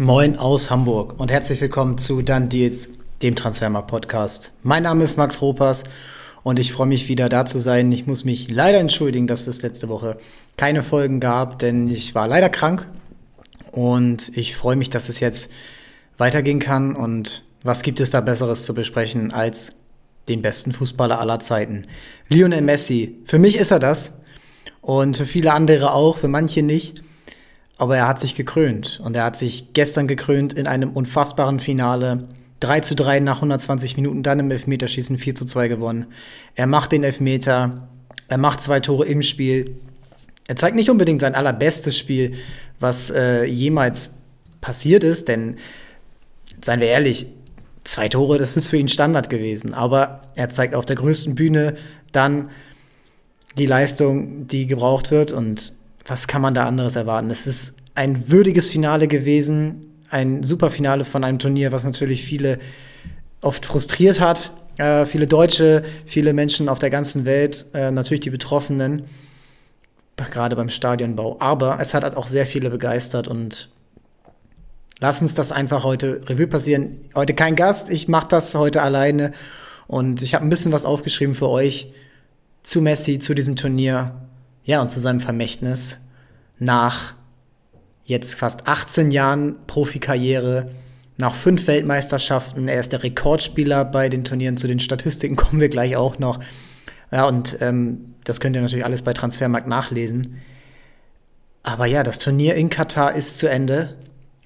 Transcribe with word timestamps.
Moin 0.00 0.38
aus 0.38 0.70
Hamburg 0.70 1.20
und 1.20 1.30
herzlich 1.30 1.60
willkommen 1.60 1.98
zu 1.98 2.22
Dann 2.22 2.48
Deals, 2.48 2.88
dem 3.20 3.34
Transfermarkt-Podcast. 3.34 4.50
Mein 4.62 4.84
Name 4.84 5.04
ist 5.04 5.18
Max 5.18 5.42
Ropas 5.42 5.84
und 6.42 6.58
ich 6.58 6.72
freue 6.72 6.86
mich 6.86 7.08
wieder 7.08 7.28
da 7.28 7.44
zu 7.44 7.60
sein. 7.60 7.92
Ich 7.92 8.06
muss 8.06 8.24
mich 8.24 8.50
leider 8.50 8.78
entschuldigen, 8.78 9.26
dass 9.26 9.46
es 9.46 9.60
letzte 9.60 9.90
Woche 9.90 10.16
keine 10.56 10.82
Folgen 10.82 11.20
gab, 11.20 11.58
denn 11.58 11.90
ich 11.90 12.14
war 12.14 12.28
leider 12.28 12.48
krank 12.48 12.88
und 13.72 14.34
ich 14.34 14.56
freue 14.56 14.76
mich, 14.76 14.88
dass 14.88 15.10
es 15.10 15.20
jetzt 15.20 15.50
weitergehen 16.16 16.60
kann 16.60 16.96
und 16.96 17.42
was 17.62 17.82
gibt 17.82 18.00
es 18.00 18.08
da 18.08 18.22
Besseres 18.22 18.62
zu 18.62 18.72
besprechen 18.72 19.34
als 19.34 19.72
den 20.30 20.40
besten 20.40 20.72
Fußballer 20.72 21.20
aller 21.20 21.40
Zeiten? 21.40 21.86
Lionel 22.30 22.62
Messi. 22.62 23.18
Für 23.26 23.38
mich 23.38 23.58
ist 23.58 23.70
er 23.70 23.80
das 23.80 24.14
und 24.80 25.18
für 25.18 25.26
viele 25.26 25.52
andere 25.52 25.92
auch, 25.92 26.16
für 26.16 26.28
manche 26.28 26.62
nicht 26.62 27.02
aber 27.80 27.96
er 27.96 28.06
hat 28.06 28.20
sich 28.20 28.34
gekrönt. 28.34 29.00
Und 29.02 29.16
er 29.16 29.24
hat 29.24 29.36
sich 29.36 29.72
gestern 29.72 30.06
gekrönt 30.06 30.52
in 30.52 30.66
einem 30.66 30.90
unfassbaren 30.90 31.60
Finale. 31.60 32.28
3 32.60 32.80
zu 32.80 32.94
3 32.94 33.20
nach 33.20 33.36
120 33.36 33.96
Minuten, 33.96 34.22
dann 34.22 34.38
im 34.38 34.50
Elfmeterschießen 34.50 35.16
4 35.16 35.34
zu 35.34 35.46
2 35.46 35.68
gewonnen. 35.68 36.06
Er 36.54 36.66
macht 36.66 36.92
den 36.92 37.04
Elfmeter, 37.04 37.88
er 38.28 38.36
macht 38.36 38.60
zwei 38.60 38.80
Tore 38.80 39.06
im 39.06 39.22
Spiel. 39.22 39.76
Er 40.46 40.56
zeigt 40.56 40.76
nicht 40.76 40.90
unbedingt 40.90 41.22
sein 41.22 41.34
allerbestes 41.34 41.96
Spiel, 41.96 42.34
was 42.80 43.10
äh, 43.10 43.44
jemals 43.44 44.14
passiert 44.60 45.02
ist, 45.02 45.28
denn 45.28 45.56
seien 46.60 46.80
wir 46.80 46.88
ehrlich, 46.88 47.28
zwei 47.82 48.10
Tore, 48.10 48.36
das 48.36 48.58
ist 48.58 48.68
für 48.68 48.76
ihn 48.76 48.90
Standard 48.90 49.30
gewesen. 49.30 49.72
Aber 49.72 50.20
er 50.34 50.50
zeigt 50.50 50.74
auf 50.74 50.84
der 50.84 50.96
größten 50.96 51.34
Bühne 51.34 51.76
dann 52.12 52.50
die 53.56 53.64
Leistung, 53.64 54.46
die 54.48 54.66
gebraucht 54.66 55.10
wird. 55.10 55.32
Und 55.32 55.72
was 56.10 56.26
kann 56.26 56.42
man 56.42 56.54
da 56.54 56.66
anderes 56.66 56.96
erwarten? 56.96 57.30
Es 57.30 57.46
ist 57.46 57.74
ein 57.94 58.28
würdiges 58.28 58.68
Finale 58.68 59.06
gewesen, 59.06 59.94
ein 60.10 60.42
super 60.42 60.72
Finale 60.72 61.04
von 61.04 61.22
einem 61.22 61.38
Turnier, 61.38 61.70
was 61.70 61.84
natürlich 61.84 62.24
viele 62.24 62.58
oft 63.42 63.64
frustriert 63.64 64.18
hat. 64.18 64.50
Äh, 64.76 65.06
viele 65.06 65.28
Deutsche, 65.28 65.84
viele 66.06 66.32
Menschen 66.32 66.68
auf 66.68 66.80
der 66.80 66.90
ganzen 66.90 67.24
Welt, 67.26 67.66
äh, 67.74 67.92
natürlich 67.92 68.22
die 68.22 68.30
Betroffenen, 68.30 69.04
gerade 70.16 70.56
beim 70.56 70.68
Stadionbau. 70.68 71.36
Aber 71.38 71.78
es 71.80 71.94
hat 71.94 72.16
auch 72.16 72.26
sehr 72.26 72.44
viele 72.44 72.70
begeistert 72.70 73.28
und 73.28 73.70
lass 74.98 75.22
uns 75.22 75.34
das 75.34 75.52
einfach 75.52 75.84
heute 75.84 76.22
Revue 76.28 76.48
passieren. 76.48 76.98
Heute 77.14 77.34
kein 77.34 77.54
Gast, 77.54 77.88
ich 77.88 78.08
mache 78.08 78.28
das 78.28 78.54
heute 78.56 78.82
alleine 78.82 79.32
und 79.86 80.22
ich 80.22 80.34
habe 80.34 80.44
ein 80.44 80.50
bisschen 80.50 80.72
was 80.72 80.84
aufgeschrieben 80.84 81.36
für 81.36 81.48
euch 81.48 81.92
zu 82.62 82.82
Messi, 82.82 83.20
zu 83.20 83.32
diesem 83.32 83.54
Turnier 83.56 84.28
ja, 84.64 84.80
und 84.82 84.90
zu 84.90 85.00
seinem 85.00 85.20
Vermächtnis 85.20 85.98
nach 86.58 87.14
jetzt 88.04 88.34
fast 88.34 88.66
18 88.66 89.10
Jahren 89.10 89.56
Profikarriere, 89.66 90.70
nach 91.16 91.34
fünf 91.34 91.66
Weltmeisterschaften, 91.66 92.66
er 92.68 92.80
ist 92.80 92.92
der 92.92 93.02
Rekordspieler 93.02 93.84
bei 93.84 94.08
den 94.08 94.24
Turnieren, 94.24 94.56
zu 94.56 94.66
den 94.66 94.80
Statistiken 94.80 95.36
kommen 95.36 95.60
wir 95.60 95.68
gleich 95.68 95.96
auch 95.96 96.18
noch. 96.18 96.40
Ja, 97.12 97.26
und 97.26 97.58
ähm, 97.60 98.14
das 98.24 98.40
könnt 98.40 98.56
ihr 98.56 98.62
natürlich 98.62 98.84
alles 98.84 99.02
bei 99.02 99.12
Transfermarkt 99.12 99.66
nachlesen. 99.66 100.38
Aber 101.62 101.86
ja, 101.86 102.02
das 102.02 102.18
Turnier 102.18 102.54
in 102.54 102.70
Katar 102.70 103.14
ist 103.14 103.38
zu 103.38 103.48
Ende 103.48 103.96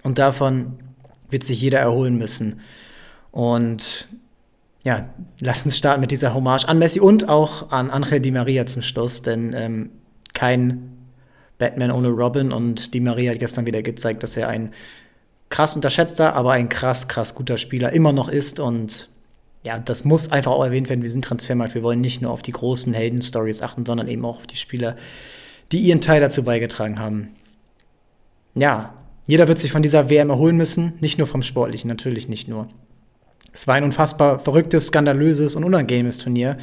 und 0.03 0.19
davon 0.19 0.79
wird 1.31 1.45
sich 1.45 1.61
jeder 1.61 1.79
erholen 1.79 2.17
müssen. 2.17 2.61
Und 3.31 4.09
ja, 4.83 5.09
lasst 5.41 5.65
uns 5.65 5.79
starten 5.79 6.01
mit 6.01 6.11
dieser 6.11 6.35
Hommage 6.35 6.67
an 6.67 6.79
Messi 6.79 7.01
und 7.01 7.29
auch 7.29 7.71
an 7.71 7.91
Angel 7.91 8.21
Di 8.21 8.31
Maria 8.31 8.67
zum 8.67 8.83
Schluss, 8.83 9.23
denn 9.23 9.55
ähm, 9.57 9.91
kein 10.35 10.91
Batman 11.59 11.91
ohne 11.91 12.09
Robin 12.09 12.53
und 12.53 12.95
die 12.95 13.01
Maria 13.01 13.33
hat 13.33 13.39
gestern 13.39 13.67
wieder 13.67 13.83
gezeigt, 13.83 14.23
dass 14.23 14.37
er 14.37 14.49
ein 14.49 14.73
krass 15.49 15.77
unterschätzter, 15.77 16.35
aber 16.35 16.53
ein 16.53 16.69
krass, 16.69 17.09
krass 17.09 17.35
guter 17.35 17.59
Spieler 17.59 17.93
immer 17.93 18.13
noch 18.13 18.29
ist 18.29 18.61
und 18.61 19.09
ja, 19.63 19.79
das 19.79 20.05
muss 20.05 20.31
einfach 20.31 20.53
auch 20.53 20.65
erwähnt 20.65 20.91
werden. 20.91 21.03
Wir 21.03 21.11
sind 21.11 21.25
Transfermarkt. 21.25 21.75
Wir 21.75 21.83
wollen 21.83 22.03
nicht 22.03 22.21
nur 22.21 22.31
auf 22.31 22.43
die 22.43 22.53
großen 22.53 22.93
Helden-Stories 22.93 23.63
achten, 23.63 23.87
sondern 23.87 24.09
eben 24.09 24.25
auch 24.25 24.37
auf 24.37 24.47
die 24.47 24.57
Spieler, 24.57 24.97
die 25.73 25.79
ihren 25.79 26.03
Teil 26.03 26.21
dazu 26.21 26.43
beigetragen 26.43 26.99
haben. 26.99 27.31
Ja, 28.55 28.95
jeder 29.27 29.49
wird 29.49 29.59
sich 29.59 29.73
von 29.73 29.83
dieser 29.83 30.11
WM 30.11 30.29
erholen 30.29 30.59
müssen, 30.59 30.93
nicht 31.01 31.17
nur 31.17 31.27
vom 31.27 31.43
Sportlichen, 31.43 31.89
natürlich 31.89 32.29
nicht 32.29 32.47
nur. 32.47 32.69
Es 33.55 33.67
war 33.67 33.77
ein 33.77 33.85
unfassbar 33.85 34.39
verrücktes, 34.39 34.89
skandalöses 34.89 35.57
und 35.57 35.65
unangenehmes 35.65 36.19
Turnier, 36.19 36.59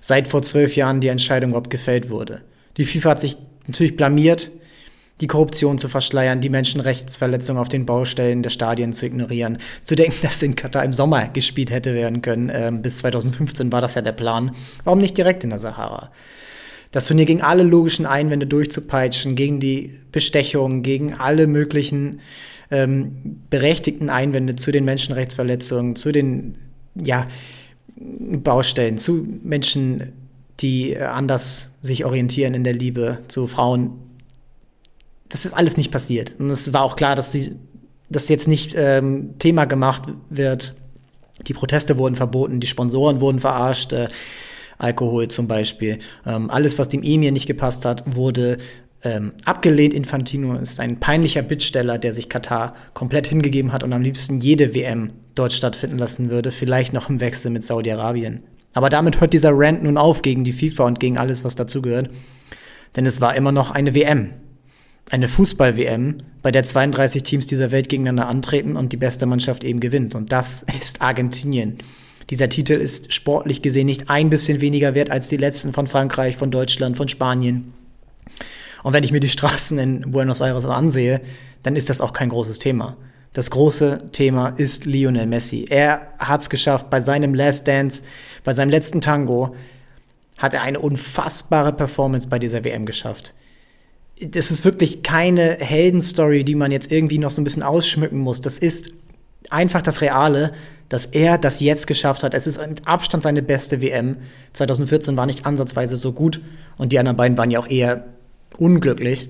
seit 0.00 0.28
vor 0.28 0.42
zwölf 0.42 0.76
Jahren 0.76 1.00
die 1.00 1.08
Entscheidung 1.08 1.50
überhaupt 1.50 1.70
gefällt 1.70 2.08
wurde. 2.08 2.42
Die 2.78 2.84
FIFA 2.84 3.10
hat 3.10 3.20
sich 3.20 3.36
natürlich 3.66 3.96
blamiert, 3.96 4.50
die 5.20 5.26
Korruption 5.26 5.78
zu 5.78 5.88
verschleiern, 5.88 6.40
die 6.40 6.48
Menschenrechtsverletzungen 6.48 7.60
auf 7.60 7.68
den 7.68 7.84
Baustellen 7.86 8.42
der 8.42 8.50
Stadien 8.50 8.92
zu 8.92 9.04
ignorieren, 9.04 9.58
zu 9.82 9.96
denken, 9.96 10.16
dass 10.22 10.42
in 10.42 10.54
Katar 10.54 10.84
im 10.84 10.92
Sommer 10.92 11.28
gespielt 11.28 11.70
hätte 11.70 11.94
werden 11.94 12.22
können. 12.22 12.50
Ähm, 12.52 12.82
bis 12.82 12.98
2015 12.98 13.72
war 13.72 13.80
das 13.80 13.94
ja 13.94 14.02
der 14.02 14.12
Plan. 14.12 14.52
Warum 14.84 15.00
nicht 15.00 15.18
direkt 15.18 15.44
in 15.44 15.50
der 15.50 15.58
Sahara? 15.58 16.12
Das 16.92 17.06
Turnier 17.06 17.26
gegen 17.26 17.42
alle 17.42 17.64
logischen 17.64 18.06
Einwände 18.06 18.46
durchzupeitschen, 18.46 19.34
gegen 19.34 19.60
die 19.60 19.98
Bestechung, 20.10 20.82
gegen 20.82 21.14
alle 21.14 21.46
möglichen 21.46 22.20
ähm, 22.70 23.42
berechtigten 23.50 24.08
Einwände 24.08 24.56
zu 24.56 24.72
den 24.72 24.86
Menschenrechtsverletzungen, 24.86 25.96
zu 25.96 26.12
den 26.12 26.56
ja, 26.94 27.26
Baustellen, 27.96 28.96
zu 28.96 29.26
Menschen 29.42 30.12
die 30.60 30.94
äh, 30.94 31.04
anders 31.04 31.70
sich 31.80 32.04
orientieren 32.04 32.54
in 32.54 32.64
der 32.64 32.72
Liebe 32.72 33.18
zu 33.28 33.46
Frauen. 33.46 33.98
Das 35.28 35.44
ist 35.44 35.52
alles 35.52 35.76
nicht 35.76 35.90
passiert. 35.90 36.34
Und 36.38 36.50
es 36.50 36.72
war 36.72 36.82
auch 36.82 36.96
klar, 36.96 37.14
dass 37.14 37.36
das 38.08 38.28
jetzt 38.28 38.48
nicht 38.48 38.74
ähm, 38.76 39.38
Thema 39.38 39.66
gemacht 39.66 40.02
wird. 40.30 40.74
Die 41.46 41.54
Proteste 41.54 41.98
wurden 41.98 42.16
verboten, 42.16 42.60
die 42.60 42.66
Sponsoren 42.66 43.20
wurden 43.20 43.40
verarscht, 43.40 43.92
äh, 43.92 44.08
Alkohol 44.78 45.28
zum 45.28 45.48
Beispiel. 45.48 45.98
Ähm, 46.26 46.50
alles, 46.50 46.78
was 46.78 46.88
dem 46.88 47.02
Emir 47.02 47.32
nicht 47.32 47.46
gepasst 47.46 47.84
hat, 47.84 48.16
wurde 48.16 48.58
ähm, 49.02 49.32
abgelehnt. 49.44 49.94
Infantino 49.94 50.56
ist 50.56 50.80
ein 50.80 50.98
peinlicher 51.00 51.42
Bittsteller, 51.42 51.98
der 51.98 52.12
sich 52.12 52.28
Katar 52.28 52.74
komplett 52.94 53.26
hingegeben 53.26 53.72
hat 53.72 53.82
und 53.82 53.92
am 53.92 54.02
liebsten 54.02 54.40
jede 54.40 54.74
WM 54.74 55.10
dort 55.34 55.52
stattfinden 55.52 55.98
lassen 55.98 56.30
würde, 56.30 56.50
vielleicht 56.50 56.92
noch 56.92 57.08
im 57.08 57.20
Wechsel 57.20 57.50
mit 57.50 57.62
Saudi-Arabien. 57.62 58.42
Aber 58.74 58.90
damit 58.90 59.20
hört 59.20 59.32
dieser 59.32 59.52
Rant 59.52 59.82
nun 59.82 59.96
auf 59.96 60.22
gegen 60.22 60.44
die 60.44 60.52
FIFA 60.52 60.84
und 60.84 61.00
gegen 61.00 61.18
alles, 61.18 61.44
was 61.44 61.54
dazugehört. 61.54 62.10
Denn 62.96 63.06
es 63.06 63.20
war 63.20 63.34
immer 63.34 63.52
noch 63.52 63.70
eine 63.70 63.94
WM. 63.94 64.30
Eine 65.10 65.28
Fußball-WM, 65.28 66.18
bei 66.42 66.52
der 66.52 66.64
32 66.64 67.22
Teams 67.22 67.46
dieser 67.46 67.70
Welt 67.70 67.88
gegeneinander 67.88 68.28
antreten 68.28 68.76
und 68.76 68.92
die 68.92 68.98
beste 68.98 69.26
Mannschaft 69.26 69.64
eben 69.64 69.80
gewinnt. 69.80 70.14
Und 70.14 70.32
das 70.32 70.62
ist 70.80 71.00
Argentinien. 71.00 71.78
Dieser 72.30 72.50
Titel 72.50 72.74
ist 72.74 73.12
sportlich 73.12 73.62
gesehen 73.62 73.86
nicht 73.86 74.10
ein 74.10 74.28
bisschen 74.28 74.60
weniger 74.60 74.94
wert 74.94 75.10
als 75.10 75.28
die 75.28 75.38
letzten 75.38 75.72
von 75.72 75.86
Frankreich, 75.86 76.36
von 76.36 76.50
Deutschland, 76.50 76.96
von 76.96 77.08
Spanien. 77.08 77.72
Und 78.82 78.92
wenn 78.92 79.02
ich 79.02 79.12
mir 79.12 79.20
die 79.20 79.30
Straßen 79.30 79.78
in 79.78 80.10
Buenos 80.10 80.40
Aires 80.40 80.66
ansehe, 80.66 81.22
dann 81.62 81.74
ist 81.74 81.88
das 81.88 82.00
auch 82.00 82.12
kein 82.12 82.28
großes 82.28 82.58
Thema. 82.58 82.96
Das 83.38 83.52
große 83.52 83.98
Thema 84.10 84.48
ist 84.48 84.84
Lionel 84.84 85.26
Messi. 85.26 85.64
Er 85.70 86.08
hat 86.18 86.40
es 86.40 86.50
geschafft, 86.50 86.90
bei 86.90 87.00
seinem 87.00 87.34
Last 87.34 87.68
Dance, 87.68 88.02
bei 88.42 88.52
seinem 88.52 88.70
letzten 88.70 89.00
Tango, 89.00 89.54
hat 90.36 90.54
er 90.54 90.62
eine 90.62 90.80
unfassbare 90.80 91.72
Performance 91.72 92.26
bei 92.26 92.40
dieser 92.40 92.64
WM 92.64 92.84
geschafft. 92.84 93.34
Das 94.20 94.50
ist 94.50 94.64
wirklich 94.64 95.04
keine 95.04 95.56
Heldenstory, 95.60 96.42
die 96.42 96.56
man 96.56 96.72
jetzt 96.72 96.90
irgendwie 96.90 97.18
noch 97.18 97.30
so 97.30 97.40
ein 97.40 97.44
bisschen 97.44 97.62
ausschmücken 97.62 98.18
muss. 98.18 98.40
Das 98.40 98.58
ist 98.58 98.90
einfach 99.50 99.82
das 99.82 100.00
Reale, 100.00 100.52
dass 100.88 101.06
er 101.06 101.38
das 101.38 101.60
jetzt 101.60 101.86
geschafft 101.86 102.24
hat. 102.24 102.34
Es 102.34 102.48
ist 102.48 102.58
mit 102.66 102.88
Abstand 102.88 103.22
seine 103.22 103.42
beste 103.42 103.80
WM. 103.80 104.16
2014 104.54 105.16
war 105.16 105.26
nicht 105.26 105.46
ansatzweise 105.46 105.94
so 105.94 106.10
gut 106.10 106.40
und 106.76 106.90
die 106.90 106.98
anderen 106.98 107.16
beiden 107.16 107.38
waren 107.38 107.52
ja 107.52 107.60
auch 107.60 107.70
eher 107.70 108.04
unglücklich. 108.56 109.28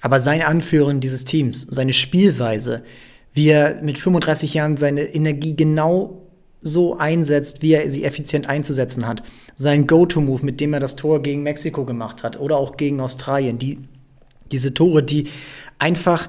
Aber 0.00 0.18
sein 0.18 0.42
Anführen 0.42 0.98
dieses 0.98 1.24
Teams, 1.24 1.62
seine 1.70 1.92
Spielweise, 1.92 2.82
wie 3.32 3.48
er 3.48 3.82
mit 3.82 3.98
35 3.98 4.54
Jahren 4.54 4.76
seine 4.76 5.02
Energie 5.02 5.54
genau 5.54 6.20
so 6.60 6.98
einsetzt, 6.98 7.62
wie 7.62 7.72
er 7.72 7.90
sie 7.90 8.04
effizient 8.04 8.48
einzusetzen 8.48 9.06
hat. 9.06 9.22
Sein 9.56 9.86
Go-To-Move, 9.86 10.44
mit 10.44 10.60
dem 10.60 10.74
er 10.74 10.80
das 10.80 10.96
Tor 10.96 11.22
gegen 11.22 11.42
Mexiko 11.42 11.84
gemacht 11.84 12.22
hat 12.22 12.38
oder 12.38 12.56
auch 12.56 12.76
gegen 12.76 13.00
Australien. 13.00 13.58
Die, 13.58 13.78
diese 14.52 14.74
Tore, 14.74 15.02
die 15.02 15.28
einfach 15.78 16.28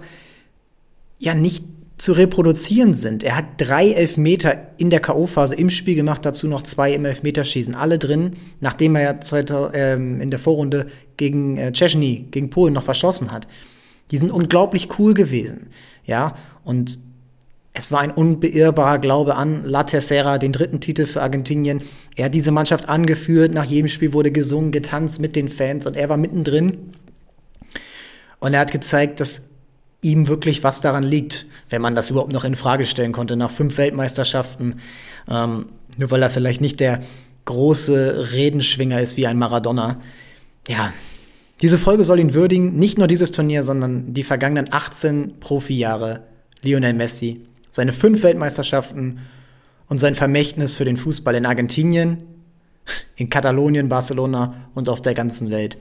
ja 1.19 1.36
nicht 1.36 1.65
zu 1.98 2.13
reproduzieren 2.13 2.95
sind. 2.95 3.24
Er 3.24 3.38
hat 3.38 3.45
drei 3.57 3.92
Elfmeter 3.92 4.69
in 4.77 4.89
der 4.89 5.01
K.O.-Phase 5.01 5.54
im 5.54 5.69
Spiel 5.69 5.95
gemacht, 5.95 6.25
dazu 6.25 6.47
noch 6.47 6.63
zwei 6.63 6.94
im 6.94 7.06
Elfmeterschießen. 7.06 7.75
Alle 7.75 8.00
drin, 8.00 8.38
nachdem 8.59 8.95
er 8.95 9.01
ja 9.04 9.69
ähm, 9.74 10.19
in 10.19 10.31
der 10.31 10.39
Vorrunde 10.39 10.88
gegen 11.18 11.57
äh, 11.57 11.71
gegen 12.31 12.50
Polen 12.50 12.74
noch 12.74 12.83
verschossen 12.83 13.31
hat. 13.31 13.47
Die 14.09 14.18
sind 14.18 14.31
unglaublich 14.31 14.97
cool 14.97 15.13
gewesen. 15.13 15.68
Ja, 16.11 16.35
und 16.65 16.99
es 17.71 17.89
war 17.89 18.01
ein 18.01 18.11
unbeirrbarer 18.11 18.99
Glaube 18.99 19.35
an 19.35 19.63
La 19.63 19.85
Tercera, 19.85 20.39
den 20.39 20.51
dritten 20.51 20.81
Titel 20.81 21.05
für 21.05 21.21
Argentinien. 21.21 21.83
Er 22.17 22.25
hat 22.25 22.35
diese 22.35 22.51
Mannschaft 22.51 22.89
angeführt, 22.89 23.53
nach 23.53 23.63
jedem 23.63 23.87
Spiel 23.87 24.11
wurde 24.11 24.29
gesungen, 24.29 24.73
getanzt 24.73 25.21
mit 25.21 25.37
den 25.37 25.47
Fans 25.47 25.87
und 25.87 25.95
er 25.95 26.09
war 26.09 26.17
mittendrin. 26.17 26.95
Und 28.39 28.53
er 28.53 28.59
hat 28.59 28.73
gezeigt, 28.73 29.21
dass 29.21 29.43
ihm 30.01 30.27
wirklich 30.27 30.65
was 30.65 30.81
daran 30.81 31.05
liegt, 31.05 31.45
wenn 31.69 31.81
man 31.81 31.95
das 31.95 32.09
überhaupt 32.09 32.33
noch 32.33 32.43
in 32.43 32.57
Frage 32.57 32.85
stellen 32.85 33.13
konnte 33.13 33.37
nach 33.37 33.51
fünf 33.51 33.77
Weltmeisterschaften. 33.77 34.81
Ähm, 35.29 35.67
nur 35.95 36.11
weil 36.11 36.23
er 36.23 36.29
vielleicht 36.29 36.59
nicht 36.59 36.81
der 36.81 36.99
große 37.45 38.33
Redenschwinger 38.33 38.99
ist 38.99 39.15
wie 39.15 39.27
ein 39.27 39.37
Maradona. 39.37 40.01
Ja, 40.67 40.91
diese 41.61 41.77
Folge 41.77 42.03
soll 42.03 42.19
ihn 42.19 42.33
würdigen, 42.33 42.77
nicht 42.77 42.97
nur 42.97 43.07
dieses 43.07 43.31
Turnier, 43.31 43.63
sondern 43.63 44.13
die 44.13 44.23
vergangenen 44.23 44.71
18 44.71 45.39
Profijahre 45.39 46.23
Lionel 46.61 46.93
Messi, 46.93 47.41
seine 47.71 47.93
fünf 47.93 48.23
Weltmeisterschaften 48.23 49.19
und 49.87 49.99
sein 49.99 50.15
Vermächtnis 50.15 50.75
für 50.75 50.85
den 50.85 50.97
Fußball 50.97 51.35
in 51.35 51.45
Argentinien, 51.45 52.23
in 53.15 53.29
Katalonien, 53.29 53.89
Barcelona 53.89 54.69
und 54.73 54.89
auf 54.89 55.01
der 55.01 55.13
ganzen 55.13 55.51
Welt. 55.51 55.77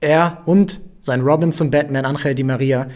Er 0.00 0.42
und 0.46 0.80
sein 1.00 1.20
Robinson 1.20 1.70
Batman 1.70 2.04
Angel 2.04 2.34
Di 2.34 2.42
Maria 2.44 2.88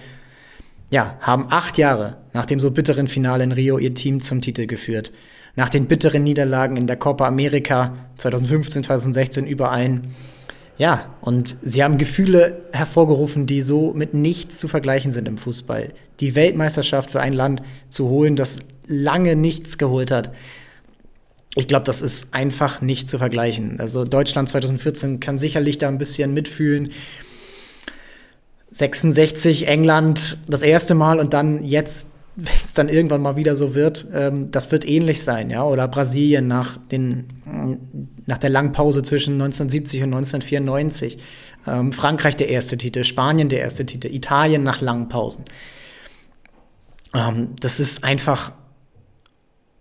ja, 0.91 1.17
haben 1.21 1.47
acht 1.51 1.79
Jahre 1.79 2.17
nach 2.33 2.47
dem 2.47 2.61
so 2.61 2.71
bitteren 2.71 3.09
Finale 3.09 3.45
in 3.45 3.53
Rio 3.53 3.79
ihr 3.79 3.95
Team 3.95 4.21
zum 4.21 4.41
Titel 4.41 4.67
geführt. 4.67 5.13
Nach 5.55 5.69
den 5.69 5.87
bitteren 5.87 6.23
Niederlagen 6.23 6.77
in 6.77 6.87
der 6.87 6.97
Copa 6.97 7.27
America 7.27 7.97
2015, 8.17 8.85
2016 8.85 9.47
überein. 9.47 10.15
Ja, 10.79 11.13
und 11.21 11.57
sie 11.61 11.83
haben 11.83 11.99
Gefühle 11.99 12.69
hervorgerufen, 12.73 13.47
die 13.47 13.63
so 13.63 13.93
mit 13.95 14.15
nichts 14.15 14.59
zu 14.59 14.69
vergleichen 14.69 15.11
sind 15.11 15.27
im 15.27 15.37
Fußball. 15.37 15.93
Die 16.21 16.37
Weltmeisterschaft 16.37 17.11
für 17.11 17.21
ein 17.21 17.33
Land 17.33 17.63
zu 17.91 18.09
holen, 18.09 18.37
das 18.37 18.61
lange 18.87 19.35
nichts 19.35 19.77
geholt 19.77 20.13
hat. 20.13 20.31
Ich 21.57 21.67
glaube, 21.67 21.85
das 21.85 22.01
ist 22.01 22.33
einfach 22.33 22.81
nicht 22.81 23.09
zu 23.09 23.19
vergleichen. 23.19 23.81
Also 23.81 24.05
Deutschland 24.05 24.49
2014 24.49 25.19
kann 25.19 25.39
sicherlich 25.39 25.79
da 25.79 25.89
ein 25.89 25.99
bisschen 25.99 26.33
mitfühlen. 26.33 26.91
66 28.71 29.67
England 29.67 30.39
das 30.47 30.63
erste 30.63 30.95
Mal 30.95 31.19
und 31.19 31.35
dann 31.35 31.65
jetzt, 31.65 32.07
wenn 32.37 32.55
es 32.63 32.73
dann 32.73 32.89
irgendwann 32.89 33.21
mal 33.21 33.35
wieder 33.35 33.57
so 33.57 33.75
wird, 33.75 34.07
ähm, 34.15 34.53
das 34.53 34.71
wird 34.71 34.89
ähnlich 34.89 35.25
sein, 35.25 35.51
ja. 35.51 35.65
Oder 35.65 35.89
Brasilien 35.89 36.47
nach, 36.47 36.77
den, 36.77 37.27
nach 38.29 38.39
der 38.39 38.51
langen 38.51 38.73
Pause 38.73 39.03
zwischen 39.03 39.35
1970 39.35 40.03
und 40.03 40.15
1994. 40.15 41.17
Ähm, 41.67 41.93
Frankreich 41.93 42.37
der 42.37 42.51
erste 42.51 42.77
Titel, 42.77 43.03
Spanien 43.03 43.49
der 43.49 43.61
erste 43.61 43.87
Titel, 43.87 44.15
Italien 44.15 44.63
nach 44.63 44.81
langen 44.83 45.09
Pausen. 45.09 45.45
Ähm, 47.15 47.57
das 47.59 47.81
ist 47.81 48.05
einfach 48.05 48.53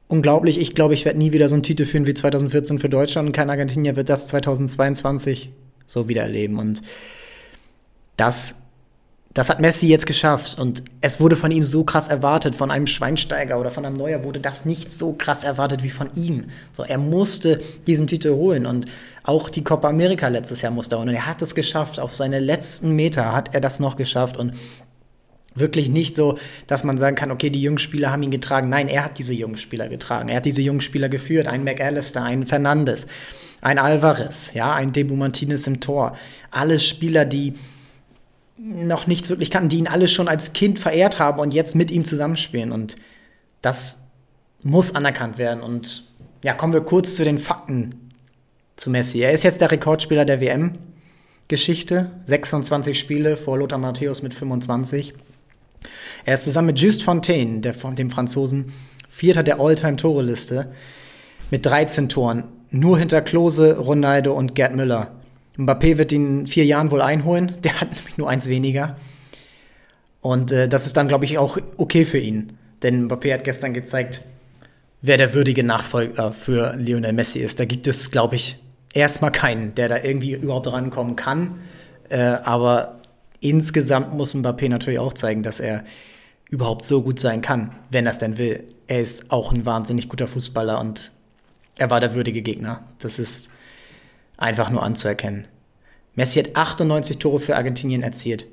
unglaublich. 0.07 0.59
Ich 0.59 0.75
glaube, 0.75 0.94
ich 0.94 1.03
werde 1.03 1.19
nie 1.19 1.33
wieder 1.33 1.49
so 1.49 1.55
einen 1.55 1.63
Titel 1.63 1.85
führen 1.85 2.05
wie 2.05 2.13
2014 2.13 2.79
für 2.79 2.89
Deutschland 2.89 3.27
und 3.27 3.33
kein 3.33 3.49
Argentinier 3.49 3.97
wird 3.97 4.07
das 4.07 4.29
2022 4.29 5.51
so 5.85 6.07
wieder 6.07 6.21
erleben. 6.21 6.57
Und 6.57 6.81
das, 8.15 8.55
das 9.38 9.50
hat 9.50 9.60
Messi 9.60 9.88
jetzt 9.88 10.07
geschafft. 10.07 10.57
Und 10.57 10.84
es 11.01 11.19
wurde 11.19 11.36
von 11.36 11.51
ihm 11.51 11.63
so 11.63 11.84
krass 11.84 12.07
erwartet. 12.07 12.56
Von 12.56 12.72
einem 12.72 12.88
Schweinsteiger 12.88 13.60
oder 13.60 13.69
von 13.69 13.86
einem 13.86 13.95
Neuer 13.95 14.24
wurde 14.24 14.39
das 14.39 14.66
nicht 14.66 14.92
so 14.92 15.13
krass 15.13 15.44
erwartet 15.44 15.84
wie 15.84 15.92
von 15.92 16.10
ihm. 16.16 16.45
So, 16.74 16.81
er 16.81 16.98
musste 16.98 17.62
diesen 17.86 18.07
Titel 18.07 18.31
holen. 18.31 18.66
Und 18.66 18.88
auch 19.24 19.50
die 19.50 19.63
Copa 19.63 19.89
America 19.89 20.28
letztes 20.28 20.63
Jahr 20.63 20.72
musste 20.72 20.95
er 20.95 21.00
holen. 21.00 21.10
Und 21.10 21.16
er 21.16 21.28
hat 21.28 21.44
es 21.44 21.54
geschafft. 21.54 22.00
Auf 22.00 22.13
seine 22.13 22.39
letzten 22.39 22.95
Meter 22.95 23.31
hat 23.31 23.54
er 23.54 23.62
das 23.62 23.80
noch 23.80 23.95
geschafft. 23.95 24.38
Und 24.38 24.54
Wirklich 25.54 25.90
nicht 25.90 26.16
so, 26.16 26.38
dass 26.68 26.83
man 26.83 27.00
sagen 27.00 27.16
kann, 27.16 27.31
okay, 27.31 27.50
die 27.50 27.62
jungen 27.62 27.80
Spieler 27.80 28.12
haben 28.12 28.22
ihn 28.22 28.30
getragen. 28.30 28.69
Nein, 28.69 28.88
er 28.88 29.06
hat 29.06 29.18
diese 29.18 29.33
jungen 29.33 29.57
Spieler 29.57 29.88
getragen. 29.88 30.30
Er 30.30 30.38
hat 30.38 30.45
diese 30.45 30.62
jungen 30.62 30.81
Spieler 30.81 31.10
geführt. 31.10 31.48
Ein 31.48 31.63
McAllister, 31.63 32.22
ein 32.22 32.45
Fernandes, 32.45 33.07
ein 33.62 33.80
Alvarez, 33.80 34.54
ja, 34.54 34.74
ein 34.74 34.94
Debu 34.94 35.16
Martinez 35.16 35.66
im 35.66 35.80
Tor. 35.80 36.16
Alle 36.51 36.80
Spieler, 36.80 37.25
die 37.25 37.56
noch 38.57 39.07
nichts 39.07 39.30
wirklich 39.30 39.51
kannten, 39.51 39.69
die 39.69 39.77
ihn 39.77 39.88
alle 39.88 40.07
schon 40.07 40.27
als 40.27 40.54
Kind 40.54 40.80
verehrt 40.80 41.19
haben 41.19 41.39
und 41.39 41.54
jetzt 41.54 41.75
mit 41.75 41.92
ihm 41.92 42.06
zusammenspielen. 42.06 42.71
Und 42.71 42.95
das 43.62 44.00
muss 44.63 44.95
anerkannt 44.95 45.38
werden. 45.38 45.62
Und 45.62 46.06
ja, 46.44 46.54
kommen 46.54 46.74
wir 46.74 46.81
kurz 46.81 47.15
zu 47.15 47.24
den 47.24 47.39
Fakten 47.39 48.12
zu 48.75 48.89
Messi. 48.89 49.21
Er 49.21 49.31
ist 49.31 49.44
jetzt 49.44 49.62
der 49.62 49.71
Rekordspieler 49.71 50.25
der 50.25 50.42
WM-Geschichte. 50.42 52.12
26 52.25 52.98
Spiele 52.98 53.38
vor 53.38 53.57
Lothar 53.57 53.80
Matthäus 53.80 54.21
mit 54.21 54.33
25. 54.33 55.13
Er 56.25 56.33
ist 56.33 56.44
zusammen 56.44 56.68
mit 56.68 56.80
Just 56.80 57.04
Fontaine, 57.04 57.62
der, 57.62 57.74
dem 57.74 58.12
Franzosen, 58.12 58.74
Vierter 59.09 59.44
der 59.44 59.59
All-Time-Tore-Liste 59.59 60.71
mit 61.51 61.65
13 61.65 62.09
Toren. 62.09 62.44
Nur 62.69 63.00
hinter 63.00 63.21
Klose, 63.21 63.77
Ronaldo 63.77 64.33
und 64.33 64.56
Gerd 64.56 64.75
Müller. 64.75 65.17
Mbappé 65.57 65.98
wird 65.98 66.12
ihn 66.12 66.42
in 66.42 66.48
vier 66.48 66.65
Jahren 66.65 66.92
wohl 66.92 67.01
einholen. 67.01 67.54
Der 67.63 67.81
hat 67.81 67.94
nämlich 67.94 68.18
nur 68.18 68.30
eins 68.30 68.48
weniger. 68.48 68.95
Und 70.21 70.51
äh, 70.51 70.68
das 70.68 70.86
ist 70.86 70.98
dann, 70.98 71.07
glaube 71.07 71.25
ich, 71.25 71.38
auch 71.38 71.57
okay 71.77 72.06
für 72.06 72.18
ihn. 72.18 72.57
Denn 72.83 73.07
Mbappé 73.07 73.33
hat 73.33 73.44
gestern 73.44 73.74
gezeigt, 73.74 74.24
wer 75.01 75.18
der 75.18 75.33
würdige 75.33 75.63
Nachfolger 75.63 76.33
für 76.33 76.75
Lionel 76.75 77.13
Messi 77.13 77.39
ist. 77.39 77.59
Da 77.59 77.65
gibt 77.65 77.88
es, 77.88 78.12
glaube 78.12 78.36
ich, 78.36 78.59
erstmal 78.94 79.31
keinen, 79.31 79.75
der 79.75 79.89
da 79.89 79.98
irgendwie 80.04 80.33
überhaupt 80.33 80.71
rankommen 80.71 81.15
kann. 81.15 81.59
Äh, 82.09 82.19
aber 82.19 83.00
insgesamt 83.39 84.13
muss 84.13 84.36
Mbappé 84.36 84.69
natürlich 84.69 85.00
auch 85.00 85.13
zeigen, 85.13 85.44
dass 85.44 85.59
er 85.59 85.83
überhaupt 86.50 86.86
so 86.86 87.01
gut 87.01 87.19
sein 87.19 87.42
kann, 87.42 87.71
wenn 87.89 88.06
er 88.06 88.12
es 88.12 88.19
denn 88.19 88.38
will. 88.38 88.63
Er 88.88 89.01
ist 89.01 89.31
auch 89.31 89.51
ein 89.51 89.65
wahnsinnig 89.65 90.09
guter 90.09 90.27
Fußballer 90.27 90.80
und 90.80 91.12
er 91.77 91.89
war 91.89 92.00
der 92.00 92.15
würdige 92.15 92.42
Gegner. 92.42 92.83
Das 93.00 93.19
ist 93.19 93.50
einfach 94.38 94.69
nur 94.69 94.84
anzuerkennen. 94.84 95.48
Messi 96.16 96.39
hat 96.39 96.56
98 96.56 97.18
Tore 97.18 97.39
für 97.39 97.56
Argentinien 97.56 98.04
erzielt. 98.04 98.48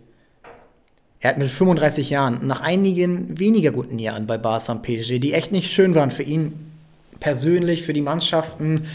Er 1.20 1.30
hat 1.30 1.38
mit 1.38 1.48
35 1.48 2.10
Jahren, 2.10 2.46
nach 2.46 2.60
einigen 2.60 3.38
weniger 3.38 3.70
guten 3.70 3.98
Jahren 3.98 4.26
bei 4.26 4.36
Barca 4.36 4.72
und 4.72 4.82
PSG, 4.82 5.18
die 5.18 5.32
echt 5.32 5.52
nicht 5.52 5.72
schön 5.72 5.94
waren 5.94 6.10
für 6.10 6.22
ihn, 6.22 6.72
persönlich, 7.20 7.84
für 7.84 7.94
die 7.94 8.02
Mannschaften, 8.02 8.86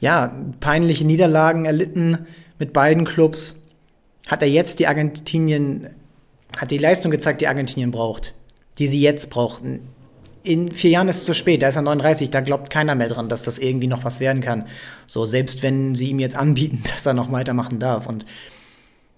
ja, 0.00 0.34
peinliche 0.60 1.06
Niederlagen 1.06 1.64
erlitten 1.64 2.26
mit 2.58 2.74
beiden 2.74 3.06
Clubs, 3.06 3.62
hat 4.26 4.42
er 4.42 4.48
jetzt 4.48 4.78
die 4.78 4.86
Argentinien, 4.86 5.86
hat 6.58 6.70
die 6.70 6.78
Leistung 6.78 7.10
gezeigt, 7.10 7.40
die 7.40 7.48
Argentinien 7.48 7.90
braucht 7.90 8.34
die 8.80 8.88
sie 8.88 9.00
jetzt 9.00 9.30
brauchten. 9.30 9.80
In 10.42 10.72
vier 10.72 10.90
Jahren 10.90 11.08
ist 11.08 11.18
es 11.18 11.24
zu 11.24 11.34
spät, 11.34 11.62
da 11.62 11.68
ist 11.68 11.76
er 11.76 11.82
39, 11.82 12.30
da 12.30 12.40
glaubt 12.40 12.70
keiner 12.70 12.94
mehr 12.94 13.08
dran, 13.08 13.28
dass 13.28 13.42
das 13.42 13.58
irgendwie 13.58 13.88
noch 13.88 14.04
was 14.04 14.20
werden 14.20 14.40
kann. 14.40 14.64
So, 15.06 15.26
selbst 15.26 15.62
wenn 15.62 15.94
sie 15.94 16.08
ihm 16.08 16.18
jetzt 16.18 16.36
anbieten, 16.36 16.82
dass 16.94 17.06
er 17.06 17.14
noch 17.14 17.30
weitermachen 17.30 17.78
darf. 17.78 18.06
Und 18.06 18.24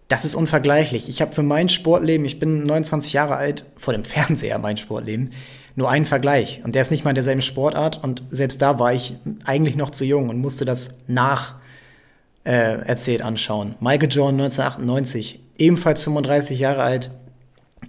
das 0.09 0.25
ist 0.25 0.35
unvergleichlich. 0.35 1.09
Ich 1.09 1.23
habe 1.23 1.33
für 1.33 1.43
mein 1.43 1.69
Sportleben, 1.69 2.27
ich 2.27 2.39
bin 2.39 2.67
29 2.67 3.13
Jahre 3.13 3.37
alt, 3.37 3.65
vor 3.77 3.95
dem 3.95 4.05
Fernseher 4.05 4.59
mein 4.59 4.77
Sportleben, 4.77 5.31
nur 5.75 5.91
einen 5.91 6.05
Vergleich. 6.07 6.61
Und 6.65 6.75
der 6.75 6.83
ist 6.83 6.91
nicht 6.91 7.05
mal 7.05 7.15
derselben 7.15 7.41
Sportart. 7.41 8.03
Und 8.03 8.23
selbst 8.31 8.61
da 8.61 8.79
war 8.79 8.93
ich 8.93 9.17
eigentlich 9.45 9.77
noch 9.77 9.91
zu 9.91 10.05
jung 10.05 10.29
und 10.29 10.39
musste 10.39 10.65
das 10.65 10.97
nach 11.07 11.55
äh, 12.45 12.81
erzählt 12.85 13.23
anschauen. 13.23 13.77
Michael 13.81 14.11
Jordan 14.11 14.41
1998, 14.41 15.41
ebenfalls 15.59 16.03
35 16.03 16.59
Jahre 16.59 16.83
alt, 16.83 17.11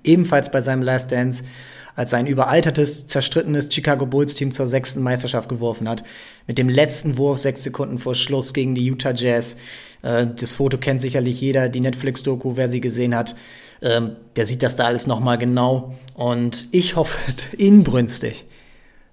ebenfalls 0.03 0.51
bei 0.51 0.62
seinem 0.62 0.84
Last 0.84 1.12
Dance, 1.12 1.43
als 1.95 2.09
sein 2.09 2.27
überaltertes, 2.27 3.07
zerstrittenes 3.07 3.69
Chicago 3.71 4.05
Bulls-Team 4.05 4.51
zur 4.51 4.67
sechsten 4.67 5.01
Meisterschaft 5.01 5.50
geworfen 5.50 5.88
hat. 5.88 6.03
Mit 6.47 6.57
dem 6.57 6.69
letzten 6.69 7.17
Wurf 7.17 7.39
sechs 7.39 7.63
Sekunden 7.63 8.00
vor 8.00 8.15
Schluss 8.15 8.53
gegen 8.53 8.75
die 8.75 8.85
Utah 8.85 9.13
Jazz. 9.13 9.55
Äh, 10.01 10.27
das 10.35 10.55
Foto 10.55 10.77
kennt 10.77 11.01
sicherlich 11.01 11.39
jeder, 11.39 11.69
die 11.69 11.81
Netflix-Doku, 11.81 12.53
wer 12.55 12.69
sie 12.69 12.81
gesehen 12.81 13.15
hat. 13.15 13.35
Ähm, 13.81 14.15
der 14.35 14.45
sieht 14.45 14.63
das 14.63 14.75
da 14.75 14.85
alles 14.85 15.07
nochmal 15.07 15.38
genau. 15.38 15.95
Und 16.15 16.67
ich 16.71 16.95
hoffe 16.95 17.17
inbrünstig, 17.57 18.45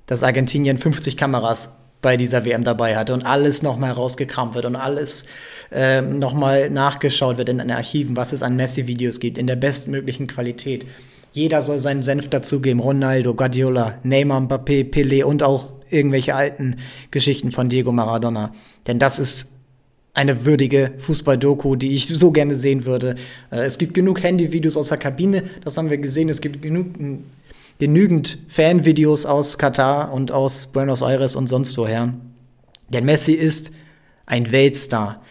dass 0.06 0.22
Argentinien 0.22 0.78
50 0.78 1.16
Kameras 1.16 1.70
bei 2.02 2.16
dieser 2.16 2.44
WM 2.44 2.64
dabei 2.64 2.96
hatte 2.96 3.12
und 3.12 3.26
alles 3.26 3.62
nochmal 3.62 3.92
rausgekramt 3.92 4.54
wird 4.54 4.64
und 4.64 4.76
alles 4.76 5.26
äh, 5.70 6.00
nochmal 6.00 6.70
nachgeschaut 6.70 7.36
wird 7.36 7.50
in 7.50 7.58
den 7.58 7.70
Archiven, 7.70 8.16
was 8.16 8.32
es 8.32 8.42
an 8.42 8.56
Messi-Videos 8.56 9.20
gibt, 9.20 9.36
in 9.36 9.46
der 9.46 9.56
bestmöglichen 9.56 10.26
Qualität. 10.26 10.86
Jeder 11.32 11.62
soll 11.62 11.78
seinen 11.78 12.02
Senf 12.02 12.28
dazugeben. 12.28 12.80
Ronaldo, 12.80 13.34
Guardiola, 13.34 13.98
Neymar, 14.02 14.40
Mbappé, 14.40 14.90
Pelé 14.90 15.24
und 15.24 15.42
auch 15.42 15.72
irgendwelche 15.90 16.34
alten 16.34 16.76
Geschichten 17.10 17.52
von 17.52 17.68
Diego 17.68 17.92
Maradona. 17.92 18.52
Denn 18.86 18.98
das 18.98 19.18
ist 19.18 19.52
eine 20.12 20.44
würdige 20.44 20.92
Fußball-Doku, 20.98 21.76
die 21.76 21.92
ich 21.92 22.06
so 22.08 22.32
gerne 22.32 22.56
sehen 22.56 22.84
würde. 22.84 23.14
Äh, 23.50 23.60
es 23.60 23.78
gibt 23.78 23.94
genug 23.94 24.22
Handyvideos 24.22 24.76
aus 24.76 24.88
der 24.88 24.98
Kabine, 24.98 25.44
das 25.64 25.76
haben 25.76 25.90
wir 25.90 25.98
gesehen. 25.98 26.28
Es 26.28 26.40
gibt 26.40 26.62
genug 26.62 26.86
genügend 27.78 28.38
Fanvideos 28.48 29.24
aus 29.24 29.56
Katar 29.56 30.12
und 30.12 30.30
aus 30.30 30.66
Buenos 30.66 31.00
Aires 31.00 31.34
und 31.34 31.48
sonst 31.48 31.76
woher. 31.78 32.12
Denn 32.90 33.06
Messi 33.06 33.32
ist 33.32 33.70
ein 34.26 34.52
Weltstar. 34.52 35.22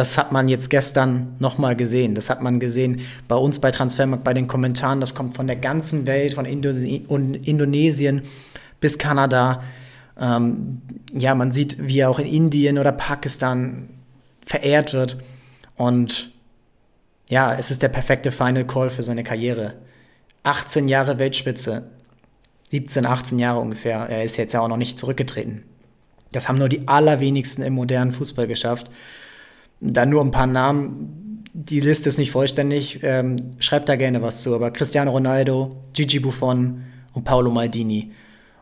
Das 0.00 0.16
hat 0.16 0.32
man 0.32 0.48
jetzt 0.48 0.70
gestern 0.70 1.36
nochmal 1.40 1.76
gesehen. 1.76 2.14
Das 2.14 2.30
hat 2.30 2.40
man 2.40 2.58
gesehen 2.58 3.02
bei 3.28 3.36
uns 3.36 3.58
bei 3.58 3.70
Transfermarkt, 3.70 4.24
bei 4.24 4.32
den 4.32 4.48
Kommentaren. 4.48 4.98
Das 4.98 5.14
kommt 5.14 5.36
von 5.36 5.46
der 5.46 5.56
ganzen 5.56 6.06
Welt, 6.06 6.32
von 6.32 6.46
Indonesien 6.46 8.22
bis 8.80 8.96
Kanada. 8.96 9.62
Ähm, 10.18 10.80
ja, 11.12 11.34
man 11.34 11.52
sieht, 11.52 11.86
wie 11.86 11.98
er 11.98 12.08
auch 12.08 12.18
in 12.18 12.24
Indien 12.24 12.78
oder 12.78 12.92
Pakistan 12.92 13.90
verehrt 14.46 14.94
wird. 14.94 15.18
Und 15.76 16.32
ja, 17.28 17.52
es 17.52 17.70
ist 17.70 17.82
der 17.82 17.90
perfekte 17.90 18.32
Final 18.32 18.66
Call 18.66 18.88
für 18.88 19.02
seine 19.02 19.22
Karriere. 19.22 19.74
18 20.44 20.88
Jahre 20.88 21.18
Weltspitze. 21.18 21.90
17, 22.70 23.04
18 23.04 23.38
Jahre 23.38 23.60
ungefähr. 23.60 23.98
Er 24.08 24.24
ist 24.24 24.38
jetzt 24.38 24.54
ja 24.54 24.60
auch 24.62 24.68
noch 24.68 24.78
nicht 24.78 24.98
zurückgetreten. 24.98 25.64
Das 26.32 26.48
haben 26.48 26.56
nur 26.56 26.70
die 26.70 26.88
allerwenigsten 26.88 27.62
im 27.62 27.74
modernen 27.74 28.12
Fußball 28.12 28.46
geschafft. 28.46 28.90
Dann 29.80 30.10
nur 30.10 30.22
ein 30.22 30.30
paar 30.30 30.46
Namen. 30.46 31.44
Die 31.52 31.80
Liste 31.80 32.08
ist 32.08 32.18
nicht 32.18 32.30
vollständig. 32.30 33.00
Ähm, 33.02 33.36
schreibt 33.58 33.88
da 33.88 33.96
gerne 33.96 34.22
was 34.22 34.42
zu. 34.42 34.54
Aber 34.54 34.70
Cristiano 34.70 35.10
Ronaldo, 35.10 35.76
Gigi 35.92 36.20
Buffon 36.20 36.84
und 37.12 37.24
Paolo 37.24 37.50
Maldini. 37.50 38.12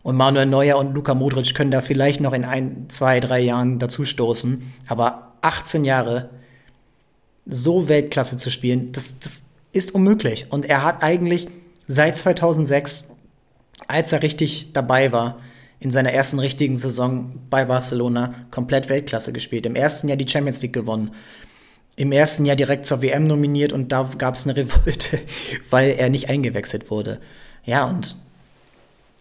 Und 0.03 0.17
Manuel 0.17 0.47
Neuer 0.47 0.79
und 0.79 0.95
Luka 0.95 1.15
Modric 1.15 1.55
können 1.55 1.71
da 1.71 1.83
vielleicht 1.83 2.21
noch 2.21 2.33
in 2.33 2.45
ein, 2.45 2.87
zwei, 2.89 3.21
drei 3.21 3.41
Jahren 3.41 3.79
dazustoßen. 3.79 4.63
Aber 4.87 5.35
18 5.43 5.85
Jahre 5.85 6.31
so 7.45 7.89
Weltklasse 7.89 8.37
zu 8.37 8.51
spielen, 8.51 8.93
das, 8.93 9.19
das 9.19 9.43
ist 9.73 9.95
unmöglich. 9.95 10.47
Und 10.51 10.67
er 10.67 10.85
hat 10.85 11.03
eigentlich 11.03 11.49
seit 11.87 12.17
2006, 12.17 13.09
als 13.87 14.13
er 14.13 14.23
richtig 14.23 14.73
dabei 14.73 15.13
war, 15.13 15.41
in 15.81 15.91
seiner 15.91 16.13
ersten 16.13 16.39
richtigen 16.39 16.77
Saison 16.77 17.39
bei 17.51 17.65
Barcelona 17.65 18.35
komplett 18.51 18.89
Weltklasse 18.89 19.33
gespielt. 19.33 19.67
Im 19.67 19.77
ersten 19.77 20.09
Jahr 20.09 20.17
die 20.17 20.29
Champions 20.29 20.61
League 20.63 20.73
gewonnen. 20.73 21.13
Im 21.97 22.13
ersten 22.13 22.45
Jahr 22.45 22.57
direkt 22.57 22.87
zur 22.87 23.03
WM 23.03 23.27
nominiert 23.27 23.73
und 23.73 23.93
da 23.93 24.09
gab 24.19 24.35
es 24.35 24.45
eine 24.45 24.57
Revolte, 24.57 25.21
weil 25.71 25.91
er 25.91 26.11
nicht 26.11 26.29
eingewechselt 26.29 26.91
wurde. 26.91 27.21
Ja, 27.65 27.85
und 27.85 28.17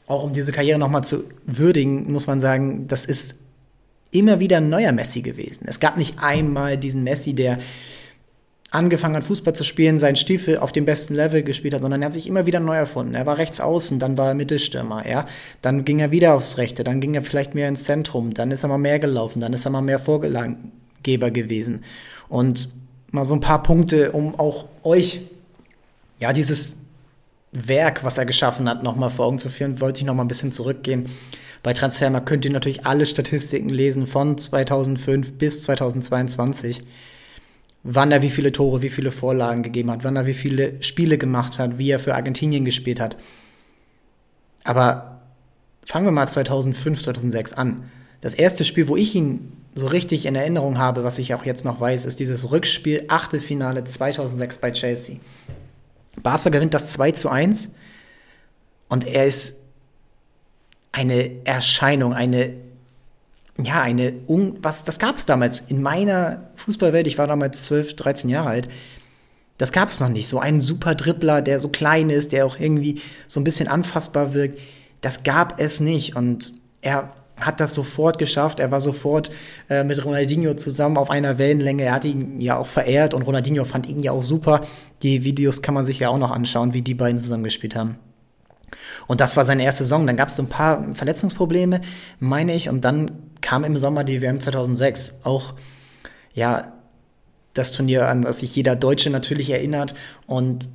auch 0.07 0.23
um 0.23 0.33
diese 0.33 0.51
Karriere 0.51 0.79
nochmal 0.79 1.03
zu 1.03 1.25
würdigen, 1.45 2.11
muss 2.11 2.27
man 2.27 2.39
sagen, 2.39 2.87
das 2.87 3.05
ist 3.05 3.35
immer 4.11 4.39
wieder 4.39 4.57
ein 4.57 4.69
neuer 4.69 4.93
Messi 4.93 5.21
gewesen. 5.21 5.65
Es 5.67 5.79
gab 5.79 5.97
nicht 5.97 6.19
einmal 6.19 6.77
diesen 6.77 7.03
Messi, 7.03 7.33
der 7.33 7.59
angefangen 8.71 9.15
hat, 9.15 9.23
Fußball 9.23 9.53
zu 9.53 9.63
spielen, 9.63 9.97
seinen 9.97 10.17
Stiefel 10.17 10.57
auf 10.57 10.71
dem 10.71 10.85
besten 10.85 11.15
Level 11.15 11.41
gespielt 11.41 11.73
hat, 11.73 11.81
sondern 11.81 12.01
er 12.01 12.07
hat 12.07 12.13
sich 12.13 12.27
immer 12.27 12.45
wieder 12.45 12.59
neu 12.59 12.75
erfunden. 12.75 13.15
Er 13.15 13.25
war 13.25 13.37
rechts 13.37 13.61
außen, 13.61 13.99
dann 13.99 14.17
war 14.17 14.29
er 14.29 14.33
Mittelstürmer, 14.33 15.07
ja. 15.07 15.25
Dann 15.61 15.85
ging 15.85 15.99
er 15.99 16.11
wieder 16.11 16.33
aufs 16.33 16.57
Rechte, 16.57 16.83
dann 16.83 16.99
ging 16.99 17.15
er 17.15 17.23
vielleicht 17.23 17.55
mehr 17.55 17.69
ins 17.69 17.85
Zentrum, 17.85 18.33
dann 18.33 18.51
ist 18.51 18.63
er 18.63 18.69
mal 18.69 18.77
mehr 18.77 18.99
gelaufen, 18.99 19.39
dann 19.39 19.53
ist 19.53 19.65
er 19.65 19.71
mal 19.71 19.81
mehr 19.81 19.99
Vorgeber 19.99 21.31
gewesen. 21.31 21.83
Und 22.27 22.69
mal 23.11 23.23
so 23.23 23.33
ein 23.33 23.39
paar 23.39 23.63
Punkte, 23.63 24.11
um 24.11 24.37
auch 24.37 24.65
euch, 24.83 25.21
ja, 26.19 26.33
dieses 26.33 26.75
Werk, 27.53 28.03
was 28.03 28.17
er 28.17 28.25
geschaffen 28.25 28.67
hat, 28.67 28.83
nochmal 28.83 29.09
vor 29.09 29.27
Augen 29.27 29.39
zu 29.39 29.49
führen, 29.49 29.79
wollte 29.79 29.99
ich 29.99 30.05
nochmal 30.05 30.25
ein 30.25 30.29
bisschen 30.29 30.51
zurückgehen. 30.51 31.09
Bei 31.63 31.73
Transfermarkt 31.73 32.27
könnt 32.27 32.43
ihr 32.43 32.51
natürlich 32.51 32.85
alle 32.85 33.05
Statistiken 33.05 33.69
lesen 33.69 34.07
von 34.07 34.37
2005 34.37 35.33
bis 35.33 35.61
2022 35.63 36.81
wann 37.89 38.11
er 38.11 38.21
wie 38.21 38.29
viele 38.29 38.51
Tore, 38.51 38.81
wie 38.81 38.89
viele 38.89 39.11
Vorlagen 39.11 39.63
gegeben 39.63 39.89
hat, 39.89 40.03
wann 40.03 40.17
er 40.17 40.25
wie 40.25 40.33
viele 40.33 40.83
Spiele 40.83 41.17
gemacht 41.17 41.57
hat, 41.57 41.77
wie 41.77 41.89
er 41.89 41.99
für 41.99 42.15
Argentinien 42.15 42.65
gespielt 42.65 42.99
hat. 42.99 43.15
Aber 44.65 45.21
fangen 45.85 46.05
wir 46.05 46.11
mal 46.11 46.27
2005, 46.27 47.01
2006 47.01 47.53
an. 47.53 47.89
Das 48.19 48.33
erste 48.33 48.65
Spiel, 48.65 48.89
wo 48.89 48.97
ich 48.97 49.15
ihn 49.15 49.53
so 49.73 49.87
richtig 49.87 50.25
in 50.25 50.35
Erinnerung 50.35 50.77
habe, 50.77 51.05
was 51.05 51.17
ich 51.17 51.33
auch 51.33 51.45
jetzt 51.45 51.63
noch 51.63 51.79
weiß, 51.79 52.05
ist 52.05 52.19
dieses 52.19 52.51
Rückspiel 52.51 53.05
Achtelfinale 53.07 53.85
2006 53.85 54.57
bei 54.57 54.71
Chelsea. 54.71 55.15
Barca 56.21 56.49
gewinnt 56.49 56.73
das 56.73 56.91
2 56.91 57.11
zu 57.13 57.29
1 57.29 57.69
und 58.89 59.07
er 59.07 59.27
ist 59.27 59.59
eine 60.91 61.45
Erscheinung, 61.45 62.13
eine 62.13 62.53
ja, 63.61 63.81
eine, 63.81 64.13
was, 64.61 64.83
das 64.83 64.99
gab 64.99 65.17
es 65.17 65.25
damals 65.25 65.61
in 65.61 65.81
meiner 65.81 66.49
Fußballwelt, 66.55 67.07
ich 67.07 67.17
war 67.17 67.27
damals 67.27 67.63
12, 67.63 67.95
13 67.95 68.29
Jahre 68.29 68.49
alt, 68.49 68.69
das 69.57 69.71
gab 69.71 69.89
es 69.89 69.99
noch 69.99 70.09
nicht. 70.09 70.27
So 70.27 70.39
einen 70.39 70.61
super 70.61 70.95
Dribbler, 70.95 71.41
der 71.41 71.59
so 71.59 71.69
klein 71.69 72.09
ist, 72.09 72.31
der 72.31 72.45
auch 72.45 72.59
irgendwie 72.59 73.01
so 73.27 73.39
ein 73.39 73.43
bisschen 73.43 73.67
anfassbar 73.67 74.33
wirkt, 74.33 74.59
das 75.01 75.23
gab 75.23 75.59
es 75.59 75.79
nicht. 75.79 76.15
Und 76.15 76.53
er 76.81 77.11
hat 77.39 77.59
das 77.59 77.73
sofort 77.73 78.19
geschafft. 78.19 78.59
Er 78.59 78.71
war 78.71 78.81
sofort 78.81 79.31
äh, 79.69 79.83
mit 79.83 80.03
Ronaldinho 80.03 80.55
zusammen 80.55 80.97
auf 80.97 81.09
einer 81.09 81.37
Wellenlänge. 81.37 81.83
Er 81.83 81.93
hat 81.93 82.05
ihn 82.05 82.39
ja 82.39 82.57
auch 82.57 82.67
verehrt 82.67 83.13
und 83.13 83.23
Ronaldinho 83.23 83.65
fand 83.65 83.87
ihn 83.87 83.99
ja 83.99 84.11
auch 84.11 84.23
super. 84.23 84.61
Die 85.01 85.23
Videos 85.23 85.61
kann 85.61 85.73
man 85.73 85.85
sich 85.85 85.99
ja 85.99 86.09
auch 86.09 86.17
noch 86.17 86.31
anschauen, 86.31 86.73
wie 86.73 86.81
die 86.81 86.95
beiden 86.95 87.19
zusammengespielt 87.19 87.75
haben. 87.75 87.99
Und 89.07 89.21
das 89.21 89.37
war 89.37 89.45
seine 89.45 89.63
erste 89.63 89.83
Saison. 89.83 90.05
Dann 90.05 90.17
gab 90.17 90.29
es 90.29 90.35
so 90.35 90.43
ein 90.43 90.49
paar 90.49 90.93
Verletzungsprobleme, 90.93 91.81
meine 92.19 92.53
ich. 92.53 92.69
Und 92.69 92.83
dann 92.83 93.11
kam 93.47 93.63
im 93.63 93.77
Sommer 93.77 94.03
die 94.03 94.21
WM 94.21 94.41
2006. 94.41 95.21
Auch, 95.23 95.53
ja, 96.33 96.73
das 97.53 97.71
Turnier, 97.71 98.09
an 98.09 98.25
was 98.25 98.41
sich 98.41 98.53
jeder 98.53 98.75
Deutsche 98.75 99.09
natürlich 99.09 99.49
erinnert. 99.49 99.95
Und 100.25 100.67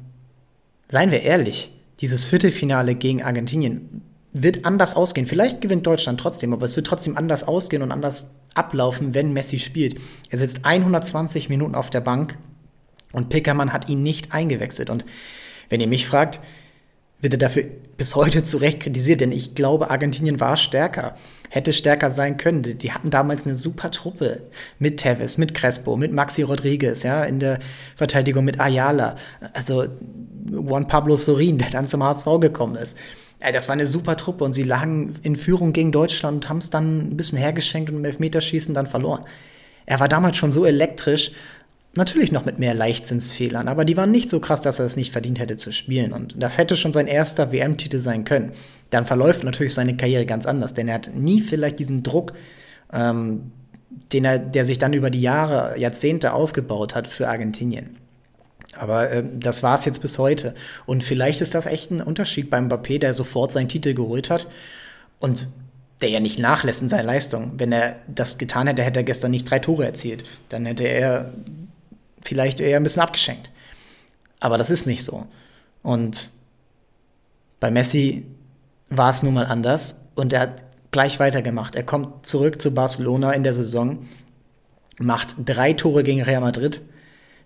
seien 0.88 1.10
wir 1.10 1.20
ehrlich, 1.20 1.70
dieses 2.00 2.24
Viertelfinale 2.24 2.94
gegen 2.94 3.22
Argentinien 3.22 4.00
wird 4.32 4.64
anders 4.64 4.96
ausgehen. 4.96 5.26
Vielleicht 5.26 5.60
gewinnt 5.60 5.86
Deutschland 5.86 6.18
trotzdem, 6.18 6.54
aber 6.54 6.64
es 6.64 6.74
wird 6.74 6.86
trotzdem 6.86 7.18
anders 7.18 7.44
ausgehen 7.44 7.82
und 7.82 7.92
anders 7.92 8.30
ablaufen, 8.54 9.12
wenn 9.12 9.34
Messi 9.34 9.58
spielt. 9.58 10.00
Er 10.30 10.38
sitzt 10.38 10.64
120 10.64 11.50
Minuten 11.50 11.74
auf 11.74 11.90
der 11.90 12.00
Bank 12.00 12.38
und 13.12 13.28
Pickermann 13.28 13.74
hat 13.74 13.90
ihn 13.90 14.02
nicht 14.02 14.32
eingewechselt. 14.32 14.88
Und 14.88 15.04
wenn 15.68 15.82
ihr 15.82 15.88
mich 15.88 16.06
fragt, 16.06 16.40
wird 17.22 17.34
er 17.34 17.38
dafür 17.38 17.64
bis 17.96 18.16
heute 18.16 18.42
zu 18.42 18.58
Recht 18.58 18.80
kritisiert, 18.80 19.20
denn 19.20 19.32
ich 19.32 19.54
glaube, 19.54 19.90
Argentinien 19.90 20.40
war 20.40 20.56
stärker, 20.56 21.14
hätte 21.48 21.72
stärker 21.72 22.10
sein 22.10 22.36
können. 22.36 22.62
Die 22.62 22.92
hatten 22.92 23.10
damals 23.10 23.46
eine 23.46 23.54
super 23.54 23.90
Truppe 23.92 24.42
mit 24.78 24.98
Tevez, 24.98 25.38
mit 25.38 25.54
Crespo, 25.54 25.96
mit 25.96 26.12
Maxi 26.12 26.42
Rodriguez, 26.42 27.04
ja, 27.04 27.22
in 27.22 27.38
der 27.38 27.60
Verteidigung 27.94 28.44
mit 28.44 28.60
Ayala, 28.60 29.16
also 29.54 29.84
Juan 30.50 30.88
Pablo 30.88 31.16
Sorin, 31.16 31.58
der 31.58 31.70
dann 31.70 31.86
zum 31.86 32.02
HSV 32.02 32.26
gekommen 32.40 32.74
ist. 32.74 32.96
Das 33.52 33.68
war 33.68 33.74
eine 33.74 33.86
super 33.86 34.16
Truppe 34.16 34.44
und 34.44 34.52
sie 34.52 34.62
lagen 34.64 35.14
in 35.22 35.36
Führung 35.36 35.72
gegen 35.72 35.92
Deutschland 35.92 36.44
und 36.44 36.48
haben 36.48 36.58
es 36.58 36.70
dann 36.70 36.98
ein 36.98 37.16
bisschen 37.16 37.38
hergeschenkt 37.38 37.90
und 37.90 37.96
im 37.96 38.04
Elfmeterschießen 38.04 38.74
dann 38.74 38.86
verloren. 38.86 39.24
Er 39.86 40.00
war 40.00 40.08
damals 40.08 40.36
schon 40.36 40.52
so 40.52 40.64
elektrisch 40.64 41.32
Natürlich 41.94 42.32
noch 42.32 42.46
mit 42.46 42.58
mehr 42.58 42.72
Leichtsinnsfehlern, 42.72 43.68
aber 43.68 43.84
die 43.84 43.99
waren 43.99 44.11
nicht 44.11 44.30
so 44.30 44.40
krass, 44.40 44.62
dass 44.62 44.78
er 44.78 44.87
es 44.87 44.96
nicht 44.96 45.12
verdient 45.12 45.38
hätte 45.38 45.58
zu 45.58 45.72
spielen. 45.72 46.12
Und 46.12 46.34
das 46.38 46.56
hätte 46.56 46.75
schon 46.75 46.94
sein 46.94 47.06
erster 47.06 47.52
WM-Titel 47.52 47.99
sein 47.99 48.25
können. 48.25 48.52
Dann 48.88 49.04
verläuft 49.04 49.44
natürlich 49.44 49.75
seine 49.75 49.94
Karriere 49.94 50.25
ganz 50.25 50.46
anders, 50.46 50.72
denn 50.72 50.88
er 50.88 50.94
hat 50.94 51.14
nie 51.14 51.42
vielleicht 51.42 51.78
diesen 51.78 52.02
Druck, 52.02 52.32
ähm, 52.94 53.52
den 54.12 54.25
er, 54.25 54.38
der 54.38 54.64
sich 54.64 54.78
dann 54.78 54.94
über 54.94 55.11
die 55.11 55.20
Jahre, 55.20 55.78
Jahrzehnte 55.78 56.32
aufgebaut 56.32 56.94
hat 56.94 57.08
für 57.08 57.28
Argentinien. 57.28 57.99
Aber 58.78 59.11
äh, 59.11 59.22
das 59.38 59.62
war 59.62 59.75
es 59.75 59.84
jetzt 59.84 60.00
bis 60.00 60.18
heute. 60.18 60.54
Und 60.87 61.04
vielleicht 61.04 61.42
ist 61.42 61.54
das 61.54 61.66
echt 61.66 61.90
ein 61.90 62.00
Unterschied 62.00 62.49
beim 62.49 62.68
Mbappé, 62.68 63.00
der 63.00 63.12
sofort 63.12 63.52
seinen 63.52 63.68
Titel 63.68 63.92
geholt 63.92 64.30
hat 64.30 64.46
und 65.18 65.49
der 66.00 66.08
ja 66.08 66.20
nicht 66.20 66.38
nachlässt 66.38 66.80
in 66.80 66.88
seiner 66.88 67.02
Leistung. 67.02 67.52
Wenn 67.58 67.70
er 67.70 67.96
das 68.08 68.38
getan 68.38 68.66
hätte, 68.66 68.82
hätte 68.82 69.00
er 69.00 69.04
gestern 69.04 69.30
nicht 69.30 69.50
drei 69.50 69.58
Tore 69.58 69.84
erzielt. 69.84 70.25
Dann 70.49 70.64
hätte 70.64 70.84
er 70.84 71.32
vielleicht 72.22 72.60
eher 72.60 72.78
ein 72.78 72.82
bisschen 72.82 73.02
abgeschenkt. 73.02 73.50
Aber 74.40 74.58
das 74.58 74.70
ist 74.70 74.86
nicht 74.86 75.04
so. 75.04 75.26
Und 75.82 76.30
bei 77.60 77.70
Messi 77.70 78.26
war 78.90 79.10
es 79.10 79.22
nun 79.22 79.34
mal 79.34 79.46
anders 79.46 80.06
und 80.14 80.32
er 80.32 80.40
hat 80.40 80.64
gleich 80.90 81.18
weitergemacht. 81.20 81.74
Er 81.74 81.84
kommt 81.84 82.26
zurück 82.26 82.60
zu 82.60 82.74
Barcelona 82.74 83.32
in 83.32 83.42
der 83.42 83.54
Saison, 83.54 84.08
macht 84.98 85.36
drei 85.44 85.72
Tore 85.72 86.02
gegen 86.02 86.22
Real 86.22 86.40
Madrid. 86.40 86.82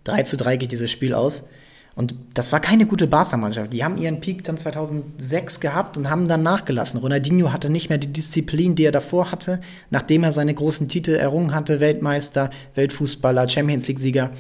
3 0.05 0.23
zu 0.23 0.37
3 0.37 0.57
geht 0.57 0.73
dieses 0.73 0.91
Spiel 0.91 1.15
aus. 1.15 1.49
Und 1.97 2.15
das 2.35 2.53
war 2.53 2.61
keine 2.61 2.85
gute 2.85 3.07
Barca-Mannschaft. 3.07 3.73
Die 3.73 3.83
haben 3.83 3.97
ihren 3.97 4.21
Peak 4.21 4.45
dann 4.45 4.59
2006 4.59 5.61
gehabt 5.61 5.97
und 5.97 6.11
haben 6.11 6.29
dann 6.29 6.43
nachgelassen. 6.43 7.01
Ronaldinho 7.01 7.53
hatte 7.53 7.71
nicht 7.71 7.89
mehr 7.89 7.97
die 7.97 8.13
Disziplin, 8.13 8.75
die 8.75 8.85
er 8.85 8.93
davor 8.93 9.33
hatte, 9.33 9.61
nachdem 9.89 10.23
er 10.23 10.31
seine 10.31 10.53
großen 10.53 10.89
Titel 10.89 11.13
errungen 11.13 11.55
hatte, 11.55 11.81
Weltmeister, 11.81 12.51
Weltfußballer, 12.75 13.49
Champions 13.49 13.89
League-Sieger. 13.89 14.31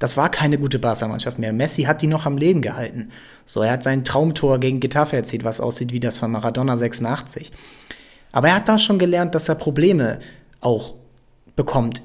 Das 0.00 0.16
war 0.16 0.28
keine 0.28 0.58
gute 0.58 0.80
Barca-Mannschaft 0.80 1.38
mehr. 1.38 1.52
Messi 1.52 1.84
hat 1.84 2.02
die 2.02 2.08
noch 2.08 2.26
am 2.26 2.36
Leben 2.36 2.62
gehalten. 2.62 3.10
So, 3.44 3.62
er 3.62 3.72
hat 3.72 3.84
sein 3.84 4.02
Traumtor 4.02 4.58
gegen 4.58 4.80
Getafe 4.80 5.14
erzielt, 5.14 5.44
was 5.44 5.60
aussieht 5.60 5.92
wie 5.92 6.00
das 6.00 6.18
von 6.18 6.32
Maradona 6.32 6.76
86. 6.76 7.52
Aber 8.32 8.48
er 8.48 8.56
hat 8.56 8.68
da 8.68 8.76
schon 8.76 8.98
gelernt, 8.98 9.36
dass 9.36 9.48
er 9.48 9.54
Probleme 9.54 10.18
auch 10.60 10.94
bekommt 11.54 12.02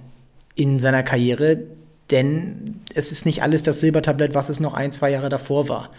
in 0.54 0.80
seiner 0.80 1.02
Karriere, 1.02 1.64
denn 2.12 2.82
es 2.94 3.12
ist 3.12 3.26
nicht 3.26 3.44
alles 3.44 3.64
das 3.64 3.80
Silbertablett, 3.80 4.34
was 4.34 4.50
es 4.50 4.60
noch 4.60 4.74
ein, 4.74 4.92
zwei 4.92 5.12
Jahre 5.12 5.30
davor 5.30 5.70
war. 5.70 5.90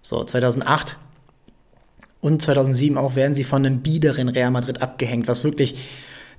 So, 0.00 0.22
2008 0.22 0.96
und 2.20 2.42
2007 2.42 2.98
auch 2.98 3.16
werden 3.16 3.34
sie 3.34 3.44
von 3.44 3.64
einem 3.64 3.80
biederen 3.80 4.28
Real 4.28 4.50
Madrid 4.50 4.82
abgehängt, 4.82 5.28
was 5.28 5.44
wirklich 5.44 5.78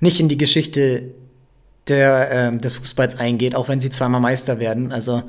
nicht 0.00 0.20
in 0.20 0.28
die 0.28 0.38
Geschichte 0.38 1.14
der, 1.88 2.30
äh, 2.30 2.58
des 2.58 2.76
Fußballs 2.76 3.18
eingeht, 3.18 3.54
auch 3.54 3.68
wenn 3.68 3.80
sie 3.80 3.90
zweimal 3.90 4.20
Meister 4.20 4.60
werden. 4.60 4.92
Also 4.92 5.22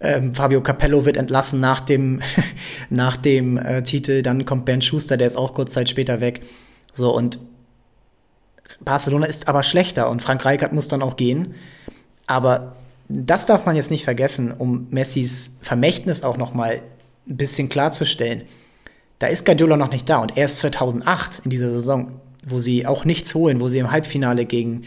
ähm, 0.00 0.34
Fabio 0.34 0.62
Capello 0.62 1.04
wird 1.04 1.16
entlassen 1.16 1.60
nach 1.60 1.80
dem, 1.80 2.22
nach 2.90 3.16
dem 3.16 3.56
äh, 3.56 3.82
Titel, 3.82 4.22
dann 4.22 4.44
kommt 4.44 4.64
Ben 4.64 4.82
Schuster, 4.82 5.16
der 5.16 5.26
ist 5.26 5.36
auch 5.36 5.54
kurz 5.54 5.72
Zeit 5.72 5.88
später 5.88 6.20
weg. 6.20 6.40
So, 6.92 7.14
und 7.14 7.38
Barcelona 8.80 9.26
ist 9.26 9.48
aber 9.48 9.62
schlechter 9.62 10.10
und 10.10 10.22
Frank 10.22 10.44
Rijkaard 10.44 10.72
muss 10.72 10.88
dann 10.88 11.02
auch 11.02 11.16
gehen. 11.16 11.54
Aber 12.26 12.76
das 13.14 13.46
darf 13.46 13.66
man 13.66 13.76
jetzt 13.76 13.90
nicht 13.90 14.04
vergessen, 14.04 14.52
um 14.52 14.86
Messis 14.90 15.58
Vermächtnis 15.60 16.22
auch 16.22 16.36
noch 16.36 16.54
mal 16.54 16.80
ein 17.28 17.36
bisschen 17.36 17.68
klarzustellen. 17.68 18.42
Da 19.18 19.26
ist 19.28 19.44
Guardiola 19.44 19.76
noch 19.76 19.90
nicht 19.90 20.08
da 20.08 20.18
und 20.18 20.36
erst 20.36 20.58
2008 20.58 21.42
in 21.44 21.50
dieser 21.50 21.70
Saison, 21.70 22.20
wo 22.48 22.58
sie 22.58 22.86
auch 22.86 23.04
nichts 23.04 23.34
holen, 23.34 23.60
wo 23.60 23.68
sie 23.68 23.78
im 23.78 23.90
Halbfinale 23.90 24.46
gegen 24.46 24.82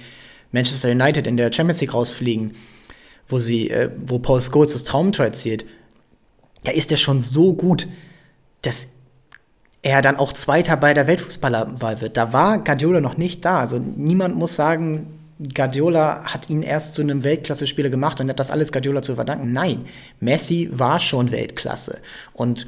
Manchester 0.51 0.89
United 0.91 1.27
in 1.27 1.37
der 1.37 1.53
Champions 1.53 1.81
League 1.81 1.93
rausfliegen, 1.93 2.53
wo 3.29 3.39
sie, 3.39 3.69
äh, 3.69 3.91
wo 3.97 4.19
Paul 4.19 4.41
Scholes 4.41 4.73
das 4.73 4.83
Traumtor 4.83 5.25
erzielt, 5.25 5.65
da 6.63 6.71
ist 6.71 6.91
er 6.91 6.97
schon 6.97 7.21
so 7.21 7.53
gut, 7.53 7.87
dass 8.61 8.87
er 9.81 10.01
dann 10.01 10.17
auch 10.17 10.33
Zweiter 10.33 10.77
bei 10.77 10.93
der 10.93 11.07
Weltfußballerwahl 11.07 12.01
wird. 12.01 12.17
Da 12.17 12.33
war 12.33 12.63
Guardiola 12.63 13.01
noch 13.01 13.17
nicht 13.17 13.45
da. 13.45 13.59
Also 13.59 13.77
niemand 13.77 14.35
muss 14.35 14.55
sagen, 14.55 15.24
Guardiola 15.53 16.23
hat 16.23 16.49
ihn 16.49 16.61
erst 16.61 16.95
zu 16.95 17.01
einem 17.01 17.23
Weltklasse-Spieler 17.23 17.89
gemacht 17.89 18.19
und 18.19 18.29
hat 18.29 18.39
das 18.39 18.51
alles 18.51 18.71
Guardiola 18.71 19.01
zu 19.01 19.15
verdanken. 19.15 19.51
Nein, 19.51 19.85
Messi 20.19 20.69
war 20.71 20.99
schon 20.99 21.31
Weltklasse. 21.31 21.99
Und 22.33 22.67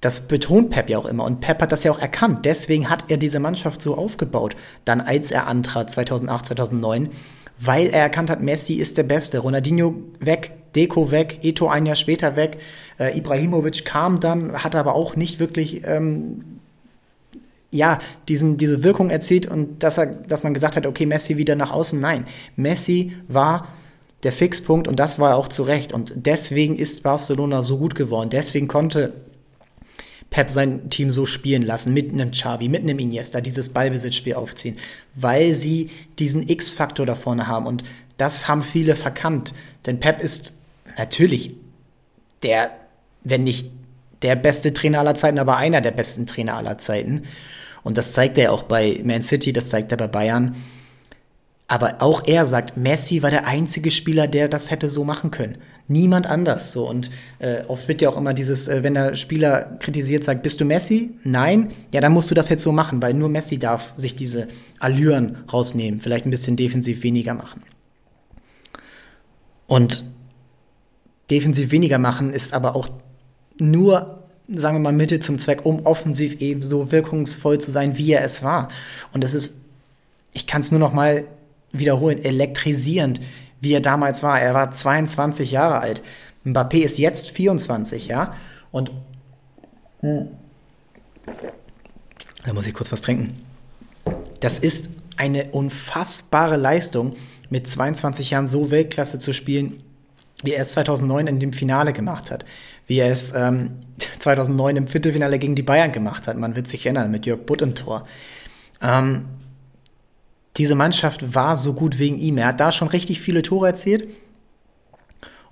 das 0.00 0.28
betont 0.28 0.70
Pep 0.70 0.90
ja 0.90 0.98
auch 0.98 1.06
immer. 1.06 1.24
Und 1.24 1.40
Pep 1.40 1.62
hat 1.62 1.72
das 1.72 1.84
ja 1.84 1.92
auch 1.92 1.98
erkannt. 1.98 2.44
Deswegen 2.44 2.90
hat 2.90 3.06
er 3.08 3.16
diese 3.16 3.38
Mannschaft 3.38 3.82
so 3.82 3.96
aufgebaut. 3.96 4.56
Dann, 4.84 5.00
als 5.00 5.30
er 5.30 5.46
antrat, 5.46 5.90
2008, 5.90 6.46
2009, 6.46 7.10
weil 7.58 7.86
er 7.86 8.02
erkannt 8.02 8.30
hat, 8.30 8.42
Messi 8.42 8.74
ist 8.74 8.98
der 8.98 9.04
Beste. 9.04 9.38
Ronaldinho 9.38 9.94
weg, 10.20 10.52
Deko 10.74 11.10
weg, 11.10 11.38
Eto 11.42 11.68
ein 11.68 11.86
Jahr 11.86 11.96
später 11.96 12.36
weg. 12.36 12.58
Äh, 12.98 13.16
Ibrahimovic 13.16 13.84
kam 13.84 14.20
dann, 14.20 14.62
hat 14.62 14.76
aber 14.76 14.94
auch 14.94 15.16
nicht 15.16 15.38
wirklich 15.38 15.82
ähm, 15.86 16.55
ja, 17.76 17.98
diesen, 18.28 18.56
diese 18.56 18.82
Wirkung 18.82 19.10
erzielt 19.10 19.46
und 19.46 19.82
dass, 19.82 19.98
er, 19.98 20.06
dass 20.06 20.42
man 20.42 20.54
gesagt 20.54 20.76
hat, 20.76 20.86
okay, 20.86 21.06
Messi 21.06 21.36
wieder 21.36 21.54
nach 21.54 21.70
außen. 21.70 22.00
Nein, 22.00 22.26
Messi 22.56 23.12
war 23.28 23.68
der 24.22 24.32
Fixpunkt 24.32 24.88
und 24.88 24.98
das 24.98 25.18
war 25.18 25.36
auch 25.36 25.48
zu 25.48 25.62
Recht. 25.62 25.92
Und 25.92 26.12
deswegen 26.16 26.76
ist 26.76 27.02
Barcelona 27.02 27.62
so 27.62 27.78
gut 27.78 27.94
geworden. 27.94 28.30
Deswegen 28.30 28.66
konnte 28.66 29.12
Pep 30.30 30.50
sein 30.50 30.90
Team 30.90 31.12
so 31.12 31.26
spielen 31.26 31.62
lassen, 31.62 31.94
mit 31.94 32.12
einem 32.12 32.30
Xavi, 32.30 32.68
mit 32.68 32.82
einem 32.82 32.98
Iniesta, 32.98 33.40
dieses 33.40 33.68
Ballbesitzspiel 33.68 34.34
aufziehen, 34.34 34.76
weil 35.14 35.54
sie 35.54 35.90
diesen 36.18 36.48
X-Faktor 36.48 37.06
da 37.06 37.14
vorne 37.14 37.46
haben. 37.46 37.66
Und 37.66 37.84
das 38.16 38.48
haben 38.48 38.62
viele 38.62 38.96
verkannt. 38.96 39.54
Denn 39.84 40.00
Pep 40.00 40.20
ist 40.20 40.54
natürlich 40.98 41.54
der, 42.42 42.70
wenn 43.22 43.44
nicht 43.44 43.70
der 44.22 44.36
beste 44.36 44.72
Trainer 44.72 45.00
aller 45.00 45.14
Zeiten, 45.14 45.38
aber 45.38 45.56
einer 45.56 45.80
der 45.80 45.90
besten 45.90 46.26
Trainer 46.26 46.56
aller 46.56 46.78
Zeiten. 46.78 47.22
Und 47.86 47.96
das 47.96 48.14
zeigt 48.14 48.36
er 48.36 48.52
auch 48.52 48.64
bei 48.64 49.00
Man 49.04 49.22
City, 49.22 49.52
das 49.52 49.68
zeigt 49.68 49.92
er 49.92 49.96
bei 49.96 50.08
Bayern. 50.08 50.56
Aber 51.68 52.02
auch 52.02 52.26
er 52.26 52.44
sagt, 52.44 52.76
Messi 52.76 53.22
war 53.22 53.30
der 53.30 53.46
einzige 53.46 53.92
Spieler, 53.92 54.26
der 54.26 54.48
das 54.48 54.72
hätte 54.72 54.90
so 54.90 55.04
machen 55.04 55.30
können. 55.30 55.58
Niemand 55.86 56.26
anders. 56.26 56.72
So 56.72 56.90
und 56.90 57.10
äh, 57.38 57.62
oft 57.68 57.86
wird 57.86 58.02
ja 58.02 58.08
auch 58.08 58.16
immer 58.16 58.34
dieses, 58.34 58.66
äh, 58.66 58.82
wenn 58.82 58.94
der 58.94 59.14
Spieler 59.14 59.76
kritisiert, 59.78 60.24
sagt, 60.24 60.42
bist 60.42 60.60
du 60.60 60.64
Messi? 60.64 61.14
Nein. 61.22 61.70
Ja, 61.92 62.00
dann 62.00 62.10
musst 62.10 62.28
du 62.28 62.34
das 62.34 62.48
jetzt 62.48 62.64
so 62.64 62.72
machen, 62.72 63.00
weil 63.02 63.14
nur 63.14 63.28
Messi 63.28 63.56
darf 63.56 63.92
sich 63.96 64.16
diese 64.16 64.48
Allüren 64.80 65.44
rausnehmen, 65.52 66.00
vielleicht 66.00 66.26
ein 66.26 66.32
bisschen 66.32 66.56
defensiv 66.56 67.04
weniger 67.04 67.34
machen. 67.34 67.62
Und 69.68 70.02
defensiv 71.30 71.70
weniger 71.70 71.98
machen 71.98 72.32
ist 72.32 72.52
aber 72.52 72.74
auch 72.74 72.88
nur, 73.58 74.25
sagen 74.48 74.76
wir 74.76 74.80
mal, 74.80 74.92
Mittel 74.92 75.20
zum 75.20 75.38
Zweck, 75.38 75.64
um 75.64 75.84
offensiv 75.86 76.40
eben 76.40 76.62
so 76.62 76.92
wirkungsvoll 76.92 77.58
zu 77.58 77.70
sein, 77.70 77.98
wie 77.98 78.12
er 78.12 78.24
es 78.24 78.42
war. 78.42 78.68
Und 79.12 79.24
es 79.24 79.34
ist, 79.34 79.60
ich 80.32 80.46
kann 80.46 80.60
es 80.60 80.70
nur 80.70 80.80
noch 80.80 80.92
mal 80.92 81.24
wiederholen, 81.72 82.22
elektrisierend, 82.22 83.20
wie 83.60 83.72
er 83.72 83.80
damals 83.80 84.22
war. 84.22 84.40
Er 84.40 84.54
war 84.54 84.70
22 84.70 85.50
Jahre 85.50 85.80
alt. 85.80 86.02
Mbappé 86.44 86.78
ist 86.78 86.98
jetzt 86.98 87.30
24, 87.30 88.06
ja. 88.06 88.34
Und 88.70 88.92
hm, 90.00 90.28
da 92.44 92.52
muss 92.52 92.66
ich 92.66 92.74
kurz 92.74 92.92
was 92.92 93.00
trinken. 93.00 93.34
Das 94.40 94.58
ist 94.58 94.88
eine 95.16 95.46
unfassbare 95.46 96.56
Leistung, 96.56 97.16
mit 97.48 97.66
22 97.66 98.30
Jahren 98.30 98.48
so 98.48 98.70
Weltklasse 98.70 99.18
zu 99.18 99.32
spielen, 99.32 99.82
wie 100.42 100.52
er 100.52 100.62
es 100.62 100.72
2009 100.72 101.26
in 101.26 101.40
dem 101.40 101.52
Finale 101.52 101.92
gemacht 101.92 102.30
hat, 102.30 102.44
wie 102.86 102.98
er 102.98 103.10
es 103.10 103.32
ähm, 103.34 103.78
2009 104.18 104.76
im 104.76 104.88
Viertelfinale 104.88 105.38
gegen 105.38 105.54
die 105.54 105.62
Bayern 105.62 105.92
gemacht 105.92 106.26
hat. 106.26 106.36
Man 106.36 106.56
wird 106.56 106.68
sich 106.68 106.86
erinnern, 106.86 107.10
mit 107.10 107.26
Jörg 107.26 107.40
Butt 107.46 107.62
im 107.62 107.74
Tor. 107.74 108.06
Ähm, 108.82 109.26
diese 110.56 110.74
Mannschaft 110.74 111.34
war 111.34 111.56
so 111.56 111.74
gut 111.74 111.98
wegen 111.98 112.18
ihm. 112.18 112.38
Er 112.38 112.48
hat 112.48 112.60
da 112.60 112.72
schon 112.72 112.88
richtig 112.88 113.20
viele 113.20 113.42
Tore 113.42 113.68
erzielt 113.68 114.08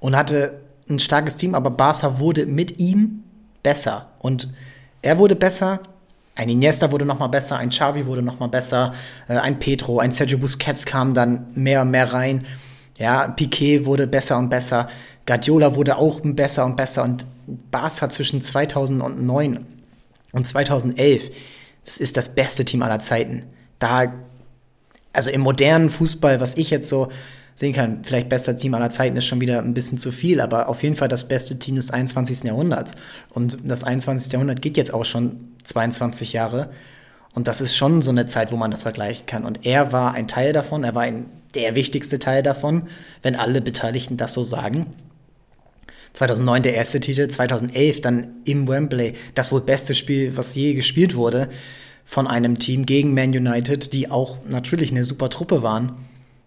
und 0.00 0.16
hatte 0.16 0.60
ein 0.88 0.98
starkes 0.98 1.36
Team, 1.36 1.54
aber 1.54 1.70
Barca 1.70 2.18
wurde 2.18 2.46
mit 2.46 2.80
ihm 2.80 3.24
besser. 3.62 4.10
Und 4.18 4.48
er 5.02 5.18
wurde 5.18 5.36
besser, 5.36 5.80
ein 6.36 6.48
Iniesta 6.48 6.90
wurde 6.90 7.04
noch 7.04 7.18
mal 7.18 7.28
besser, 7.28 7.58
ein 7.58 7.68
Xavi 7.68 8.06
wurde 8.06 8.22
noch 8.22 8.40
mal 8.40 8.48
besser, 8.48 8.94
äh, 9.28 9.36
ein 9.36 9.58
Petro, 9.58 9.98
ein 9.98 10.12
Sergio 10.12 10.38
Busquets 10.38 10.84
kam 10.84 11.14
dann 11.14 11.46
mehr 11.54 11.82
und 11.82 11.90
mehr 11.90 12.12
rein. 12.12 12.46
Ja, 12.98 13.28
Piquet 13.28 13.86
wurde 13.86 14.06
besser 14.06 14.38
und 14.38 14.50
besser, 14.50 14.88
Guardiola 15.26 15.74
wurde 15.74 15.96
auch 15.96 16.20
besser 16.22 16.64
und 16.64 16.76
besser 16.76 17.02
und 17.02 17.26
Barca 17.70 18.10
zwischen 18.10 18.40
2009 18.40 19.66
und 20.32 20.48
2011, 20.48 21.30
das 21.84 21.98
ist 21.98 22.16
das 22.16 22.34
beste 22.34 22.64
Team 22.64 22.82
aller 22.82 23.00
Zeiten. 23.00 23.44
Da 23.78 24.12
also 25.14 25.30
im 25.30 25.40
modernen 25.40 25.88
Fußball, 25.90 26.40
was 26.40 26.56
ich 26.56 26.70
jetzt 26.70 26.88
so 26.88 27.08
sehen 27.54 27.72
kann, 27.72 28.00
vielleicht 28.02 28.28
bester 28.28 28.56
Team 28.56 28.74
aller 28.74 28.90
Zeiten 28.90 29.16
ist 29.16 29.26
schon 29.26 29.40
wieder 29.40 29.60
ein 29.60 29.74
bisschen 29.74 29.96
zu 29.96 30.10
viel, 30.10 30.40
aber 30.40 30.68
auf 30.68 30.82
jeden 30.82 30.96
Fall 30.96 31.08
das 31.08 31.28
beste 31.28 31.58
Team 31.58 31.76
des 31.76 31.90
21. 31.90 32.42
Jahrhunderts. 32.42 32.92
Und 33.30 33.58
das 33.64 33.84
21. 33.84 34.32
Jahrhundert 34.32 34.60
geht 34.60 34.76
jetzt 34.76 34.92
auch 34.92 35.04
schon 35.04 35.52
22 35.62 36.32
Jahre. 36.32 36.70
Und 37.32 37.46
das 37.46 37.60
ist 37.60 37.76
schon 37.76 38.02
so 38.02 38.10
eine 38.10 38.26
Zeit, 38.26 38.50
wo 38.52 38.56
man 38.56 38.72
das 38.72 38.82
vergleichen 38.82 39.26
kann. 39.26 39.44
Und 39.44 39.64
er 39.64 39.92
war 39.92 40.14
ein 40.14 40.26
Teil 40.26 40.52
davon, 40.52 40.82
er 40.82 40.96
war 40.96 41.02
ein, 41.02 41.26
der 41.54 41.76
wichtigste 41.76 42.18
Teil 42.18 42.42
davon, 42.42 42.88
wenn 43.22 43.36
alle 43.36 43.60
Beteiligten 43.60 44.16
das 44.16 44.34
so 44.34 44.42
sagen. 44.42 44.86
2009 46.14 46.62
der 46.62 46.74
erste 46.74 47.00
Titel, 47.00 47.28
2011 47.28 48.00
dann 48.00 48.28
im 48.44 48.66
Wembley 48.66 49.14
das 49.34 49.52
wohl 49.52 49.60
beste 49.60 49.94
Spiel, 49.94 50.36
was 50.36 50.54
je 50.54 50.74
gespielt 50.74 51.14
wurde 51.14 51.48
von 52.04 52.26
einem 52.26 52.58
Team 52.58 52.86
gegen 52.86 53.14
Man 53.14 53.30
United, 53.30 53.92
die 53.92 54.10
auch 54.10 54.38
natürlich 54.46 54.90
eine 54.90 55.04
super 55.04 55.28
Truppe 55.28 55.62
waren. 55.62 55.96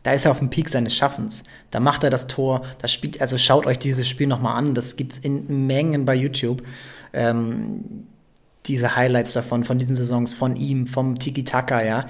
Da 0.04 0.14
ist 0.14 0.26
er 0.26 0.32
auf 0.32 0.40
dem 0.40 0.50
Peak 0.50 0.70
seines 0.70 0.96
Schaffens. 0.96 1.44
Da 1.72 1.80
macht 1.80 2.04
er 2.04 2.10
das 2.10 2.28
Tor. 2.28 2.62
Das 2.80 2.94
spielt, 2.94 3.20
also 3.20 3.38
schaut 3.38 3.66
euch 3.66 3.78
dieses 3.78 4.08
Spiel 4.08 4.28
nochmal 4.28 4.56
an. 4.56 4.74
Das 4.74 4.96
gibt 4.96 5.14
es 5.14 5.18
in 5.20 5.68
Mengen 5.68 6.06
bei 6.06 6.16
YouTube. 6.16 6.64
Ähm, 7.12 8.06
diese 8.68 8.96
Highlights 8.96 9.34
davon, 9.34 9.64
von 9.64 9.80
diesen 9.80 9.96
Saisons, 9.96 10.34
von 10.34 10.56
ihm, 10.56 10.88
vom 10.88 11.20
Tiki-Taka, 11.20 11.84
ja. 11.84 12.06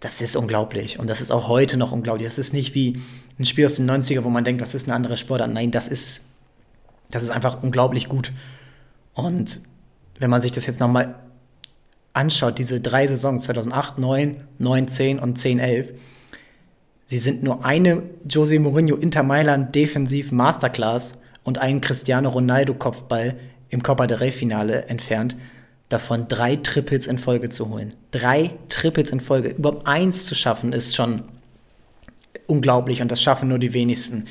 Das 0.00 0.20
ist 0.20 0.36
unglaublich. 0.36 0.98
Und 0.98 1.10
das 1.10 1.20
ist 1.20 1.30
auch 1.30 1.48
heute 1.48 1.76
noch 1.76 1.92
unglaublich. 1.92 2.26
Das 2.26 2.38
ist 2.38 2.54
nicht 2.54 2.74
wie 2.74 3.00
ein 3.38 3.44
Spiel 3.44 3.66
aus 3.66 3.76
den 3.76 3.90
90er, 3.90 4.24
wo 4.24 4.30
man 4.30 4.44
denkt, 4.44 4.62
das 4.62 4.74
ist 4.74 4.88
eine 4.88 4.94
andere 4.94 5.16
Sportart. 5.16 5.52
Nein, 5.52 5.70
das 5.70 5.88
ist, 5.88 6.24
das 7.12 7.22
ist 7.22 7.30
einfach 7.30 7.62
unglaublich 7.62 8.08
gut. 8.08 8.32
Und 9.14 9.60
wenn 10.18 10.30
man 10.30 10.42
sich 10.42 10.50
das 10.50 10.66
jetzt 10.66 10.80
nochmal 10.80 11.14
anschaut, 12.14 12.58
diese 12.58 12.80
drei 12.80 13.06
Saisons, 13.06 13.44
2008, 13.44 13.98
9, 13.98 14.44
9, 14.58 14.88
10 14.88 15.18
und 15.20 15.38
10, 15.38 15.58
11, 15.60 15.92
sie 17.06 17.18
sind 17.18 17.42
nur 17.42 17.64
eine 17.64 18.02
Jose 18.28 18.58
Mourinho 18.58 18.96
Inter 18.96 19.22
Mailand 19.22 19.74
defensiv 19.74 20.32
Masterclass 20.32 21.18
und 21.44 21.58
einen 21.58 21.80
Cristiano 21.80 22.30
Ronaldo 22.30 22.74
Kopfball 22.74 23.36
im 23.68 23.82
Copa 23.82 24.06
del 24.06 24.18
Rey 24.18 24.32
Finale 24.32 24.86
entfernt, 24.86 25.36
davon 25.88 26.28
drei 26.28 26.56
Triples 26.56 27.06
in 27.06 27.18
Folge 27.18 27.50
zu 27.50 27.68
holen. 27.68 27.94
Drei 28.10 28.52
Triples 28.68 29.12
in 29.12 29.20
Folge. 29.20 29.50
Überhaupt 29.50 29.86
eins 29.86 30.24
zu 30.24 30.34
schaffen, 30.34 30.72
ist 30.72 30.96
schon 30.96 31.24
unglaublich 32.46 33.02
und 33.02 33.12
das 33.12 33.20
schaffen 33.20 33.48
nur 33.48 33.58
die 33.58 33.74
wenigsten. 33.74 34.26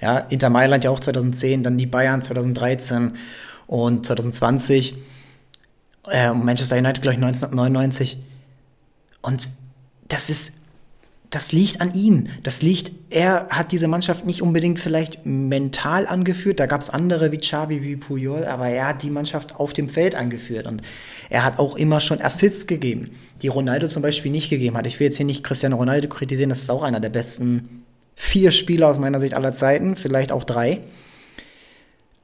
Ja, 0.00 0.18
Inter 0.18 0.50
Mailand 0.50 0.84
ja 0.84 0.90
auch 0.90 1.00
2010, 1.00 1.62
dann 1.62 1.78
die 1.78 1.86
Bayern 1.86 2.22
2013 2.22 3.16
und 3.66 4.06
2020 4.06 4.94
äh, 6.10 6.32
Manchester 6.32 6.76
United, 6.76 7.02
glaube 7.02 7.16
ich, 7.16 7.22
1999. 7.22 8.18
Und 9.22 9.48
das 10.08 10.28
ist, 10.28 10.52
das 11.30 11.52
liegt 11.52 11.80
an 11.80 11.94
ihm. 11.94 12.26
Das 12.42 12.62
liegt, 12.62 12.92
er 13.10 13.48
hat 13.48 13.72
diese 13.72 13.88
Mannschaft 13.88 14.26
nicht 14.26 14.42
unbedingt 14.42 14.78
vielleicht 14.78 15.24
mental 15.24 16.06
angeführt. 16.06 16.60
Da 16.60 16.66
gab 16.66 16.80
es 16.80 16.90
andere 16.90 17.32
wie 17.32 17.38
Xavi, 17.38 17.82
wie 17.82 17.96
Puyol, 17.96 18.44
aber 18.44 18.68
er 18.68 18.88
hat 18.88 19.02
die 19.02 19.10
Mannschaft 19.10 19.56
auf 19.56 19.72
dem 19.72 19.88
Feld 19.88 20.14
angeführt. 20.14 20.66
Und 20.66 20.82
er 21.30 21.44
hat 21.44 21.58
auch 21.58 21.76
immer 21.76 22.00
schon 22.00 22.20
Assists 22.20 22.66
gegeben, 22.66 23.10
die 23.42 23.48
Ronaldo 23.48 23.88
zum 23.88 24.02
Beispiel 24.02 24.30
nicht 24.30 24.50
gegeben 24.50 24.76
hat. 24.76 24.86
Ich 24.86 25.00
will 25.00 25.06
jetzt 25.06 25.16
hier 25.16 25.26
nicht 25.26 25.42
Cristiano 25.42 25.76
Ronaldo 25.76 26.08
kritisieren, 26.08 26.50
das 26.50 26.62
ist 26.62 26.70
auch 26.70 26.82
einer 26.82 27.00
der 27.00 27.08
besten 27.08 27.83
vier 28.16 28.50
Spieler 28.50 28.88
aus 28.88 28.98
meiner 28.98 29.20
Sicht 29.20 29.34
aller 29.34 29.52
Zeiten, 29.52 29.96
vielleicht 29.96 30.32
auch 30.32 30.44
drei. 30.44 30.80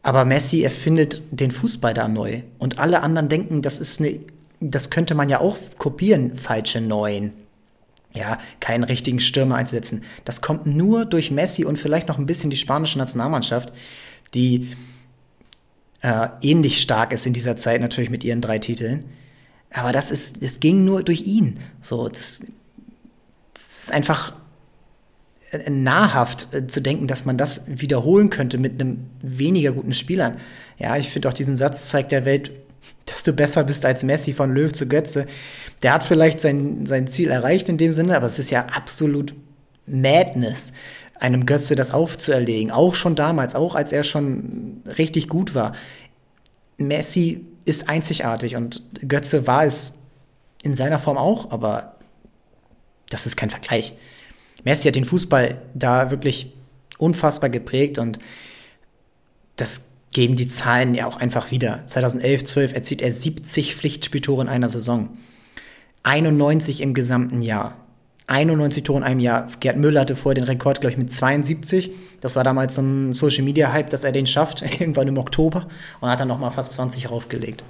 Aber 0.02 0.24
Messi 0.24 0.62
erfindet 0.62 1.22
den 1.30 1.50
Fußball 1.50 1.94
da 1.94 2.08
neu. 2.08 2.42
Und 2.58 2.78
alle 2.78 3.02
anderen 3.02 3.28
denken, 3.28 3.62
das 3.62 3.80
ist 3.80 4.00
eine, 4.00 4.20
das 4.60 4.90
könnte 4.90 5.14
man 5.14 5.28
ja 5.28 5.40
auch 5.40 5.58
kopieren, 5.78 6.36
falsche 6.36 6.80
Neuen. 6.80 7.32
Ja, 8.12 8.38
keinen 8.58 8.82
richtigen 8.82 9.20
Stürmer 9.20 9.54
einzusetzen. 9.54 10.02
Das 10.24 10.40
kommt 10.40 10.66
nur 10.66 11.04
durch 11.04 11.30
Messi 11.30 11.64
und 11.64 11.78
vielleicht 11.78 12.08
noch 12.08 12.18
ein 12.18 12.26
bisschen 12.26 12.50
die 12.50 12.56
spanische 12.56 12.98
Nationalmannschaft, 12.98 13.72
die 14.34 14.70
äh, 16.02 16.28
ähnlich 16.42 16.80
stark 16.80 17.12
ist 17.12 17.26
in 17.26 17.34
dieser 17.34 17.56
Zeit, 17.56 17.80
natürlich 17.80 18.10
mit 18.10 18.24
ihren 18.24 18.40
drei 18.40 18.58
Titeln. 18.58 19.04
Aber 19.72 19.92
das 19.92 20.10
ist, 20.10 20.42
das 20.42 20.58
ging 20.58 20.84
nur 20.84 21.04
durch 21.04 21.22
ihn. 21.22 21.60
So, 21.80 22.08
das, 22.08 22.40
das 23.54 23.82
ist 23.84 23.92
einfach 23.92 24.32
nahrhaft 25.68 26.54
äh, 26.54 26.66
zu 26.66 26.80
denken, 26.80 27.06
dass 27.06 27.24
man 27.24 27.36
das 27.36 27.64
wiederholen 27.66 28.30
könnte 28.30 28.58
mit 28.58 28.80
einem 28.80 29.06
weniger 29.22 29.72
guten 29.72 29.94
Spielern. 29.94 30.36
Ja, 30.78 30.96
ich 30.96 31.10
finde 31.10 31.28
auch 31.28 31.32
diesen 31.32 31.56
Satz 31.56 31.88
zeigt 31.88 32.12
der 32.12 32.24
Welt, 32.24 32.52
dass 33.06 33.24
du 33.24 33.32
besser 33.32 33.64
bist 33.64 33.84
als 33.84 34.02
Messi 34.02 34.32
von 34.32 34.54
Löw 34.54 34.72
zu 34.72 34.86
Götze. 34.86 35.26
Der 35.82 35.92
hat 35.92 36.04
vielleicht 36.04 36.40
sein, 36.40 36.86
sein 36.86 37.06
Ziel 37.08 37.30
erreicht 37.30 37.68
in 37.68 37.78
dem 37.78 37.92
Sinne, 37.92 38.16
aber 38.16 38.26
es 38.26 38.38
ist 38.38 38.50
ja 38.50 38.66
absolut 38.66 39.34
Madness, 39.86 40.72
einem 41.18 41.46
Götze 41.46 41.74
das 41.74 41.90
aufzuerlegen. 41.90 42.70
Auch 42.70 42.94
schon 42.94 43.16
damals, 43.16 43.54
auch 43.54 43.74
als 43.74 43.92
er 43.92 44.04
schon 44.04 44.82
richtig 44.98 45.28
gut 45.28 45.54
war. 45.54 45.74
Messi 46.78 47.44
ist 47.64 47.88
einzigartig 47.88 48.56
und 48.56 48.82
Götze 49.06 49.46
war 49.46 49.64
es 49.64 49.98
in 50.62 50.74
seiner 50.74 50.98
Form 50.98 51.18
auch, 51.18 51.50
aber 51.50 51.96
das 53.10 53.26
ist 53.26 53.36
kein 53.36 53.50
Vergleich. 53.50 53.94
Messi 54.64 54.88
hat 54.88 54.94
den 54.94 55.04
Fußball 55.04 55.60
da 55.74 56.10
wirklich 56.10 56.52
unfassbar 56.98 57.50
geprägt 57.50 57.98
und 57.98 58.18
das 59.56 59.86
geben 60.12 60.36
die 60.36 60.48
Zahlen 60.48 60.94
ja 60.94 61.06
auch 61.06 61.16
einfach 61.16 61.50
wieder. 61.50 61.86
2011, 61.86 62.44
12 62.44 62.72
erzielt 62.72 63.02
er 63.02 63.12
70 63.12 63.76
Pflichtspieltore 63.76 64.42
in 64.42 64.48
einer 64.48 64.68
Saison. 64.68 65.10
91 66.02 66.80
im 66.80 66.94
gesamten 66.94 67.42
Jahr. 67.42 67.76
91 68.26 68.84
Tore 68.84 68.98
in 68.98 69.04
einem 69.04 69.20
Jahr. 69.20 69.48
Gerd 69.58 69.76
Müller 69.76 70.02
hatte 70.02 70.14
vorher 70.14 70.40
den 70.40 70.44
Rekord, 70.44 70.80
glaube 70.80 70.92
ich, 70.92 70.98
mit 70.98 71.12
72. 71.12 71.90
Das 72.20 72.36
war 72.36 72.44
damals 72.44 72.76
so 72.76 72.82
ein 72.82 73.12
Social 73.12 73.42
Media 73.42 73.72
Hype, 73.72 73.90
dass 73.90 74.04
er 74.04 74.12
den 74.12 74.26
schafft, 74.26 74.62
irgendwann 74.80 75.08
im 75.08 75.18
Oktober. 75.18 75.66
Und 76.00 76.08
hat 76.08 76.20
dann 76.20 76.28
nochmal 76.28 76.52
fast 76.52 76.72
20 76.74 77.10
raufgelegt. 77.10 77.64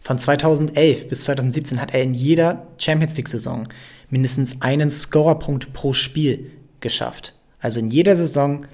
Von 0.00 0.18
2011 0.18 1.08
bis 1.08 1.24
2017 1.24 1.80
hat 1.80 1.92
er 1.92 2.02
in 2.02 2.14
jeder 2.14 2.68
Champions 2.78 3.16
League-Saison 3.16 3.66
mindestens 4.10 4.60
einen 4.62 4.90
Scorerpunkt 4.90 5.72
pro 5.72 5.92
Spiel 5.92 6.52
geschafft. 6.80 7.34
Also 7.60 7.80
in 7.80 7.90
jeder 7.90 8.16
Saison, 8.16 8.66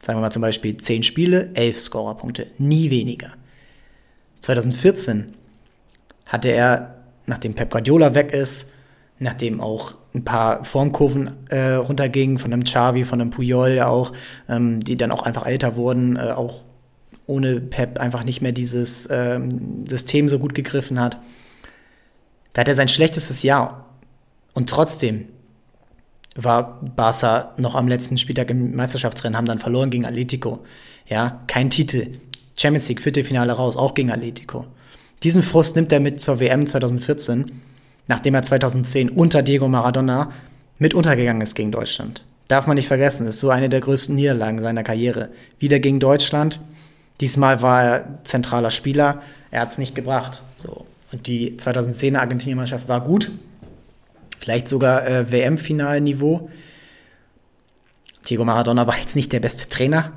sagen 0.00 0.18
wir 0.18 0.22
mal 0.22 0.30
zum 0.30 0.42
Beispiel 0.42 0.76
10 0.76 1.02
Spiele, 1.02 1.50
11 1.54 1.78
Scorerpunkte, 1.78 2.46
nie 2.58 2.90
weniger. 2.90 3.32
2014 4.40 5.34
hatte 6.26 6.48
er, 6.48 7.02
nachdem 7.26 7.54
Pep 7.54 7.70
Guardiola 7.70 8.14
weg 8.14 8.32
ist, 8.32 8.66
nachdem 9.18 9.60
auch 9.60 9.94
ein 10.14 10.24
paar 10.24 10.64
Formkurven 10.64 11.30
äh, 11.48 11.74
runtergingen, 11.74 12.38
von 12.38 12.52
einem 12.52 12.64
Xavi, 12.64 13.04
von 13.04 13.20
einem 13.20 13.30
Puyol 13.30 13.80
auch, 13.80 14.12
ähm, 14.48 14.80
die 14.80 14.96
dann 14.96 15.12
auch 15.12 15.22
einfach 15.22 15.46
älter 15.46 15.76
wurden, 15.76 16.16
äh, 16.16 16.32
auch 16.32 16.64
ohne 17.26 17.60
Pep 17.60 17.98
einfach 17.98 18.24
nicht 18.24 18.42
mehr 18.42 18.52
dieses 18.52 19.08
ähm, 19.10 19.86
System 19.88 20.28
so 20.28 20.38
gut 20.38 20.54
gegriffen 20.54 21.00
hat. 21.00 21.18
Da 22.52 22.60
hat 22.60 22.68
er 22.68 22.74
sein 22.74 22.88
schlechtestes 22.88 23.42
Jahr. 23.42 23.91
Und 24.54 24.68
trotzdem 24.68 25.28
war 26.34 26.80
Barca 26.96 27.54
noch 27.58 27.74
am 27.74 27.88
letzten 27.88 28.18
Spieltag 28.18 28.50
im 28.50 28.74
Meisterschaftsrennen, 28.74 29.36
haben 29.36 29.46
dann 29.46 29.58
verloren 29.58 29.90
gegen 29.90 30.06
Atletico. 30.06 30.64
Ja, 31.06 31.42
kein 31.46 31.70
Titel. 31.70 32.18
Champions 32.56 32.88
League, 32.88 33.00
Viertelfinale 33.00 33.52
raus, 33.52 33.76
auch 33.76 33.94
gegen 33.94 34.10
Atletico. 34.10 34.66
Diesen 35.22 35.42
Frust 35.42 35.76
nimmt 35.76 35.92
er 35.92 36.00
mit 36.00 36.20
zur 36.20 36.40
WM 36.40 36.66
2014 36.66 37.62
nachdem 38.08 38.34
er 38.34 38.42
2010 38.42 39.10
unter 39.10 39.42
Diego 39.42 39.68
Maradona 39.68 40.32
mit 40.78 40.94
untergegangen 40.94 41.42
ist 41.42 41.54
gegen 41.54 41.72
Deutschland. 41.72 42.24
Darf 42.48 42.66
man 42.66 42.76
nicht 42.76 42.88
vergessen, 42.88 43.26
ist 43.26 43.40
so 43.40 43.50
eine 43.50 43.68
der 43.68 43.80
größten 43.80 44.14
Niederlagen 44.14 44.60
seiner 44.60 44.82
Karriere. 44.82 45.30
Wieder 45.58 45.78
gegen 45.78 46.00
Deutschland. 46.00 46.60
Diesmal 47.20 47.62
war 47.62 47.84
er 47.84 48.18
zentraler 48.24 48.70
Spieler. 48.70 49.22
Er 49.50 49.60
hat 49.62 49.70
es 49.70 49.78
nicht 49.78 49.94
gebracht. 49.94 50.42
So. 50.56 50.84
Und 51.12 51.26
die 51.26 51.52
2010er 51.52 52.18
Argentinien-Mannschaft 52.18 52.88
war 52.88 53.00
gut. 53.00 53.30
Vielleicht 54.42 54.68
sogar 54.68 55.06
äh, 55.06 55.30
WM-Finalniveau. 55.30 56.50
Diego 58.28 58.44
Maradona 58.44 58.88
war 58.88 58.98
jetzt 58.98 59.14
nicht 59.14 59.32
der 59.32 59.38
beste 59.38 59.68
Trainer. 59.68 60.14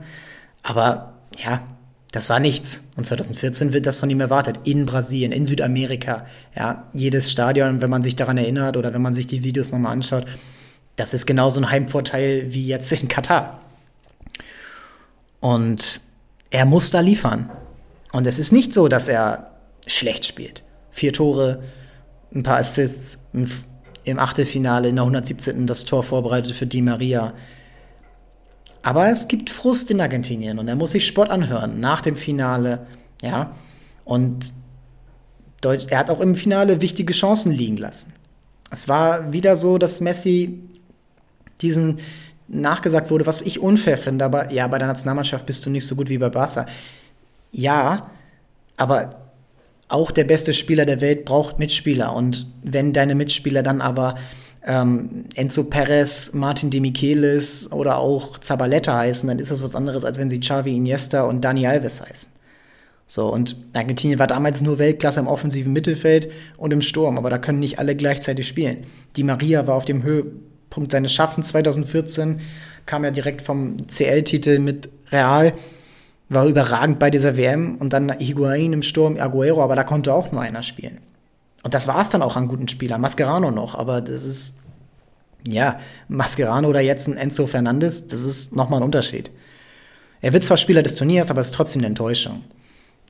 Aber 0.63 1.13
ja, 1.38 1.63
das 2.11 2.31
war 2.31 2.39
nichts. 2.39 2.81
Und 2.97 3.05
2014 3.05 3.71
wird 3.71 3.85
das 3.85 3.97
von 3.99 4.09
ihm 4.09 4.19
erwartet. 4.19 4.61
In 4.63 4.88
Brasilien, 4.88 5.31
in 5.31 5.45
Südamerika. 5.45 6.25
Ja, 6.55 6.89
jedes 6.91 7.31
Stadion, 7.31 7.83
wenn 7.83 7.91
man 7.91 8.01
sich 8.01 8.15
daran 8.15 8.39
erinnert 8.39 8.77
oder 8.77 8.95
wenn 8.95 9.01
man 9.03 9.13
sich 9.13 9.27
die 9.27 9.43
Videos 9.43 9.71
nochmal 9.71 9.91
anschaut, 9.91 10.25
das 10.95 11.13
ist 11.13 11.27
genauso 11.27 11.59
ein 11.59 11.69
Heimvorteil 11.69 12.51
wie 12.51 12.65
jetzt 12.65 12.91
in 12.93 13.07
Katar. 13.07 13.61
Und 15.39 16.01
er 16.49 16.65
muss 16.65 16.89
da 16.89 16.99
liefern. 16.99 17.51
Und 18.11 18.25
es 18.25 18.39
ist 18.39 18.51
nicht 18.51 18.73
so, 18.73 18.88
dass 18.88 19.07
er 19.07 19.51
schlecht 19.85 20.25
spielt. 20.25 20.63
Vier 20.89 21.13
Tore, 21.13 21.61
ein 22.33 22.41
paar 22.41 22.57
Assists, 22.57 23.19
im 24.05 24.19
Achtelfinale 24.19 24.87
in 24.87 24.95
der 24.95 25.03
117. 25.03 25.67
das 25.67 25.85
Tor 25.85 26.03
vorbereitet 26.03 26.53
für 26.53 26.67
Di 26.67 26.81
Maria. 26.81 27.33
Aber 28.83 29.09
es 29.09 29.27
gibt 29.27 29.49
Frust 29.49 29.89
in 29.89 29.99
Argentinien 29.99 30.59
und 30.59 30.67
er 30.67 30.75
muss 30.75 30.91
sich 30.91 31.07
Sport 31.07 31.29
anhören 31.31 31.79
nach 31.79 32.01
dem 32.01 32.15
Finale. 32.15 32.85
Ja. 33.21 33.55
Und 34.03 34.53
er 35.63 35.97
hat 35.97 36.11
auch 36.11 36.19
im 36.19 36.35
Finale 36.35 36.81
wichtige 36.81 37.11
Chancen 37.11 37.51
liegen 37.51 37.77
lassen. 37.77 38.13
Es 38.69 38.87
war 38.87 39.33
wieder 39.33 39.55
so, 39.55 39.79
dass 39.79 40.01
Messi 40.01 40.59
diesen 41.61 41.97
nachgesagt 42.47 43.09
wurde, 43.09 43.25
was 43.25 43.41
ich 43.41 43.59
unfair 43.59 43.97
finde, 43.97 44.23
aber 44.23 44.51
ja, 44.51 44.67
bei 44.67 44.77
der 44.77 44.87
Nationalmannschaft 44.87 45.47
bist 45.47 45.65
du 45.65 45.71
nicht 45.71 45.87
so 45.87 45.95
gut 45.95 46.09
wie 46.09 46.19
bei 46.19 46.29
Barca. 46.29 46.67
Ja, 47.51 48.11
aber 48.77 49.24
auch 49.87 50.11
der 50.11 50.23
beste 50.23 50.53
Spieler 50.53 50.85
der 50.85 51.01
Welt 51.01 51.25
braucht 51.25 51.59
Mitspieler. 51.59 52.13
Und 52.15 52.47
wenn 52.63 52.93
deine 52.93 53.15
Mitspieler 53.15 53.63
dann 53.63 53.81
aber 53.81 54.15
ähm, 54.65 55.25
Enzo 55.35 55.65
Perez, 55.65 56.33
Martin 56.33 56.71
De 56.71 56.79
Michelis 56.79 57.71
oder 57.71 57.97
auch 57.97 58.39
Zabaleta 58.39 58.97
heißen, 58.97 59.27
dann 59.27 59.39
ist 59.39 59.51
das 59.51 59.63
was 59.63 59.75
anderes, 59.75 60.03
als 60.03 60.17
wenn 60.17 60.29
sie 60.29 60.39
Xavi 60.39 60.75
Iniesta 60.75 61.21
und 61.23 61.41
Dani 61.43 61.67
Alves 61.67 62.01
heißen. 62.01 62.31
So, 63.07 63.31
und 63.31 63.55
Argentinien 63.73 64.17
war 64.17 64.25
damals 64.25 64.61
nur 64.61 64.79
Weltklasse 64.79 65.19
im 65.19 65.27
offensiven 65.27 65.71
Mittelfeld 65.71 66.31
und 66.57 66.73
im 66.73 66.81
Sturm, 66.81 67.19
aber 67.19 67.29
da 67.29 67.37
können 67.37 67.59
nicht 67.59 67.77
alle 67.77 67.95
gleichzeitig 67.95 68.47
spielen. 68.47 68.87
Di 69.15 69.23
Maria 69.23 69.67
war 69.67 69.75
auf 69.75 69.85
dem 69.85 70.01
Höhepunkt 70.01 70.91
seines 70.91 71.13
Schaffens 71.13 71.49
2014, 71.49 72.39
kam 72.87 73.03
ja 73.03 73.11
direkt 73.11 73.43
vom 73.43 73.77
CL-Titel 73.87 74.57
mit 74.57 74.89
Real, 75.11 75.53
war 76.29 76.45
überragend 76.45 76.99
bei 76.99 77.09
dieser 77.09 77.38
WM 77.38 77.77
und 77.77 77.93
dann 77.93 78.17
Higuain 78.17 78.73
im 78.73 78.81
Sturm, 78.81 79.17
Aguero, 79.17 79.63
aber 79.63 79.75
da 79.75 79.83
konnte 79.83 80.13
auch 80.13 80.31
nur 80.31 80.41
einer 80.41 80.63
spielen. 80.63 80.99
Und 81.63 81.73
das 81.73 81.88
war 81.88 82.01
es 82.01 82.09
dann 82.09 82.21
auch 82.21 82.35
an 82.35 82.47
guten 82.47 82.67
Spielern. 82.67 83.01
Mascherano 83.01 83.51
noch, 83.51 83.75
aber 83.75 84.01
das 84.01 84.25
ist, 84.25 84.57
ja, 85.47 85.79
Mascherano 86.07 86.67
oder 86.67 86.81
jetzt 86.81 87.07
ein 87.07 87.17
Enzo 87.17 87.47
Fernandes, 87.47 88.07
das 88.07 88.21
ist 88.25 88.55
nochmal 88.55 88.79
ein 88.79 88.85
Unterschied. 88.85 89.31
Er 90.21 90.33
wird 90.33 90.43
zwar 90.43 90.57
Spieler 90.57 90.81
des 90.81 90.95
Turniers, 90.95 91.29
aber 91.29 91.41
es 91.41 91.47
ist 91.47 91.55
trotzdem 91.55 91.81
eine 91.81 91.88
Enttäuschung. 91.88 92.43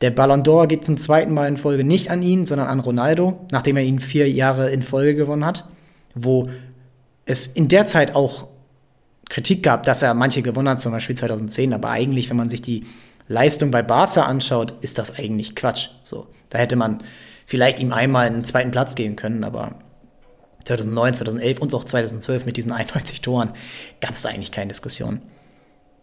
Der 0.01 0.11
Ballon 0.11 0.43
d'Or 0.43 0.67
geht 0.67 0.83
zum 0.83 0.97
zweiten 0.97 1.33
Mal 1.33 1.47
in 1.47 1.57
Folge 1.57 1.85
nicht 1.85 2.09
an 2.09 2.21
ihn, 2.21 2.45
sondern 2.45 2.67
an 2.67 2.81
Ronaldo, 2.81 3.45
nachdem 3.51 3.77
er 3.77 3.83
ihn 3.83 3.99
vier 3.99 4.29
Jahre 4.29 4.69
in 4.69 4.83
Folge 4.83 5.15
gewonnen 5.15 5.45
hat, 5.45 5.69
wo 6.13 6.49
es 7.25 7.47
in 7.47 7.69
der 7.69 7.85
Zeit 7.85 8.13
auch 8.13 8.47
Kritik 9.29 9.63
gab, 9.63 9.83
dass 9.83 10.01
er 10.01 10.13
manche 10.13 10.41
gewonnen 10.41 10.69
hat, 10.69 10.81
zum 10.81 10.91
Beispiel 10.91 11.15
2010, 11.15 11.73
aber 11.73 11.89
eigentlich, 11.89 12.29
wenn 12.29 12.37
man 12.37 12.49
sich 12.49 12.61
die 12.61 12.85
Leistung 13.27 13.71
bei 13.71 13.81
Barca 13.81 14.23
anschaut, 14.23 14.75
ist 14.81 14.97
das 14.97 15.17
eigentlich 15.17 15.55
Quatsch. 15.55 15.89
So, 16.03 16.27
da 16.49 16.59
hätte 16.59 16.75
man 16.75 17.03
vielleicht 17.45 17.79
ihm 17.79 17.91
einmal 17.91 18.27
einen 18.27 18.45
zweiten 18.45 18.71
Platz 18.71 18.95
geben 18.95 19.15
können, 19.15 19.43
aber 19.43 19.75
2009, 20.65 21.15
2011 21.15 21.59
und 21.59 21.73
auch 21.73 21.83
2012 21.83 22.45
mit 22.45 22.57
diesen 22.57 22.71
91 22.71 23.21
Toren 23.21 23.51
gab 24.01 24.11
es 24.11 24.23
da 24.23 24.29
eigentlich 24.29 24.51
keine 24.51 24.69
Diskussion. 24.69 25.21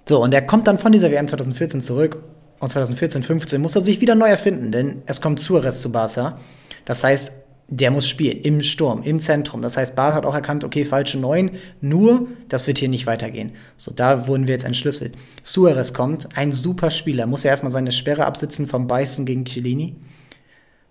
So, 0.08 0.22
und 0.22 0.35
er 0.35 0.42
kommt 0.42 0.66
dann 0.66 0.78
von 0.78 0.92
dieser 0.92 1.11
WM 1.11 1.28
2014 1.28 1.80
zurück 1.80 2.22
und 2.58 2.68
2014, 2.68 3.22
15 3.22 3.61
muss 3.61 3.74
er 3.74 3.82
sich 3.82 4.00
wieder 4.00 4.14
neu 4.14 4.28
erfinden, 4.28 4.72
denn 4.72 5.02
es 5.06 5.20
kommt 5.20 5.40
Suarez 5.40 5.80
zu 5.80 5.92
Barca. 5.92 6.38
Das 6.85 7.04
heißt, 7.04 7.32
der 7.74 7.90
muss 7.90 8.06
spielen, 8.06 8.42
im 8.42 8.62
Sturm, 8.62 9.02
im 9.02 9.18
Zentrum. 9.18 9.62
Das 9.62 9.78
heißt, 9.78 9.96
Barca 9.96 10.16
hat 10.16 10.26
auch 10.26 10.35
erkannt, 10.35 10.62
okay, 10.62 10.85
falsche 10.85 11.18
Neun, 11.18 11.52
nur, 11.80 12.28
das 12.50 12.66
wird 12.66 12.76
hier 12.76 12.90
nicht 12.90 13.06
weitergehen. 13.06 13.52
So, 13.78 13.92
da 13.92 14.26
wurden 14.28 14.46
wir 14.46 14.52
jetzt 14.52 14.66
entschlüsselt. 14.66 15.14
Suarez 15.42 15.94
kommt, 15.94 16.37
ein 16.37 16.52
super 16.52 16.90
Spieler, 16.90 17.24
muss 17.26 17.44
ja 17.44 17.50
erstmal 17.50 17.72
seine 17.72 17.90
Sperre 17.90 18.26
absitzen 18.26 18.68
vom 18.68 18.87
Beißen 18.87 19.24
gegen 19.24 19.46
Cellini. 19.46 19.96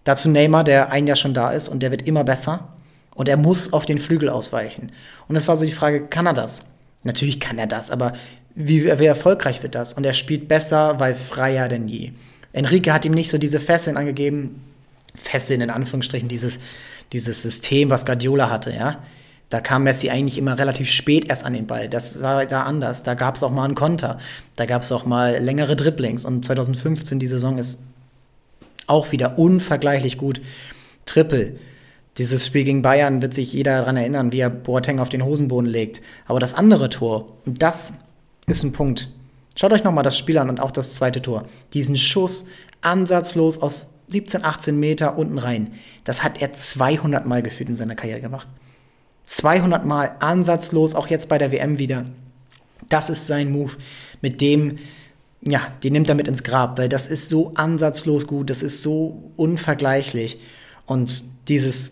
Dazu 0.05 0.27
Neymar, 0.27 0.63
der 0.63 0.91
ein 0.91 1.05
Jahr 1.05 1.15
schon 1.15 1.35
da 1.35 1.51
ist 1.51 1.69
und 1.69 1.83
der 1.83 1.91
wird 1.91 2.01
immer 2.07 2.23
besser. 2.23 2.69
Und 3.13 3.29
er 3.29 3.37
muss 3.37 3.73
auf 3.73 3.85
den 3.85 3.99
Flügel 3.99 4.29
ausweichen. 4.29 4.91
Und 5.27 5.35
es 5.35 5.47
war 5.47 5.57
so 5.57 5.67
die 5.67 5.71
Frage, 5.71 6.07
kann 6.07 6.25
er 6.25 6.33
das? 6.33 6.65
Natürlich 7.03 7.39
kann 7.39 7.59
er 7.59 7.67
das, 7.67 7.91
aber 7.91 8.13
wie, 8.55 8.85
wie 8.85 9.05
erfolgreich 9.05 9.61
wird 9.61 9.75
das? 9.75 9.93
Und 9.93 10.03
er 10.03 10.13
spielt 10.13 10.47
besser, 10.47 10.99
weil 10.99 11.13
freier 11.13 11.67
denn 11.67 11.87
je. 11.87 12.13
Enrique 12.53 12.91
hat 12.91 13.05
ihm 13.05 13.13
nicht 13.13 13.29
so 13.29 13.37
diese 13.37 13.59
Fesseln 13.59 13.97
angegeben, 13.97 14.61
Fesseln 15.15 15.61
in 15.61 15.69
Anführungsstrichen, 15.69 16.27
dieses, 16.27 16.59
dieses 17.11 17.41
System, 17.41 17.89
was 17.89 18.05
Guardiola 18.05 18.49
hatte, 18.49 18.71
ja. 18.71 18.99
Da 19.49 19.59
kam 19.59 19.83
Messi 19.83 20.09
eigentlich 20.09 20.37
immer 20.37 20.57
relativ 20.57 20.89
spät 20.89 21.27
erst 21.27 21.43
an 21.43 21.53
den 21.53 21.67
Ball. 21.67 21.89
Das 21.89 22.21
war 22.21 22.45
da 22.45 22.63
anders. 22.63 23.03
Da 23.03 23.15
gab 23.15 23.35
es 23.35 23.43
auch 23.43 23.51
mal 23.51 23.65
einen 23.65 23.75
Konter. 23.75 24.17
Da 24.55 24.65
gab 24.65 24.81
es 24.81 24.93
auch 24.93 25.05
mal 25.05 25.39
längere 25.39 25.75
Dribblings. 25.75 26.23
Und 26.23 26.45
2015, 26.45 27.19
die 27.19 27.27
Saison 27.27 27.57
ist 27.57 27.81
auch 28.87 29.11
wieder 29.11 29.37
unvergleichlich 29.37 30.17
gut. 30.17 30.41
Triple. 31.05 31.57
Dieses 32.17 32.45
Spiel 32.45 32.63
gegen 32.63 32.81
Bayern 32.81 33.21
wird 33.21 33.33
sich 33.33 33.51
jeder 33.51 33.79
daran 33.79 33.97
erinnern, 33.97 34.31
wie 34.31 34.39
er 34.39 34.49
Boateng 34.49 34.99
auf 34.99 35.09
den 35.09 35.25
Hosenboden 35.25 35.69
legt. 35.69 36.01
Aber 36.27 36.39
das 36.39 36.53
andere 36.53 36.89
Tor, 36.89 37.27
und 37.45 37.61
das 37.61 37.93
ist 38.47 38.63
ein 38.63 38.71
Punkt. 38.71 39.09
Schaut 39.55 39.73
euch 39.73 39.83
nochmal 39.83 40.03
das 40.03 40.17
Spiel 40.17 40.37
an 40.37 40.49
und 40.49 40.61
auch 40.61 40.71
das 40.71 40.95
zweite 40.95 41.21
Tor. 41.21 41.45
Diesen 41.73 41.97
Schuss 41.97 42.45
ansatzlos 42.81 43.61
aus 43.61 43.89
17, 44.11 44.43
18 44.43 44.79
Meter 44.79 45.17
unten 45.17 45.37
rein. 45.37 45.73
Das 46.03 46.23
hat 46.23 46.41
er 46.41 46.53
200 46.53 47.25
Mal 47.25 47.41
gefühlt 47.41 47.69
in 47.69 47.75
seiner 47.75 47.95
Karriere 47.95 48.21
gemacht. 48.21 48.47
200 49.25 49.85
Mal 49.85 50.15
ansatzlos, 50.19 50.95
auch 50.95 51.07
jetzt 51.07 51.29
bei 51.29 51.37
der 51.37 51.51
WM 51.51 51.79
wieder. 51.79 52.05
Das 52.89 53.09
ist 53.09 53.27
sein 53.27 53.51
Move, 53.51 53.71
mit 54.21 54.41
dem, 54.41 54.77
ja, 55.41 55.61
den 55.83 55.93
nimmt 55.93 56.09
er 56.09 56.15
mit 56.15 56.27
ins 56.27 56.43
Grab, 56.43 56.77
weil 56.77 56.89
das 56.89 57.07
ist 57.07 57.29
so 57.29 57.53
ansatzlos 57.55 58.27
gut, 58.27 58.49
das 58.49 58.61
ist 58.61 58.81
so 58.81 59.31
unvergleichlich. 59.37 60.39
Und 60.85 61.23
dieses 61.47 61.91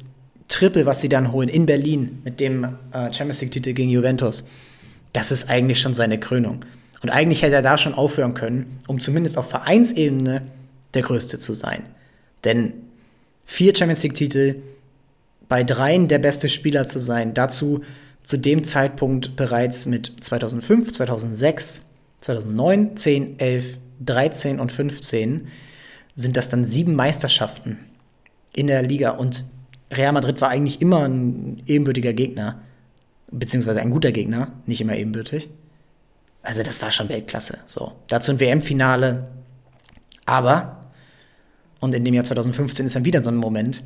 Triple, 0.50 0.86
was 0.86 1.00
sie 1.00 1.10
dann 1.10 1.32
holen 1.32 1.48
in 1.48 1.66
Berlin 1.66 2.20
mit 2.24 2.40
dem 2.40 2.64
äh, 2.92 3.14
Champions 3.14 3.42
League-Titel 3.42 3.74
gegen 3.74 3.90
Juventus, 3.90 4.46
das 5.14 5.32
ist 5.32 5.50
eigentlich 5.50 5.80
schon 5.80 5.94
seine 5.94 6.20
Krönung. 6.20 6.66
Und 7.02 7.10
eigentlich 7.10 7.42
hätte 7.42 7.56
er 7.56 7.62
da 7.62 7.78
schon 7.78 7.94
aufhören 7.94 8.34
können, 8.34 8.80
um 8.88 9.00
zumindest 9.00 9.38
auf 9.38 9.50
Vereinsebene 9.50 10.42
der 10.94 11.02
Größte 11.02 11.40
zu 11.40 11.54
sein. 11.54 11.84
Denn 12.44 12.74
vier 13.46 13.76
Champions 13.76 14.04
League-Titel, 14.04 14.56
bei 15.48 15.64
dreien 15.64 16.08
der 16.08 16.20
beste 16.20 16.48
Spieler 16.48 16.88
zu 16.88 17.00
sein, 17.00 17.34
dazu 17.34 17.82
zu 18.24 18.38
dem 18.38 18.64
Zeitpunkt 18.64 19.36
bereits 19.36 19.86
mit 19.86 20.14
2005, 20.22 20.92
2006, 20.92 21.82
2009, 22.22 22.96
10, 22.96 23.40
11, 23.40 23.78
13 24.06 24.60
und 24.60 24.72
15 24.72 25.48
sind 26.16 26.38
das 26.38 26.50
dann 26.50 26.66
sieben 26.66 26.96
Meisterschaften 26.96 27.80
in 28.54 28.68
der 28.68 28.82
Liga 28.82 29.12
und 29.12 29.46
Real 29.92 30.12
Madrid 30.12 30.42
war 30.42 30.50
eigentlich 30.50 30.82
immer 30.82 31.06
ein 31.06 31.64
ebenbürtiger 31.66 32.14
Gegner, 32.14 32.62
beziehungsweise 33.32 33.82
ein 33.82 33.90
guter 33.90 34.12
Gegner, 34.12 34.52
nicht 34.66 34.82
immer 34.82 34.96
ebenbürtig. 34.96 35.50
Also 36.44 36.64
das 36.64 36.82
war 36.82 36.92
schon 36.92 37.10
Weltklasse. 37.10 37.58
So, 37.66 37.94
dazu 38.08 38.32
ein 38.32 38.40
WM-Finale. 38.40 39.28
Aber, 40.26 40.79
und 41.80 41.94
in 41.96 42.04
dem 42.04 42.14
Jahr 42.14 42.24
2015 42.24 42.86
ist 42.86 42.96
dann 42.96 43.06
wieder 43.06 43.24
so 43.24 43.30
ein 43.30 43.38
Moment, 43.38 43.84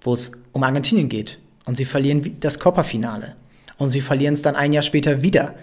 wo 0.00 0.12
es 0.12 0.32
um 0.52 0.62
Argentinien 0.62 1.08
geht. 1.08 1.38
Und 1.64 1.76
sie 1.76 1.84
verlieren 1.84 2.36
das 2.40 2.58
Copa-Finale. 2.58 3.34
Und 3.76 3.90
sie 3.90 4.00
verlieren 4.00 4.34
es 4.34 4.42
dann 4.42 4.56
ein 4.56 4.72
Jahr 4.72 4.82
später 4.82 5.22
wieder 5.22 5.54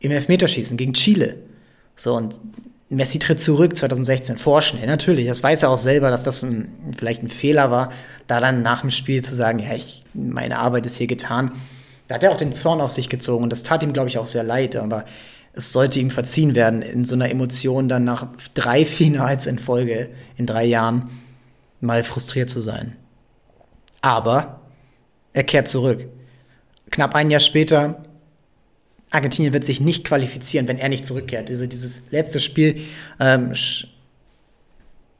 im 0.00 0.10
Elfmeterschießen 0.10 0.76
gegen 0.76 0.92
Chile. 0.92 1.36
So, 1.96 2.14
und 2.14 2.40
Messi 2.88 3.18
tritt 3.18 3.40
zurück 3.40 3.74
2016, 3.74 4.36
vorschnell, 4.36 4.86
natürlich. 4.86 5.26
Das 5.26 5.42
weiß 5.42 5.62
er 5.62 5.70
auch 5.70 5.78
selber, 5.78 6.10
dass 6.10 6.24
das 6.24 6.42
ein, 6.42 6.94
vielleicht 6.96 7.22
ein 7.22 7.28
Fehler 7.28 7.70
war, 7.70 7.92
da 8.26 8.40
dann 8.40 8.62
nach 8.62 8.82
dem 8.82 8.90
Spiel 8.90 9.22
zu 9.24 9.34
sagen, 9.34 9.60
ja, 9.60 9.74
ich, 9.74 10.04
meine 10.12 10.58
Arbeit 10.58 10.84
ist 10.84 10.98
hier 10.98 11.06
getan. 11.06 11.52
Da 12.08 12.16
hat 12.16 12.24
er 12.24 12.32
auch 12.32 12.36
den 12.36 12.52
Zorn 12.54 12.80
auf 12.80 12.90
sich 12.90 13.08
gezogen 13.08 13.44
und 13.44 13.50
das 13.50 13.62
tat 13.62 13.82
ihm, 13.82 13.92
glaube 13.92 14.08
ich, 14.08 14.18
auch 14.18 14.26
sehr 14.26 14.42
leid. 14.42 14.76
Aber 14.76 15.06
es 15.54 15.72
sollte 15.72 16.00
ihm 16.00 16.10
verziehen 16.10 16.54
werden, 16.54 16.82
in 16.82 17.04
so 17.04 17.14
einer 17.14 17.30
Emotion 17.30 17.88
dann 17.88 18.04
nach 18.04 18.26
drei 18.54 18.84
Finals 18.86 19.46
in 19.46 19.58
Folge 19.58 20.10
in 20.36 20.46
drei 20.46 20.64
Jahren 20.64 21.10
mal 21.80 22.04
frustriert 22.04 22.48
zu 22.48 22.60
sein. 22.60 22.96
Aber 24.00 24.60
er 25.32 25.44
kehrt 25.44 25.68
zurück. 25.68 26.06
Knapp 26.90 27.14
ein 27.14 27.30
Jahr 27.30 27.40
später, 27.40 28.02
Argentinien 29.10 29.52
wird 29.52 29.64
sich 29.64 29.80
nicht 29.80 30.04
qualifizieren, 30.04 30.68
wenn 30.68 30.78
er 30.78 30.88
nicht 30.88 31.04
zurückkehrt. 31.04 31.48
Diese, 31.48 31.68
dieses 31.68 32.02
letzte 32.10 32.40
Spiel, 32.40 32.82
ähm, 33.20 33.52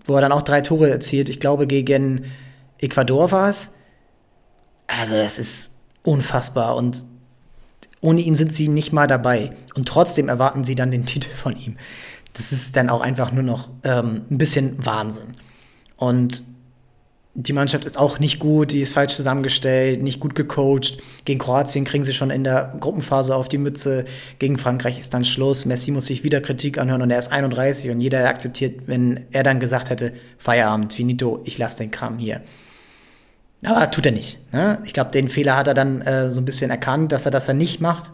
wo 0.06 0.14
er 0.14 0.22
dann 0.22 0.32
auch 0.32 0.42
drei 0.42 0.60
Tore 0.60 0.90
erzielt, 0.90 1.28
ich 1.28 1.40
glaube 1.40 1.66
gegen 1.66 2.24
Ecuador 2.78 3.30
war 3.30 3.48
es. 3.48 3.70
Also 4.86 5.14
das 5.14 5.38
ist 5.38 5.72
unfassbar 6.02 6.76
und 6.76 7.06
ohne 8.02 8.20
ihn 8.20 8.34
sind 8.34 8.54
sie 8.54 8.68
nicht 8.68 8.92
mal 8.92 9.06
dabei. 9.06 9.52
Und 9.74 9.88
trotzdem 9.88 10.28
erwarten 10.28 10.64
sie 10.64 10.74
dann 10.74 10.90
den 10.90 11.06
Titel 11.06 11.30
von 11.30 11.56
ihm. 11.56 11.78
Das 12.34 12.52
ist 12.52 12.76
dann 12.76 12.90
auch 12.90 13.00
einfach 13.00 13.32
nur 13.32 13.42
noch 13.42 13.70
ähm, 13.84 14.22
ein 14.30 14.38
bisschen 14.38 14.84
Wahnsinn. 14.84 15.34
Und 15.96 16.44
die 17.34 17.54
Mannschaft 17.54 17.86
ist 17.86 17.98
auch 17.98 18.18
nicht 18.18 18.38
gut, 18.40 18.72
die 18.72 18.80
ist 18.80 18.92
falsch 18.92 19.14
zusammengestellt, 19.14 20.02
nicht 20.02 20.20
gut 20.20 20.34
gecoacht. 20.34 20.98
Gegen 21.24 21.38
Kroatien 21.38 21.84
kriegen 21.84 22.04
sie 22.04 22.12
schon 22.12 22.30
in 22.30 22.44
der 22.44 22.76
Gruppenphase 22.78 23.34
auf 23.34 23.48
die 23.48 23.58
Mütze. 23.58 24.04
Gegen 24.38 24.58
Frankreich 24.58 25.00
ist 25.00 25.14
dann 25.14 25.24
Schluss. 25.24 25.64
Messi 25.64 25.92
muss 25.92 26.06
sich 26.06 26.24
wieder 26.24 26.42
Kritik 26.42 26.76
anhören 26.76 27.00
und 27.00 27.10
er 27.10 27.18
ist 27.18 27.32
31 27.32 27.90
und 27.90 28.00
jeder 28.00 28.28
akzeptiert, 28.28 28.82
wenn 28.86 29.24
er 29.30 29.42
dann 29.44 29.60
gesagt 29.60 29.88
hätte, 29.88 30.12
Feierabend, 30.36 30.92
finito, 30.92 31.40
ich 31.44 31.56
lasse 31.56 31.78
den 31.78 31.90
Kram 31.90 32.18
hier. 32.18 32.42
Aber 33.64 33.90
tut 33.90 34.06
er 34.06 34.12
nicht. 34.12 34.38
Ne? 34.52 34.78
Ich 34.84 34.92
glaube, 34.92 35.10
den 35.10 35.28
Fehler 35.28 35.56
hat 35.56 35.68
er 35.68 35.74
dann 35.74 36.00
äh, 36.02 36.32
so 36.32 36.40
ein 36.40 36.44
bisschen 36.44 36.70
erkannt, 36.70 37.12
dass 37.12 37.24
er 37.24 37.30
das 37.30 37.46
dann 37.46 37.58
nicht 37.58 37.80
macht. 37.80 38.10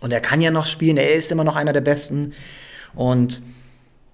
Und 0.00 0.12
er 0.12 0.20
kann 0.20 0.40
ja 0.40 0.50
noch 0.50 0.66
spielen, 0.66 0.96
er 0.96 1.14
ist 1.14 1.30
immer 1.32 1.44
noch 1.44 1.56
einer 1.56 1.72
der 1.72 1.80
Besten. 1.80 2.32
Und 2.94 3.42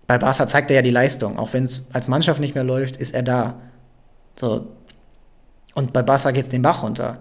bei 0.07 0.19
Barca 0.19 0.47
zeigt 0.47 0.71
er 0.71 0.77
ja 0.77 0.83
die 0.83 0.91
Leistung. 0.91 1.39
Auch 1.39 1.53
wenn 1.53 1.65
es 1.65 1.91
als 1.93 2.09
Mannschaft 2.09 2.41
nicht 2.41 2.55
mehr 2.55 2.65
läuft, 2.65 2.97
ist 2.97 3.15
er 3.15 3.23
da. 3.23 3.61
So. 4.37 4.67
Und 5.75 5.93
bei 5.93 6.03
Barca 6.03 6.31
geht 6.31 6.47
es 6.47 6.51
den 6.51 6.63
Bach 6.63 6.83
runter. 6.83 7.21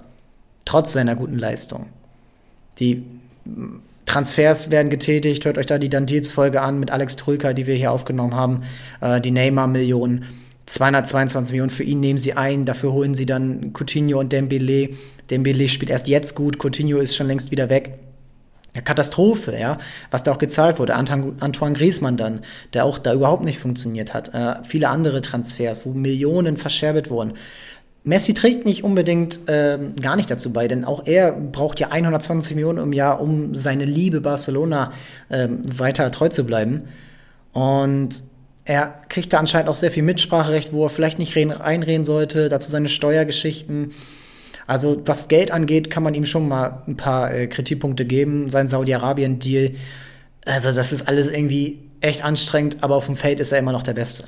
Trotz 0.66 0.94
seiner 0.94 1.16
guten 1.16 1.38
Leistung. 1.38 1.88
Die 2.80 3.06
Transfers 4.06 4.72
werden 4.72 4.90
getätigt. 4.90 5.44
Hört 5.46 5.58
euch 5.58 5.66
da 5.66 5.80
die 5.80 5.90
Dandils-Folge 5.90 6.62
an 6.62 6.80
mit 6.80 6.92
Alex 6.92 7.18
Trüker, 7.18 7.54
die 7.54 7.68
wir 7.68 7.76
hier 7.76 7.92
aufgenommen 7.92 8.36
haben. 8.36 8.64
Äh, 9.02 9.20
die 9.20 9.32
Neymar-Millionen. 9.32 10.26
222 10.68 11.54
Millionen 11.54 11.72
für 11.72 11.84
ihn 11.84 12.00
nehmen 12.00 12.20
sie 12.20 12.34
ein. 12.34 12.66
Dafür 12.66 12.92
holen 12.92 13.16
sie 13.16 13.26
dann 13.26 13.74
Coutinho 13.74 14.20
und 14.20 14.32
Dembele. 14.32 14.90
Dembele 15.30 15.68
spielt 15.68 15.90
erst 15.90 16.08
jetzt 16.08 16.36
gut. 16.36 16.60
Coutinho 16.62 17.00
ist 17.00 17.16
schon 17.16 17.28
längst 17.28 17.52
wieder 17.52 17.70
weg. 17.70 18.00
Katastrophe, 18.84 19.58
ja, 19.58 19.80
was 20.12 20.24
da 20.24 20.32
auch 20.32 20.38
gezahlt 20.38 20.78
wurde. 20.78 20.94
Antoine 20.94 21.74
Griezmann 21.74 22.18
dann, 22.18 22.42
der 22.74 22.86
auch 22.86 23.00
da 23.00 23.14
überhaupt 23.14 23.44
nicht 23.44 23.60
funktioniert 23.60 24.14
hat. 24.14 24.34
Äh, 24.34 24.64
viele 24.64 24.90
andere 24.90 25.22
Transfers, 25.22 25.86
wo 25.86 25.94
Millionen 25.94 26.58
verscherbet 26.58 27.10
wurden. 27.10 27.34
Messi 28.04 28.34
trägt 28.34 28.66
nicht 28.66 28.84
unbedingt 28.84 29.50
äh, 29.50 29.80
gar 30.02 30.16
nicht 30.16 30.30
dazu 30.30 30.54
bei, 30.54 30.68
denn 30.68 30.86
auch 30.86 31.06
er 31.06 31.32
braucht 31.32 31.80
ja 31.80 31.90
120 31.90 32.56
Millionen 32.56 32.80
im 32.80 32.94
Jahr, 32.94 33.20
um 33.20 33.56
seine 33.56 33.86
Liebe 33.86 34.22
Barcelona 34.22 34.92
äh, 35.30 35.48
weiter 35.50 36.12
treu 36.12 36.30
zu 36.30 36.46
bleiben. 36.46 36.84
Und 37.54 38.24
er 38.68 39.00
kriegt 39.08 39.32
da 39.32 39.40
anscheinend 39.40 39.70
auch 39.70 39.76
sehr 39.76 39.92
viel 39.92 40.04
Mitspracherecht, 40.04 40.74
wo 40.74 40.84
er 40.84 40.90
vielleicht 40.90 41.20
nicht 41.20 41.38
reinreden 41.38 42.04
sollte, 42.04 42.50
dazu 42.50 42.70
seine 42.70 42.90
Steuergeschichten. 42.90 43.94
Also 44.68 45.02
was 45.06 45.30
Geld 45.30 45.52
angeht, 45.52 45.90
kann 45.90 46.04
man 46.04 46.14
ihm 46.14 46.26
schon 46.26 46.50
mal 46.50 46.84
ein 46.86 46.98
paar 46.98 47.34
äh, 47.34 47.48
Kritikpunkte 47.48 48.04
geben. 48.04 48.50
Sein 48.50 48.68
Saudi-Arabien-Deal, 48.68 49.72
also 50.46 50.74
das 50.74 50.92
ist 50.92 51.08
alles 51.08 51.32
irgendwie 51.32 51.80
echt 52.02 52.26
anstrengend, 52.26 52.80
aber 52.82 52.98
auf 52.98 53.06
dem 53.06 53.16
Feld 53.16 53.40
ist 53.40 53.54
er 53.54 53.60
immer 53.60 53.72
noch 53.72 53.84
der 53.84 53.94
Beste. 53.94 54.26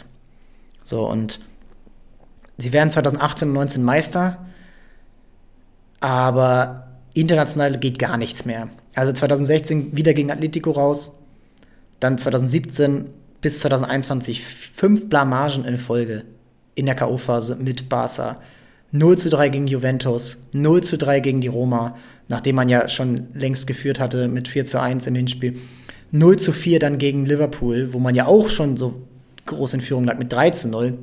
So, 0.86 1.06
und 1.06 1.41
sie 2.58 2.71
werden 2.71 2.91
2018 2.91 3.49
und 3.49 3.56
19 3.56 3.84
Meister, 3.84 4.45
aber 5.99 6.88
international 7.13 7.78
geht 7.78 7.99
gar 7.99 8.15
nichts 8.15 8.45
mehr. 8.45 8.69
Also 8.95 9.12
2016 9.12 9.97
wieder 9.97 10.13
gegen 10.13 10.32
Atletico 10.32 10.71
raus, 10.71 11.19
dann 11.99 12.17
2017 12.17 13.10
bis 13.41 13.60
2021 13.60 14.43
fünf 14.43 15.10
Blamagen 15.10 15.65
in 15.65 15.78
Folge 15.78 16.23
in 16.75 16.86
der 16.86 16.95
K.O.-Phase 16.95 17.56
mit 17.56 17.89
Barca. 17.89 18.41
0 18.91 19.17
zu 19.17 19.30
3 19.30 19.49
gegen 19.49 19.67
Juventus, 19.67 20.47
0 20.52 20.82
zu 20.82 20.97
3 20.97 21.19
gegen 21.19 21.41
die 21.41 21.47
Roma, 21.47 21.95
nachdem 22.28 22.56
man 22.56 22.69
ja 22.69 22.88
schon 22.88 23.28
längst 23.34 23.67
geführt 23.67 23.99
hatte 23.99 24.28
mit 24.28 24.47
4 24.47 24.65
zu 24.65 24.82
1 24.82 25.06
im 25.08 25.15
Hinspiel. 25.15 25.58
0 26.12 26.38
zu 26.38 26.52
4 26.52 26.80
dann 26.80 26.97
gegen 26.97 27.25
Liverpool, 27.25 27.93
wo 27.93 27.99
man 27.99 28.15
ja 28.15 28.25
auch 28.25 28.49
schon 28.49 28.78
so 28.78 29.02
groß 29.45 29.75
in 29.75 29.82
Führung 29.82 30.06
lag 30.06 30.17
mit 30.17 30.34
3 30.34 30.49
zu 30.52 30.69
0. 30.69 30.97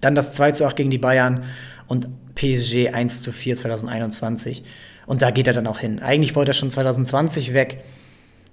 Dann 0.00 0.14
das 0.14 0.34
2 0.34 0.52
zu 0.52 0.66
8 0.66 0.74
gegen 0.74 0.90
die 0.90 0.98
Bayern 0.98 1.44
und 1.86 2.08
PSG 2.34 2.88
1 2.88 3.22
zu 3.22 3.32
4 3.32 3.56
2021. 3.56 4.64
Und 5.06 5.22
da 5.22 5.30
geht 5.30 5.46
er 5.46 5.52
dann 5.52 5.66
auch 5.66 5.78
hin. 5.78 6.00
Eigentlich 6.00 6.34
wollte 6.34 6.50
er 6.50 6.54
schon 6.54 6.70
2020 6.70 7.54
weg. 7.54 7.84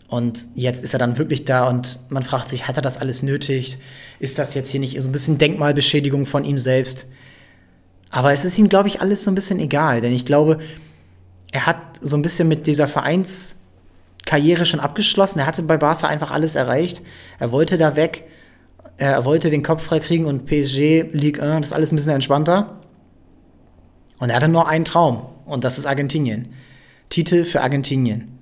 Und 0.09 0.47
jetzt 0.55 0.83
ist 0.83 0.93
er 0.93 0.99
dann 0.99 1.19
wirklich 1.19 1.45
da 1.45 1.67
und 1.67 1.99
man 2.09 2.23
fragt 2.23 2.49
sich, 2.49 2.67
hat 2.67 2.75
er 2.75 2.81
das 2.81 2.97
alles 2.97 3.21
nötig? 3.21 3.77
Ist 4.17 4.39
das 4.39 4.55
jetzt 4.55 4.71
hier 4.71 4.79
nicht 4.79 4.99
so 4.99 5.07
ein 5.07 5.11
bisschen 5.11 5.37
Denkmalbeschädigung 5.37 6.25
von 6.25 6.43
ihm 6.45 6.57
selbst? 6.57 7.05
Aber 8.09 8.33
es 8.33 8.43
ist 8.43 8.57
ihm, 8.57 8.69
glaube 8.69 8.87
ich, 8.87 9.01
alles 9.01 9.23
so 9.23 9.29
ein 9.29 9.35
bisschen 9.35 9.59
egal, 9.59 10.01
denn 10.01 10.11
ich 10.11 10.25
glaube, 10.25 10.59
er 11.51 11.67
hat 11.67 11.77
so 12.01 12.17
ein 12.17 12.23
bisschen 12.23 12.47
mit 12.47 12.65
dieser 12.65 12.87
Vereinskarriere 12.87 14.65
schon 14.65 14.79
abgeschlossen. 14.79 15.39
Er 15.39 15.45
hatte 15.45 15.61
bei 15.61 15.77
Barca 15.77 16.07
einfach 16.07 16.31
alles 16.31 16.55
erreicht. 16.55 17.03
Er 17.37 17.51
wollte 17.51 17.77
da 17.77 17.95
weg. 17.95 18.23
Er 18.97 19.25
wollte 19.25 19.51
den 19.51 19.61
Kopf 19.61 19.83
freikriegen 19.83 20.25
und 20.25 20.47
PSG, 20.47 21.11
Ligue 21.11 21.41
1, 21.41 21.61
das 21.61 21.67
ist 21.67 21.73
alles 21.73 21.91
ein 21.91 21.95
bisschen 21.95 22.13
entspannter. 22.13 22.81
Und 24.17 24.31
er 24.31 24.37
hatte 24.37 24.47
nur 24.47 24.67
einen 24.67 24.85
Traum. 24.85 25.25
Und 25.45 25.63
das 25.63 25.77
ist 25.77 25.85
Argentinien. 25.85 26.49
Titel 27.09 27.45
für 27.45 27.61
Argentinien. 27.61 28.38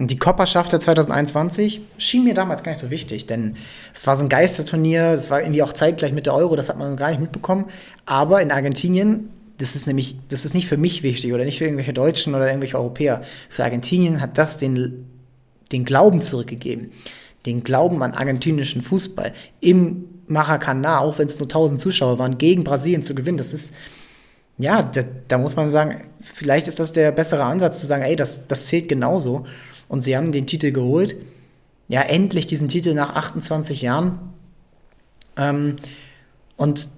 Und 0.00 0.10
die 0.10 0.18
Kopperschaft 0.18 0.72
der 0.72 0.80
2021 0.80 1.82
schien 1.98 2.24
mir 2.24 2.32
damals 2.32 2.62
gar 2.62 2.72
nicht 2.72 2.78
so 2.78 2.88
wichtig, 2.88 3.26
denn 3.26 3.56
es 3.92 4.06
war 4.06 4.16
so 4.16 4.24
ein 4.24 4.30
Geisterturnier, 4.30 5.08
es 5.08 5.30
war 5.30 5.42
irgendwie 5.42 5.62
auch 5.62 5.74
zeitgleich 5.74 6.14
mit 6.14 6.24
der 6.24 6.34
Euro, 6.34 6.56
das 6.56 6.70
hat 6.70 6.78
man 6.78 6.96
gar 6.96 7.10
nicht 7.10 7.20
mitbekommen. 7.20 7.66
Aber 8.06 8.40
in 8.40 8.50
Argentinien, 8.50 9.28
das 9.58 9.74
ist 9.74 9.86
nämlich, 9.86 10.16
das 10.30 10.46
ist 10.46 10.54
nicht 10.54 10.68
für 10.68 10.78
mich 10.78 11.02
wichtig 11.02 11.34
oder 11.34 11.44
nicht 11.44 11.58
für 11.58 11.64
irgendwelche 11.64 11.92
Deutschen 11.92 12.34
oder 12.34 12.46
irgendwelche 12.46 12.78
Europäer. 12.78 13.20
Für 13.50 13.62
Argentinien 13.62 14.22
hat 14.22 14.38
das 14.38 14.56
den, 14.56 15.04
den 15.70 15.84
Glauben 15.84 16.22
zurückgegeben. 16.22 16.92
Den 17.44 17.62
Glauben 17.62 18.02
an 18.02 18.14
argentinischen 18.14 18.80
Fußball 18.80 19.34
im 19.60 20.06
Maracanã, 20.28 21.00
auch 21.00 21.18
wenn 21.18 21.26
es 21.26 21.38
nur 21.38 21.44
1000 21.44 21.78
Zuschauer 21.78 22.18
waren, 22.18 22.38
gegen 22.38 22.64
Brasilien 22.64 23.02
zu 23.02 23.14
gewinnen. 23.14 23.36
Das 23.36 23.52
ist, 23.52 23.74
ja, 24.56 24.82
da, 24.82 25.02
da, 25.28 25.36
muss 25.36 25.56
man 25.56 25.70
sagen, 25.72 26.04
vielleicht 26.22 26.68
ist 26.68 26.80
das 26.80 26.94
der 26.94 27.12
bessere 27.12 27.44
Ansatz 27.44 27.82
zu 27.82 27.86
sagen, 27.86 28.02
ey, 28.02 28.16
das, 28.16 28.46
das 28.46 28.64
zählt 28.66 28.88
genauso. 28.88 29.44
Und 29.90 30.02
sie 30.02 30.16
haben 30.16 30.30
den 30.30 30.46
Titel 30.46 30.70
geholt. 30.70 31.16
Ja, 31.88 32.02
endlich 32.02 32.46
diesen 32.46 32.68
Titel 32.68 32.94
nach 32.94 33.16
28 33.16 33.82
Jahren. 33.82 34.20
Ähm, 35.36 35.74
und 36.56 36.88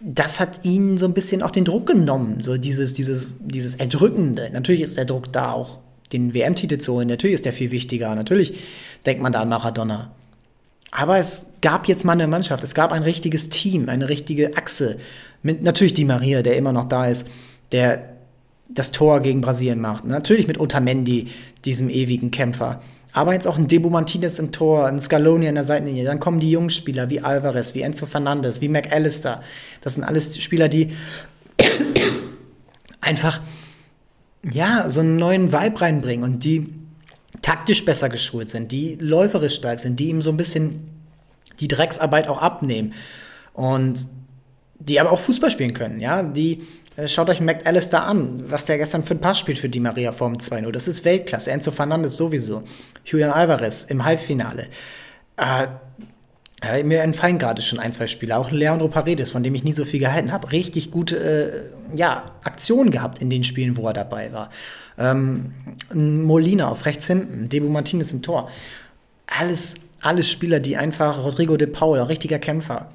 das 0.00 0.40
hat 0.40 0.64
ihnen 0.64 0.96
so 0.96 1.04
ein 1.04 1.12
bisschen 1.12 1.42
auch 1.42 1.50
den 1.50 1.66
Druck 1.66 1.86
genommen, 1.86 2.42
so 2.42 2.56
dieses, 2.56 2.94
dieses, 2.94 3.34
dieses 3.40 3.74
Erdrückende. 3.74 4.48
Natürlich 4.50 4.80
ist 4.80 4.96
der 4.96 5.04
Druck 5.04 5.30
da 5.30 5.52
auch, 5.52 5.78
den 6.14 6.32
WM-Titel 6.32 6.78
zu 6.78 6.94
holen. 6.94 7.08
Natürlich 7.08 7.34
ist 7.34 7.44
der 7.44 7.52
viel 7.52 7.70
wichtiger. 7.70 8.14
Natürlich 8.14 8.60
denkt 9.04 9.22
man 9.22 9.34
da 9.34 9.42
an 9.42 9.50
Maradona. 9.50 10.10
Aber 10.92 11.18
es 11.18 11.44
gab 11.60 11.86
jetzt 11.86 12.06
mal 12.06 12.12
eine 12.12 12.28
Mannschaft, 12.28 12.64
es 12.64 12.74
gab 12.74 12.92
ein 12.92 13.02
richtiges 13.02 13.50
Team, 13.50 13.90
eine 13.90 14.08
richtige 14.08 14.56
Achse. 14.56 14.96
Mit 15.42 15.62
natürlich 15.62 15.92
Di 15.92 16.06
Maria, 16.06 16.40
der 16.40 16.56
immer 16.56 16.72
noch 16.72 16.88
da 16.88 17.08
ist, 17.08 17.26
der 17.72 18.15
das 18.68 18.92
Tor 18.92 19.20
gegen 19.20 19.40
Brasilien 19.40 19.80
macht. 19.80 20.04
Natürlich 20.04 20.46
mit 20.46 20.58
Otamendi, 20.58 21.28
diesem 21.64 21.88
ewigen 21.88 22.30
Kämpfer. 22.30 22.80
Aber 23.12 23.32
jetzt 23.32 23.46
auch 23.46 23.56
ein 23.56 23.66
Debo 23.66 23.88
Martinez 23.88 24.38
im 24.38 24.52
Tor, 24.52 24.86
ein 24.86 25.00
Scaloni 25.00 25.48
an 25.48 25.54
der 25.54 25.64
Seitenlinie. 25.64 26.04
Dann 26.04 26.20
kommen 26.20 26.38
die 26.40 26.50
jungen 26.50 26.70
Spieler 26.70 27.08
wie 27.08 27.22
Alvarez, 27.22 27.74
wie 27.74 27.80
Enzo 27.80 28.04
Fernandez, 28.06 28.60
wie 28.60 28.68
McAllister. 28.68 29.42
Das 29.80 29.94
sind 29.94 30.04
alles 30.04 30.38
Spieler, 30.38 30.68
die 30.68 30.92
einfach 33.00 33.40
ja, 34.52 34.88
so 34.90 35.00
einen 35.00 35.16
neuen 35.16 35.52
Vibe 35.52 35.80
reinbringen 35.80 36.24
und 36.24 36.44
die 36.44 36.74
taktisch 37.42 37.84
besser 37.84 38.08
geschult 38.08 38.48
sind, 38.48 38.72
die 38.72 38.96
läuferisch 39.00 39.54
stark 39.54 39.80
sind, 39.80 39.98
die 39.98 40.08
ihm 40.08 40.22
so 40.22 40.30
ein 40.30 40.36
bisschen 40.36 40.88
die 41.60 41.68
Drecksarbeit 41.68 42.28
auch 42.28 42.38
abnehmen 42.38 42.92
und 43.52 44.06
die 44.78 45.00
aber 45.00 45.10
auch 45.10 45.20
Fußball 45.20 45.50
spielen 45.50 45.72
können, 45.72 46.00
ja, 46.00 46.22
die 46.22 46.62
Schaut 47.04 47.28
euch 47.28 47.40
McAllister 47.40 48.04
an, 48.04 48.44
was 48.48 48.64
der 48.64 48.78
gestern 48.78 49.04
für 49.04 49.14
ein 49.14 49.20
Pass 49.20 49.38
spielt 49.38 49.58
für 49.58 49.68
Di 49.68 49.80
Maria 49.80 50.12
Form 50.12 50.38
2-0. 50.38 50.70
Das 50.72 50.88
ist 50.88 51.04
Weltklasse. 51.04 51.50
Enzo 51.50 51.70
Fernandes 51.70 52.16
sowieso. 52.16 52.62
Julian 53.04 53.30
Alvarez 53.30 53.84
im 53.84 54.02
Halbfinale. 54.02 54.66
Äh, 55.36 55.66
äh, 56.62 56.82
mir 56.82 57.02
entfallen 57.02 57.38
gerade 57.38 57.60
schon 57.60 57.78
ein, 57.78 57.92
zwei 57.92 58.06
Spiele. 58.06 58.36
Auch 58.36 58.50
Leandro 58.50 58.88
Paredes, 58.88 59.32
von 59.32 59.42
dem 59.42 59.54
ich 59.54 59.62
nie 59.62 59.74
so 59.74 59.84
viel 59.84 60.00
gehalten 60.00 60.32
habe. 60.32 60.52
Richtig 60.52 60.90
gute 60.90 61.16
äh, 61.92 61.96
ja, 61.96 62.32
Aktionen 62.44 62.90
gehabt 62.90 63.20
in 63.20 63.28
den 63.28 63.44
Spielen, 63.44 63.76
wo 63.76 63.86
er 63.86 63.92
dabei 63.92 64.32
war. 64.32 64.50
Ähm, 64.98 65.52
Molina 65.92 66.68
auf 66.68 66.86
rechts 66.86 67.06
hinten, 67.06 67.50
Debu 67.50 67.68
Martinez 67.68 68.12
im 68.12 68.22
Tor. 68.22 68.48
Alles, 69.26 69.74
alles 70.00 70.30
Spieler, 70.30 70.60
die 70.60 70.78
einfach, 70.78 71.22
Rodrigo 71.22 71.58
de 71.58 71.66
Paul, 71.66 71.98
richtiger 72.00 72.38
Kämpfer. 72.38 72.88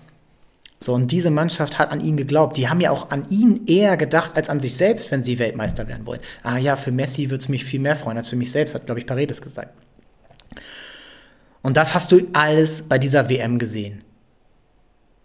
So, 0.83 0.95
und 0.95 1.11
diese 1.11 1.29
Mannschaft 1.29 1.77
hat 1.77 1.91
an 1.91 2.01
ihn 2.01 2.17
geglaubt. 2.17 2.57
Die 2.57 2.67
haben 2.67 2.81
ja 2.81 2.89
auch 2.89 3.11
an 3.11 3.29
ihn 3.29 3.67
eher 3.67 3.97
gedacht 3.97 4.35
als 4.35 4.49
an 4.49 4.59
sich 4.59 4.75
selbst, 4.75 5.11
wenn 5.11 5.23
sie 5.23 5.37
Weltmeister 5.37 5.87
werden 5.87 6.07
wollen. 6.07 6.21
Ah 6.41 6.57
ja, 6.57 6.75
für 6.75 6.91
Messi 6.91 7.29
würde 7.29 7.41
es 7.41 7.49
mich 7.49 7.65
viel 7.65 7.79
mehr 7.79 7.95
freuen 7.95 8.17
als 8.17 8.29
für 8.29 8.35
mich 8.35 8.51
selbst, 8.51 8.73
hat, 8.73 8.87
glaube 8.87 8.99
ich, 8.99 9.05
Paredes 9.05 9.41
gesagt. 9.43 9.69
Und 11.61 11.77
das 11.77 11.93
hast 11.93 12.11
du 12.11 12.21
alles 12.33 12.81
bei 12.81 12.97
dieser 12.97 13.29
WM 13.29 13.59
gesehen. 13.59 14.03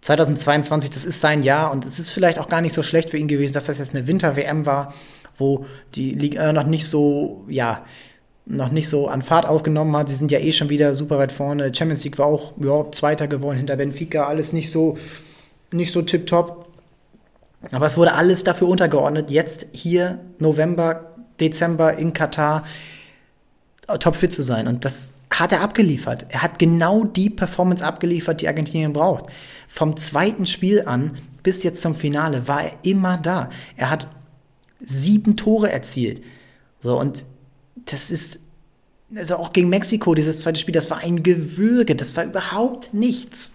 2022, 0.02 0.90
das 0.90 1.06
ist 1.06 1.22
sein 1.22 1.42
Jahr 1.42 1.72
und 1.72 1.86
es 1.86 1.98
ist 1.98 2.10
vielleicht 2.10 2.38
auch 2.38 2.48
gar 2.48 2.60
nicht 2.60 2.74
so 2.74 2.82
schlecht 2.82 3.08
für 3.08 3.16
ihn 3.16 3.26
gewesen, 3.26 3.54
dass 3.54 3.64
das 3.64 3.78
jetzt 3.78 3.94
eine 3.94 4.06
Winter-WM 4.06 4.66
war, 4.66 4.92
wo 5.38 5.64
die 5.94 6.12
Liga 6.14 6.52
noch 6.52 6.66
nicht 6.66 6.86
so, 6.86 7.44
ja, 7.48 7.84
noch 8.44 8.70
nicht 8.70 8.90
so 8.90 9.08
an 9.08 9.22
Fahrt 9.22 9.46
aufgenommen 9.46 9.96
hat. 9.96 10.10
Sie 10.10 10.14
sind 10.14 10.30
ja 10.30 10.38
eh 10.38 10.52
schon 10.52 10.68
wieder 10.68 10.94
super 10.94 11.18
weit 11.18 11.32
vorne. 11.32 11.74
Champions 11.74 12.04
League 12.04 12.18
war 12.18 12.26
auch 12.26 12.52
ja, 12.62 12.92
Zweiter 12.92 13.26
geworden 13.26 13.56
hinter 13.56 13.76
Benfica, 13.76 14.26
alles 14.26 14.52
nicht 14.52 14.70
so 14.70 14.96
nicht 15.76 15.92
so 15.92 16.02
tipptopp. 16.02 16.66
Aber 17.72 17.86
es 17.86 17.96
wurde 17.96 18.14
alles 18.14 18.44
dafür 18.44 18.68
untergeordnet, 18.68 19.30
jetzt 19.30 19.66
hier 19.72 20.20
November, 20.38 21.14
Dezember 21.40 21.96
in 21.96 22.12
Katar 22.12 22.64
topfit 24.00 24.32
zu 24.32 24.42
sein. 24.42 24.68
Und 24.68 24.84
das 24.84 25.12
hat 25.30 25.52
er 25.52 25.60
abgeliefert. 25.60 26.26
Er 26.28 26.42
hat 26.42 26.58
genau 26.58 27.04
die 27.04 27.30
Performance 27.30 27.84
abgeliefert, 27.84 28.40
die 28.40 28.48
Argentinien 28.48 28.92
braucht. 28.92 29.26
Vom 29.68 29.96
zweiten 29.96 30.46
Spiel 30.46 30.84
an 30.86 31.18
bis 31.42 31.62
jetzt 31.62 31.80
zum 31.80 31.94
Finale 31.94 32.48
war 32.48 32.64
er 32.64 32.72
immer 32.82 33.18
da. 33.18 33.50
Er 33.76 33.90
hat 33.90 34.08
sieben 34.78 35.36
Tore 35.36 35.70
erzielt. 35.70 36.22
So, 36.80 36.98
und 36.98 37.24
das 37.86 38.10
ist, 38.10 38.40
also 39.14 39.36
auch 39.36 39.52
gegen 39.52 39.68
Mexiko, 39.68 40.14
dieses 40.14 40.40
zweite 40.40 40.58
Spiel, 40.58 40.74
das 40.74 40.90
war 40.90 40.98
ein 40.98 41.22
Gewürge, 41.22 41.94
das 41.94 42.16
war 42.16 42.24
überhaupt 42.24 42.94
nichts. 42.94 43.54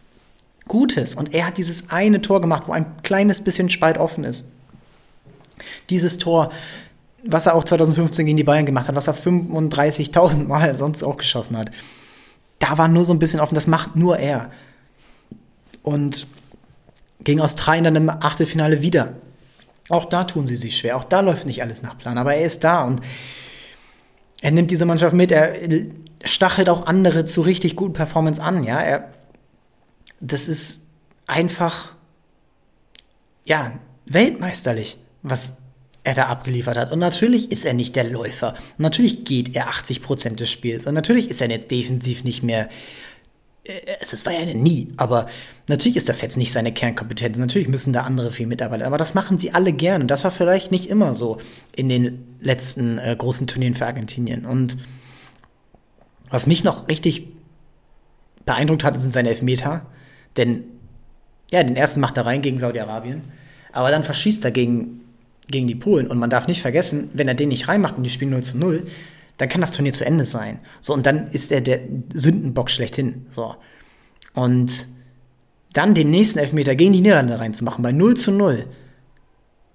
Gutes. 0.68 1.16
Und 1.16 1.34
er 1.34 1.48
hat 1.48 1.58
dieses 1.58 1.90
eine 1.90 2.22
Tor 2.22 2.42
gemacht, 2.42 2.64
wo 2.68 2.72
ein 2.72 3.02
kleines 3.04 3.42
bisschen 3.42 3.70
Spalt 3.70 3.98
offen 3.98 4.24
ist. 4.24 4.52
Dieses 5.90 6.18
Tor, 6.18 6.52
was 7.26 7.46
er 7.46 7.56
auch 7.56 7.64
2015 7.64 8.26
gegen 8.26 8.38
die 8.38 8.44
Bayern 8.44 8.66
gemacht 8.66 8.88
hat, 8.88 8.96
was 8.96 9.08
er 9.08 9.16
35.000 9.16 10.48
Mal 10.48 10.76
sonst 10.78 11.04
auch 11.04 11.18
geschossen 11.18 11.58
hat. 11.58 11.72
Da 12.60 12.78
war 12.78 12.88
nur 12.88 13.06
so 13.06 13.14
ein 13.14 13.20
bisschen 13.20 13.40
offen, 13.40 13.56
das 13.56 13.68
macht 13.68 13.96
nur 13.96 14.18
er. 14.18 14.52
Und 15.84 16.28
gegen 17.24 17.42
Australien 17.42 17.84
dann 17.84 17.96
im 17.96 18.10
Achtelfinale 18.10 18.82
wieder. 18.82 19.14
Auch 19.90 20.06
da 20.06 20.24
tun 20.24 20.48
sie 20.48 20.56
sich 20.56 20.78
schwer. 20.78 20.96
Auch 20.96 21.04
da 21.04 21.20
läuft 21.20 21.46
nicht 21.46 21.62
alles 21.62 21.82
nach 21.82 21.98
Plan. 21.98 22.18
Aber 22.18 22.34
er 22.36 22.46
ist 22.46 22.64
da 22.64 22.84
und 22.84 23.02
er 24.42 24.52
nimmt 24.52 24.72
diese 24.72 24.86
Mannschaft 24.86 25.16
mit. 25.16 25.32
Er 25.32 25.54
stachelt 26.24 26.70
auch 26.70 26.86
andere 26.86 27.26
zu 27.26 27.42
richtig 27.42 27.76
guten 27.76 27.94
Performance 27.94 28.42
an. 28.42 28.64
Ja, 28.64 28.80
er 28.80 29.12
das 30.22 30.48
ist 30.48 30.84
einfach, 31.28 31.96
ja, 33.46 33.74
weltmeisterlich, 34.06 34.98
was 35.24 35.54
er 36.04 36.16
da 36.16 36.28
abgeliefert 36.28 36.78
hat. 36.78 36.92
Und 36.92 37.00
natürlich 37.00 37.52
ist 37.52 37.66
er 37.66 37.74
nicht 37.74 37.96
der 37.96 38.06
Läufer. 38.06 38.54
Und 38.78 38.80
natürlich 38.80 39.24
geht 39.24 39.56
er 39.56 39.68
80 39.68 40.02
Prozent 40.02 40.40
des 40.40 40.50
Spiels. 40.50 40.86
Und 40.86 40.94
natürlich 40.94 41.30
ist 41.30 41.42
er 41.42 41.50
jetzt 41.50 41.70
defensiv 41.70 42.24
nicht 42.24 42.44
mehr. 42.44 42.70
Äh, 43.64 43.74
es 44.00 44.26
war 44.26 44.34
ja 44.34 44.46
nie, 44.46 44.90
aber 44.98 45.28
natürlich 45.68 45.98
ist 45.98 46.10
das 46.10 46.22
jetzt 46.22 46.38
nicht 46.38 46.52
seine 46.52 46.74
Kernkompetenz. 46.74 47.38
Natürlich 47.38 47.68
müssen 47.68 47.94
da 47.94 48.02
andere 48.02 48.32
viel 48.32 48.48
mitarbeiten. 48.48 48.86
Aber 48.86 48.98
das 48.98 49.14
machen 49.14 49.38
sie 49.38 49.54
alle 49.54 49.74
gern. 49.74 50.02
Und 50.02 50.08
das 50.08 50.24
war 50.24 50.32
vielleicht 50.32 50.72
nicht 50.72 50.90
immer 50.90 51.14
so 51.14 51.38
in 51.76 51.90
den 51.90 52.36
letzten 52.40 52.98
äh, 52.98 53.16
großen 53.16 53.46
Turnieren 53.48 53.76
für 53.76 53.86
Argentinien. 53.86 54.46
Und 54.46 54.78
was 56.30 56.48
mich 56.48 56.64
noch 56.64 56.88
richtig 56.88 57.28
beeindruckt 58.46 58.84
hat, 58.84 59.00
sind 59.00 59.14
seine 59.14 59.30
Elfmeter. 59.30 59.86
Denn, 60.38 60.64
ja, 61.52 61.64
den 61.64 61.76
ersten 61.76 62.00
macht 62.00 62.18
er 62.18 62.26
rein 62.26 62.42
gegen 62.42 62.60
Saudi-Arabien, 62.60 63.24
aber 63.74 63.92
dann 63.92 64.04
verschießt 64.04 64.44
er 64.46 64.52
gegen, 64.52 65.02
gegen 65.48 65.68
die 65.68 65.76
Polen. 65.76 66.08
Und 66.08 66.18
man 66.18 66.30
darf 66.30 66.48
nicht 66.48 66.62
vergessen, 66.62 67.10
wenn 67.14 67.28
er 67.28 67.34
den 67.34 67.50
nicht 67.50 67.68
reinmacht 67.68 67.98
und 67.98 68.04
die 68.04 68.10
spielen 68.10 68.32
0 68.32 68.44
zu 68.44 68.58
0, 68.58 68.86
dann 69.38 69.50
kann 69.50 69.62
das 69.62 69.72
Turnier 69.72 69.94
zu 69.94 70.06
Ende 70.06 70.26
sein. 70.26 70.60
So, 70.82 70.94
und 70.94 71.06
dann 71.06 71.30
ist 71.32 71.52
er 71.52 71.62
der 71.62 71.82
Sündenbock 72.14 72.70
schlechthin. 72.70 73.26
So. 73.30 73.56
Und 74.34 74.88
dann 75.74 75.94
den 75.94 76.12
nächsten 76.12 76.40
Elfmeter 76.40 76.76
gegen 76.76 76.94
die 76.94 77.02
Niederlande 77.02 77.40
reinzumachen, 77.40 77.84
bei 77.84 77.92
0 77.92 78.16
zu 78.16 78.32
0. 78.32 78.68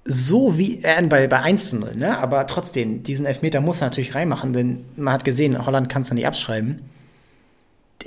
So 0.04 0.56
wie 0.56 0.84
äh, 0.84 1.02
bei, 1.08 1.26
bei 1.26 1.40
1 1.40 1.70
zu 1.70 1.78
0, 1.78 1.96
ne? 1.96 2.18
Aber 2.18 2.46
trotzdem, 2.46 3.02
diesen 3.02 3.26
Elfmeter 3.26 3.60
muss 3.60 3.80
er 3.80 3.88
natürlich 3.88 4.14
reinmachen, 4.14 4.52
denn 4.52 4.84
man 4.96 5.14
hat 5.14 5.24
gesehen, 5.24 5.66
Holland 5.66 5.88
kann 5.88 6.02
es 6.02 6.12
nicht 6.12 6.26
abschreiben. 6.26 6.82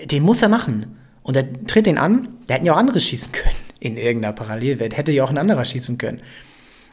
Den 0.06 0.24
muss 0.24 0.41
er 0.41 0.50
machen. 0.50 0.97
Und 1.30 1.36
er 1.36 1.46
tritt 1.68 1.86
den 1.86 2.00
an, 2.00 2.40
der 2.48 2.56
hätten 2.56 2.66
ja 2.66 2.74
auch 2.74 2.78
andere 2.78 3.00
schießen 3.00 3.32
können 3.32 3.56
in 3.80 3.98
irgendeiner 3.98 4.34
Parallelwelt. 4.34 4.98
Hätte 4.98 5.12
ja 5.12 5.24
auch 5.24 5.30
ein 5.30 5.38
anderer 5.38 5.64
schießen 5.64 6.00
können. 6.00 6.22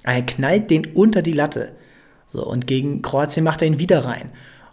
Er 0.03 0.21
knallt 0.21 0.69
den 0.69 0.85
unter 0.89 1.23
die 1.23 1.33
Latte. 1.33 1.73
So, 2.29 2.47
und 2.47 2.67
gegen 2.67 3.01
Kroatien 3.01 3.45
macht 3.45 3.63
er 3.63 3.69
ihn 3.69 3.79
wieder 3.79 4.05
rein. 4.05 4.29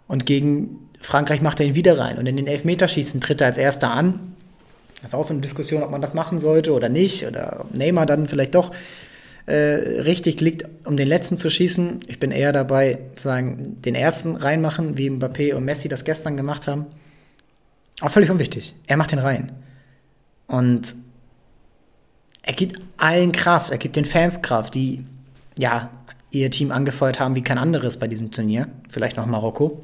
Und 0.06 0.26
gegen 0.26 0.90
Frankreich 1.00 1.40
macht 1.40 1.60
er 1.60 1.66
ihn 1.66 1.74
wieder 1.74 1.98
rein. 1.98 2.18
Und 2.18 2.26
in 2.26 2.36
den 2.36 2.46
Elfmeterschießen 2.46 3.22
tritt 3.22 3.40
er 3.40 3.46
als 3.46 3.56
erster 3.56 3.90
an. 3.90 4.34
Das 5.00 5.12
ist 5.12 5.14
auch 5.14 5.24
so 5.24 5.32
eine 5.32 5.40
Diskussion, 5.40 5.82
ob 5.82 5.90
man 5.90 6.02
das 6.02 6.12
machen 6.12 6.40
sollte 6.40 6.74
oder 6.74 6.90
nicht. 6.90 7.26
Oder 7.26 7.60
ob 7.60 7.74
Neymar 7.74 8.04
dann 8.04 8.28
vielleicht 8.28 8.54
doch 8.54 8.70
äh, 9.46 9.54
richtig 9.54 10.42
liegt, 10.42 10.66
um 10.84 10.98
den 10.98 11.08
letzten 11.08 11.38
zu 11.38 11.48
schießen. 11.48 12.00
Ich 12.06 12.18
bin 12.18 12.32
eher 12.32 12.52
dabei, 12.52 12.98
sagen, 13.16 13.80
den 13.80 13.94
ersten 13.94 14.36
reinmachen, 14.36 14.98
wie 14.98 15.08
Mbappé 15.08 15.54
und 15.54 15.64
Messi 15.64 15.88
das 15.88 16.04
gestern 16.04 16.36
gemacht 16.36 16.66
haben. 16.66 16.84
Aber 18.00 18.10
völlig 18.10 18.30
unwichtig. 18.30 18.74
Er 18.86 18.96
macht 18.96 19.12
den 19.12 19.18
rein. 19.18 19.52
Und 20.46 20.94
er 22.42 22.52
gibt 22.52 22.80
allen 22.96 23.32
Kraft, 23.32 23.70
er 23.70 23.78
gibt 23.78 23.96
den 23.96 24.04
Fans 24.04 24.42
Kraft, 24.42 24.74
die 24.74 25.06
ja 25.58 25.90
ihr 26.30 26.50
Team 26.50 26.72
angefeuert 26.72 27.20
haben 27.20 27.34
wie 27.34 27.42
kein 27.42 27.58
anderes 27.58 27.98
bei 27.98 28.08
diesem 28.08 28.30
Turnier. 28.30 28.68
Vielleicht 28.90 29.16
noch 29.16 29.26
Marokko. 29.26 29.80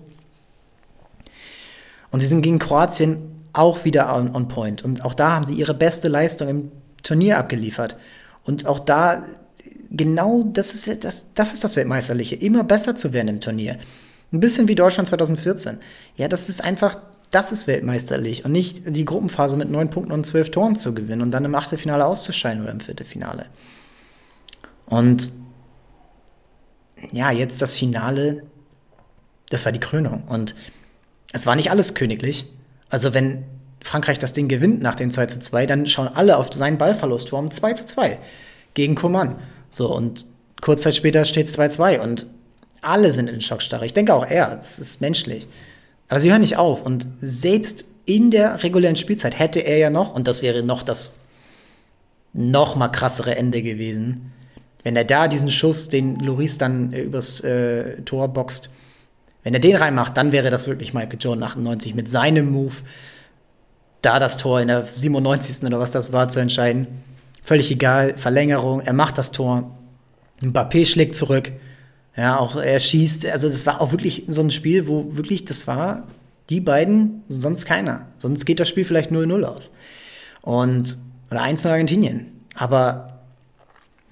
Und 2.11 2.21
sie 2.21 2.27
sind 2.27 2.43
gegen 2.43 2.59
Kroatien 2.59 3.41
auch 3.53 3.85
wieder 3.85 4.15
on, 4.15 4.35
on 4.35 4.49
point. 4.49 4.83
Und 4.83 5.05
auch 5.05 5.15
da 5.15 5.33
haben 5.33 5.47
sie 5.47 5.55
ihre 5.55 5.75
beste 5.75 6.09
Leistung 6.09 6.49
im 6.49 6.73
Turnier 7.03 7.39
abgeliefert. 7.39 7.97
Und 8.45 8.67
auch 8.67 8.81
da, 8.81 9.25
genau 9.91 10.43
das 10.45 10.73
ist 10.73 11.05
das, 11.05 11.27
das 11.35 11.53
ist 11.53 11.65
das 11.65 11.77
Weltmeisterliche, 11.77 12.37
immer 12.37 12.65
besser 12.65 12.97
zu 12.97 13.13
werden 13.13 13.29
im 13.29 13.41
Turnier. 13.41 13.79
Ein 14.33 14.41
bisschen 14.41 14.69
wie 14.69 14.75
Deutschland 14.75 15.09
2014. 15.09 15.79
Ja, 16.17 16.29
das 16.29 16.49
ist 16.49 16.63
einfach, 16.63 16.99
das 17.31 17.53
ist 17.53 17.67
weltmeisterlich 17.67 18.45
und 18.45 18.53
nicht 18.53 18.83
die 18.85 19.05
Gruppenphase 19.05 19.57
mit 19.57 19.71
neun 19.71 19.91
Punkten 19.91 20.13
und 20.13 20.27
zwölf 20.27 20.51
Toren 20.51 20.77
zu 20.77 20.95
gewinnen 20.95 21.23
und 21.23 21.31
dann 21.31 21.45
im 21.45 21.55
Achtelfinale 21.55 22.05
auszuscheiden 22.05 22.63
oder 22.63 22.73
im 22.73 22.81
Viertelfinale. 22.81 23.47
Und 24.87 25.33
ja, 27.13 27.31
jetzt 27.31 27.63
das 27.63 27.77
Finale, 27.77 28.43
das 29.49 29.65
war 29.65 29.73
die 29.73 29.81
Krönung. 29.81 30.25
Und 30.29 30.55
es 31.33 31.47
war 31.47 31.55
nicht 31.55 31.71
alles 31.71 31.95
königlich. 31.95 32.47
Also 32.89 33.15
wenn 33.15 33.45
Frankreich 33.83 34.19
das 34.19 34.33
Ding 34.33 34.49
gewinnt 34.49 34.83
nach 34.83 34.97
dem 34.97 35.11
2 35.11 35.27
zu 35.27 35.41
2, 35.41 35.67
dann 35.67 35.87
schauen 35.87 36.09
alle 36.09 36.37
auf 36.37 36.53
seinen 36.53 36.79
Ballverlust 36.79 37.31
vor 37.31 37.49
2 37.49 37.73
zu 37.75 37.87
2 37.87 38.19
gegen 38.75 38.97
Coman. 38.97 39.37
So, 39.71 39.95
und 39.95 40.27
kurz 40.61 40.83
Zeit 40.83 40.97
später 40.97 41.25
steht 41.25 41.47
es 41.47 41.59
2-2 41.59 42.01
und 42.01 42.27
alle 42.83 43.13
sind 43.13 43.29
in 43.29 43.41
Schockstarre. 43.41 43.87
Ich 43.87 43.93
denke 43.93 44.15
auch 44.15 44.27
er, 44.27 44.57
das 44.57 44.79
ist 44.79 45.01
menschlich. 45.01 45.47
Aber 46.11 46.19
sie 46.19 46.31
hören 46.31 46.41
nicht 46.41 46.59
auf 46.59 46.83
und 46.83 47.07
selbst 47.21 47.87
in 48.05 48.33
der 48.33 48.63
regulären 48.65 48.97
Spielzeit 48.97 49.39
hätte 49.39 49.61
er 49.61 49.79
ja 49.79 49.91
noch, 49.91 50.13
und 50.13 50.27
das 50.27 50.43
wäre 50.43 50.65
noch 50.65 50.83
das 50.83 51.15
noch 52.33 52.75
mal 52.75 52.89
krassere 52.89 53.37
Ende 53.37 53.63
gewesen, 53.63 54.33
wenn 54.83 54.97
er 54.97 55.05
da 55.05 55.29
diesen 55.29 55.51
Schuss, 55.51 55.89
den 55.89 56.19
Loris 56.19 56.59
dann 56.59 56.93
äh, 56.93 57.03
übers 57.03 57.41
äh, 57.43 58.03
Tor 58.03 58.29
boxt, 58.29 58.71
wenn 59.45 59.55
er 59.55 59.61
den 59.61 59.77
reinmacht, 59.77 60.17
dann 60.17 60.33
wäre 60.33 60.51
das 60.51 60.67
wirklich 60.67 60.93
Michael 60.93 61.19
Jordan 61.21 61.45
98 61.45 61.95
mit 61.95 62.11
seinem 62.11 62.51
Move, 62.51 62.75
da 64.03 64.19
das 64.19 64.37
Tor 64.37 64.61
in 64.61 64.69
der 64.69 64.87
97. 64.87 65.65
oder 65.65 65.79
was 65.79 65.93
das 65.93 66.13
war, 66.13 66.29
zu 66.29 66.41
entscheiden. 66.41 66.89
Völlig 67.45 67.71
egal, 67.71 68.17
Verlängerung, 68.17 68.81
er 68.81 68.95
macht 68.95 69.17
das 69.17 69.31
Tor. 69.31 69.79
Mbappé 70.43 70.87
schlägt 70.87 71.15
zurück. 71.15 71.53
Ja, 72.17 72.39
auch 72.39 72.57
er 72.57 72.81
schießt. 72.81 73.27
Also, 73.27 73.49
das 73.49 73.67
war 73.67 73.81
auch 73.81 73.93
wirklich 73.93 74.25
so 74.27 74.43
ein 74.43 74.51
Spiel, 74.51 74.89
wo 74.89 75.17
wirklich, 75.17 75.45
das 75.45 75.67
war 75.67 76.07
die 76.49 76.61
beiden, 76.61 77.23
sonst 77.29 77.65
keiner. 77.65 78.09
Sonst 78.19 78.45
geht 78.45 78.61
das 78.61 78.69
Spiel 78.69 78.85
vielleicht 78.85 79.11
0-0 79.11 79.45
aus. 79.45 79.71
Und, 80.43 80.99
oder 81.31 81.43
1 81.43 81.65
Argentinien. 81.67 82.27
Aber, 82.55 83.21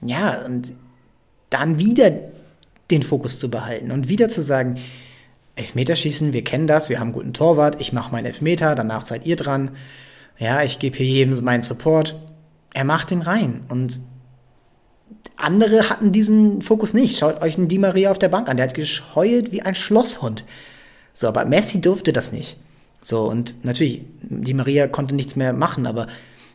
ja, 0.01 0.45
und 0.45 0.73
dann 1.51 1.79
wieder 1.79 2.13
den 2.91 3.03
Fokus 3.03 3.39
zu 3.39 3.51
behalten 3.51 3.91
und 3.91 4.09
wieder 4.09 4.29
zu 4.29 4.41
sagen, 4.41 4.79
Elfmeterschießen, 5.57 6.33
wir 6.33 6.45
kennen 6.45 6.69
das, 6.69 6.89
wir 6.89 7.01
haben 7.01 7.09
einen 7.09 7.15
guten 7.15 7.33
Torwart, 7.33 7.81
ich 7.81 7.93
mache 7.93 8.13
meinen 8.13 8.27
Elfmeter, 8.27 8.75
danach 8.75 9.05
seid 9.05 9.27
ihr 9.27 9.37
dran. 9.37 9.73
Ja, 10.39 10.63
ich 10.63 10.79
gebe 10.79 10.97
hier 10.97 11.07
jedem 11.07 11.43
meinen 11.45 11.63
Support. 11.63 12.17
Er 12.73 12.85
macht 12.85 13.11
den 13.11 13.23
rein. 13.23 13.63
Und 13.69 14.01
andere 15.37 15.89
hatten 15.89 16.13
diesen 16.13 16.63
Fokus 16.63 16.95
nicht. 16.95 17.19
Schaut 17.19 17.41
euch 17.41 17.57
einen 17.57 17.69
Di 17.69 17.79
Maria 17.79 18.11
auf 18.11 18.19
der 18.19 18.29
Bank 18.29 18.49
an, 18.49 18.57
der 18.57 18.67
hat 18.67 18.75
gescheut 18.75 19.53
wie 19.53 19.63
ein 19.63 19.75
Schlosshund. 19.75 20.45
So, 21.15 21.29
aber 21.29 21.45
Messi 21.45 21.81
durfte 21.81 22.13
das 22.13 22.33
nicht. 22.33 22.59
So, 23.03 23.25
und 23.25 23.65
natürlich, 23.65 24.03
Di 24.23 24.55
Maria 24.55 24.89
konnte 24.89 25.15
nichts 25.15 25.37
mehr 25.37 25.53
machen, 25.53 25.87
aber 25.87 26.09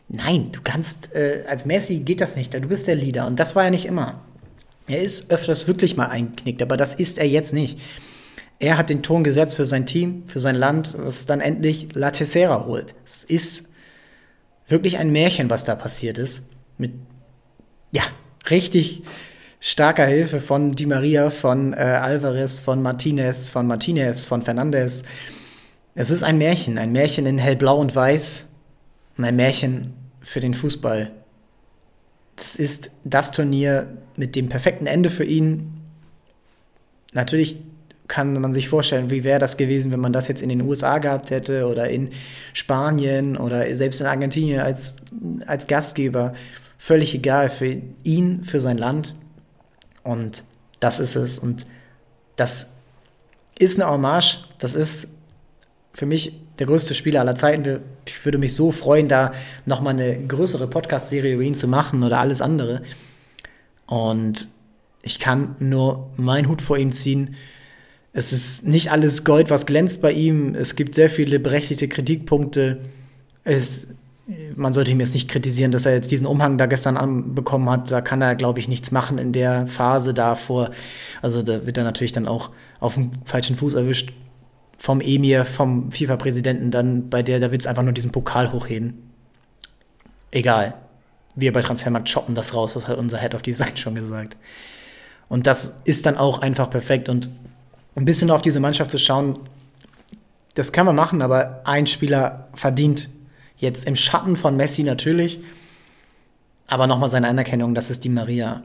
nein, 0.08 0.50
du 0.52 0.60
kannst, 0.62 1.14
äh, 1.14 1.44
als 1.48 1.64
Messi 1.64 1.98
geht 1.98 2.20
das 2.20 2.36
nicht, 2.36 2.54
du 2.54 2.60
bist 2.60 2.86
der 2.86 2.96
Leader. 2.96 3.26
Und 3.26 3.40
das 3.40 3.56
war 3.56 3.64
ja 3.64 3.70
nicht 3.70 3.86
immer. 3.86 4.20
Er 4.86 5.02
ist 5.02 5.30
öfters 5.30 5.66
wirklich 5.66 5.96
mal 5.96 6.06
einknickt, 6.06 6.60
aber 6.60 6.76
das 6.76 6.94
ist 6.94 7.18
er 7.18 7.26
jetzt 7.26 7.54
nicht. 7.54 7.78
Er 8.58 8.78
hat 8.78 8.90
den 8.90 9.02
Ton 9.02 9.24
gesetzt 9.24 9.56
für 9.56 9.66
sein 9.66 9.86
Team, 9.86 10.24
für 10.26 10.40
sein 10.40 10.54
Land, 10.54 10.94
was 10.98 11.26
dann 11.26 11.40
endlich 11.40 11.88
La 11.94 12.10
Tercera 12.10 12.66
holt. 12.66 12.94
Es 13.04 13.24
ist 13.24 13.68
wirklich 14.68 14.98
ein 14.98 15.10
Märchen, 15.10 15.50
was 15.50 15.64
da 15.64 15.74
passiert 15.74 16.18
ist. 16.18 16.46
Mit, 16.78 16.92
ja, 17.92 18.02
richtig 18.50 19.02
starker 19.60 20.06
Hilfe 20.06 20.40
von 20.40 20.72
Di 20.72 20.86
Maria, 20.86 21.30
von 21.30 21.72
äh, 21.72 21.76
Alvarez, 21.76 22.60
von 22.60 22.82
Martinez, 22.82 23.50
von 23.50 23.66
Martinez, 23.66 24.26
von 24.26 24.42
Fernandez. 24.42 25.02
Es 25.94 26.10
ist 26.10 26.22
ein 26.22 26.38
Märchen, 26.38 26.76
ein 26.76 26.92
Märchen 26.92 27.24
in 27.26 27.38
hellblau 27.38 27.78
und 27.78 27.94
weiß 27.94 28.48
und 29.16 29.24
ein 29.24 29.36
Märchen 29.36 29.94
für 30.20 30.40
den 30.40 30.54
Fußball. 30.54 31.10
Das 32.36 32.56
ist 32.56 32.90
das 33.04 33.30
Turnier 33.30 33.96
mit 34.16 34.34
dem 34.36 34.48
perfekten 34.48 34.86
Ende 34.86 35.08
für 35.08 35.24
ihn. 35.24 35.80
Natürlich 37.12 37.58
kann 38.08 38.38
man 38.38 38.52
sich 38.52 38.68
vorstellen, 38.68 39.10
wie 39.10 39.24
wäre 39.24 39.38
das 39.38 39.56
gewesen, 39.56 39.92
wenn 39.92 40.00
man 40.00 40.12
das 40.12 40.28
jetzt 40.28 40.42
in 40.42 40.48
den 40.48 40.60
USA 40.60 40.98
gehabt 40.98 41.30
hätte 41.30 41.66
oder 41.66 41.88
in 41.88 42.10
Spanien 42.52 43.36
oder 43.36 43.74
selbst 43.74 44.00
in 44.00 44.06
Argentinien 44.06 44.60
als, 44.60 44.96
als 45.46 45.66
Gastgeber. 45.66 46.34
Völlig 46.78 47.14
egal 47.14 47.50
für 47.50 47.80
ihn, 48.02 48.44
für 48.44 48.60
sein 48.60 48.78
Land. 48.78 49.14
Und 50.02 50.44
das 50.80 51.00
ist 51.00 51.16
es. 51.16 51.38
Und 51.38 51.66
das 52.36 52.70
ist 53.58 53.80
eine 53.80 53.90
Hommage. 53.90 54.44
Das 54.58 54.74
ist 54.74 55.08
für 55.92 56.06
mich 56.06 56.40
der 56.58 56.66
größte 56.66 56.94
Spieler 56.94 57.20
aller 57.20 57.34
Zeiten. 57.34 57.80
Ich 58.06 58.24
würde 58.24 58.38
mich 58.38 58.54
so 58.54 58.72
freuen, 58.72 59.08
da 59.08 59.32
nochmal 59.64 59.94
eine 59.94 60.26
größere 60.26 60.66
Podcast-Serie 60.66 61.34
über 61.34 61.42
ihn 61.42 61.54
zu 61.54 61.68
machen 61.68 62.02
oder 62.02 62.18
alles 62.18 62.40
andere. 62.40 62.82
Und 63.86 64.48
ich 65.02 65.18
kann 65.18 65.56
nur 65.58 66.10
meinen 66.16 66.48
Hut 66.48 66.62
vor 66.62 66.76
ihm 66.76 66.92
ziehen 66.92 67.36
es 68.16 68.32
ist 68.32 68.66
nicht 68.66 68.92
alles 68.92 69.24
Gold, 69.24 69.50
was 69.50 69.66
glänzt 69.66 70.00
bei 70.00 70.12
ihm. 70.12 70.54
Es 70.54 70.76
gibt 70.76 70.94
sehr 70.94 71.10
viele 71.10 71.40
berechtigte 71.40 71.88
Kritikpunkte. 71.88 72.78
Es, 73.42 73.88
man 74.56 74.72
sollte 74.72 74.90
ihm 74.90 75.00
jetzt 75.00 75.12
nicht 75.12 75.28
kritisieren, 75.28 75.70
dass 75.70 75.84
er 75.84 75.92
jetzt 75.92 76.10
diesen 76.10 76.26
Umhang 76.26 76.56
da 76.56 76.66
gestern 76.66 77.34
bekommen 77.34 77.68
hat. 77.68 77.90
Da 77.90 78.00
kann 78.00 78.22
er, 78.22 78.34
glaube 78.34 78.58
ich, 78.58 78.68
nichts 78.68 78.90
machen 78.90 79.18
in 79.18 79.32
der 79.32 79.66
Phase 79.66 80.14
davor. 80.14 80.70
Also 81.20 81.42
da 81.42 81.66
wird 81.66 81.76
er 81.76 81.84
natürlich 81.84 82.12
dann 82.12 82.26
auch 82.26 82.50
auf 82.80 82.94
dem 82.94 83.10
falschen 83.26 83.56
Fuß 83.56 83.74
erwischt 83.74 84.12
vom 84.78 85.00
Emir, 85.00 85.44
vom 85.44 85.92
FIFA-Präsidenten 85.92 86.70
dann, 86.70 87.08
bei 87.10 87.22
der, 87.22 87.40
da 87.40 87.50
wird 87.50 87.62
es 87.62 87.66
einfach 87.66 87.82
nur 87.82 87.92
diesen 87.92 88.12
Pokal 88.12 88.52
hochheben. 88.52 89.10
Egal. 90.30 90.74
Wir 91.34 91.52
bei 91.52 91.60
Transfermarkt 91.60 92.12
choppen 92.12 92.34
das 92.34 92.54
raus, 92.54 92.74
das 92.74 92.88
hat 92.88 92.98
unser 92.98 93.18
Head 93.18 93.34
of 93.34 93.42
Design 93.42 93.76
schon 93.76 93.94
gesagt. 93.94 94.36
Und 95.28 95.46
das 95.46 95.74
ist 95.84 96.06
dann 96.06 96.16
auch 96.16 96.42
einfach 96.42 96.70
perfekt 96.70 97.08
und 97.08 97.30
ein 97.94 98.04
bisschen 98.04 98.30
auf 98.30 98.42
diese 98.42 98.60
Mannschaft 98.60 98.90
zu 98.90 98.98
schauen, 98.98 99.38
das 100.54 100.72
kann 100.72 100.86
man 100.86 100.96
machen, 100.96 101.22
aber 101.22 101.62
ein 101.64 101.86
Spieler 101.86 102.48
verdient 102.54 103.08
jetzt 103.56 103.86
im 103.86 103.96
Schatten 103.96 104.36
von 104.36 104.56
Messi 104.56 104.82
natürlich, 104.82 105.40
aber 106.66 106.86
nochmal 106.86 107.10
seine 107.10 107.28
Anerkennung, 107.28 107.74
das 107.74 107.90
ist 107.90 108.04
die 108.04 108.08
Maria. 108.08 108.64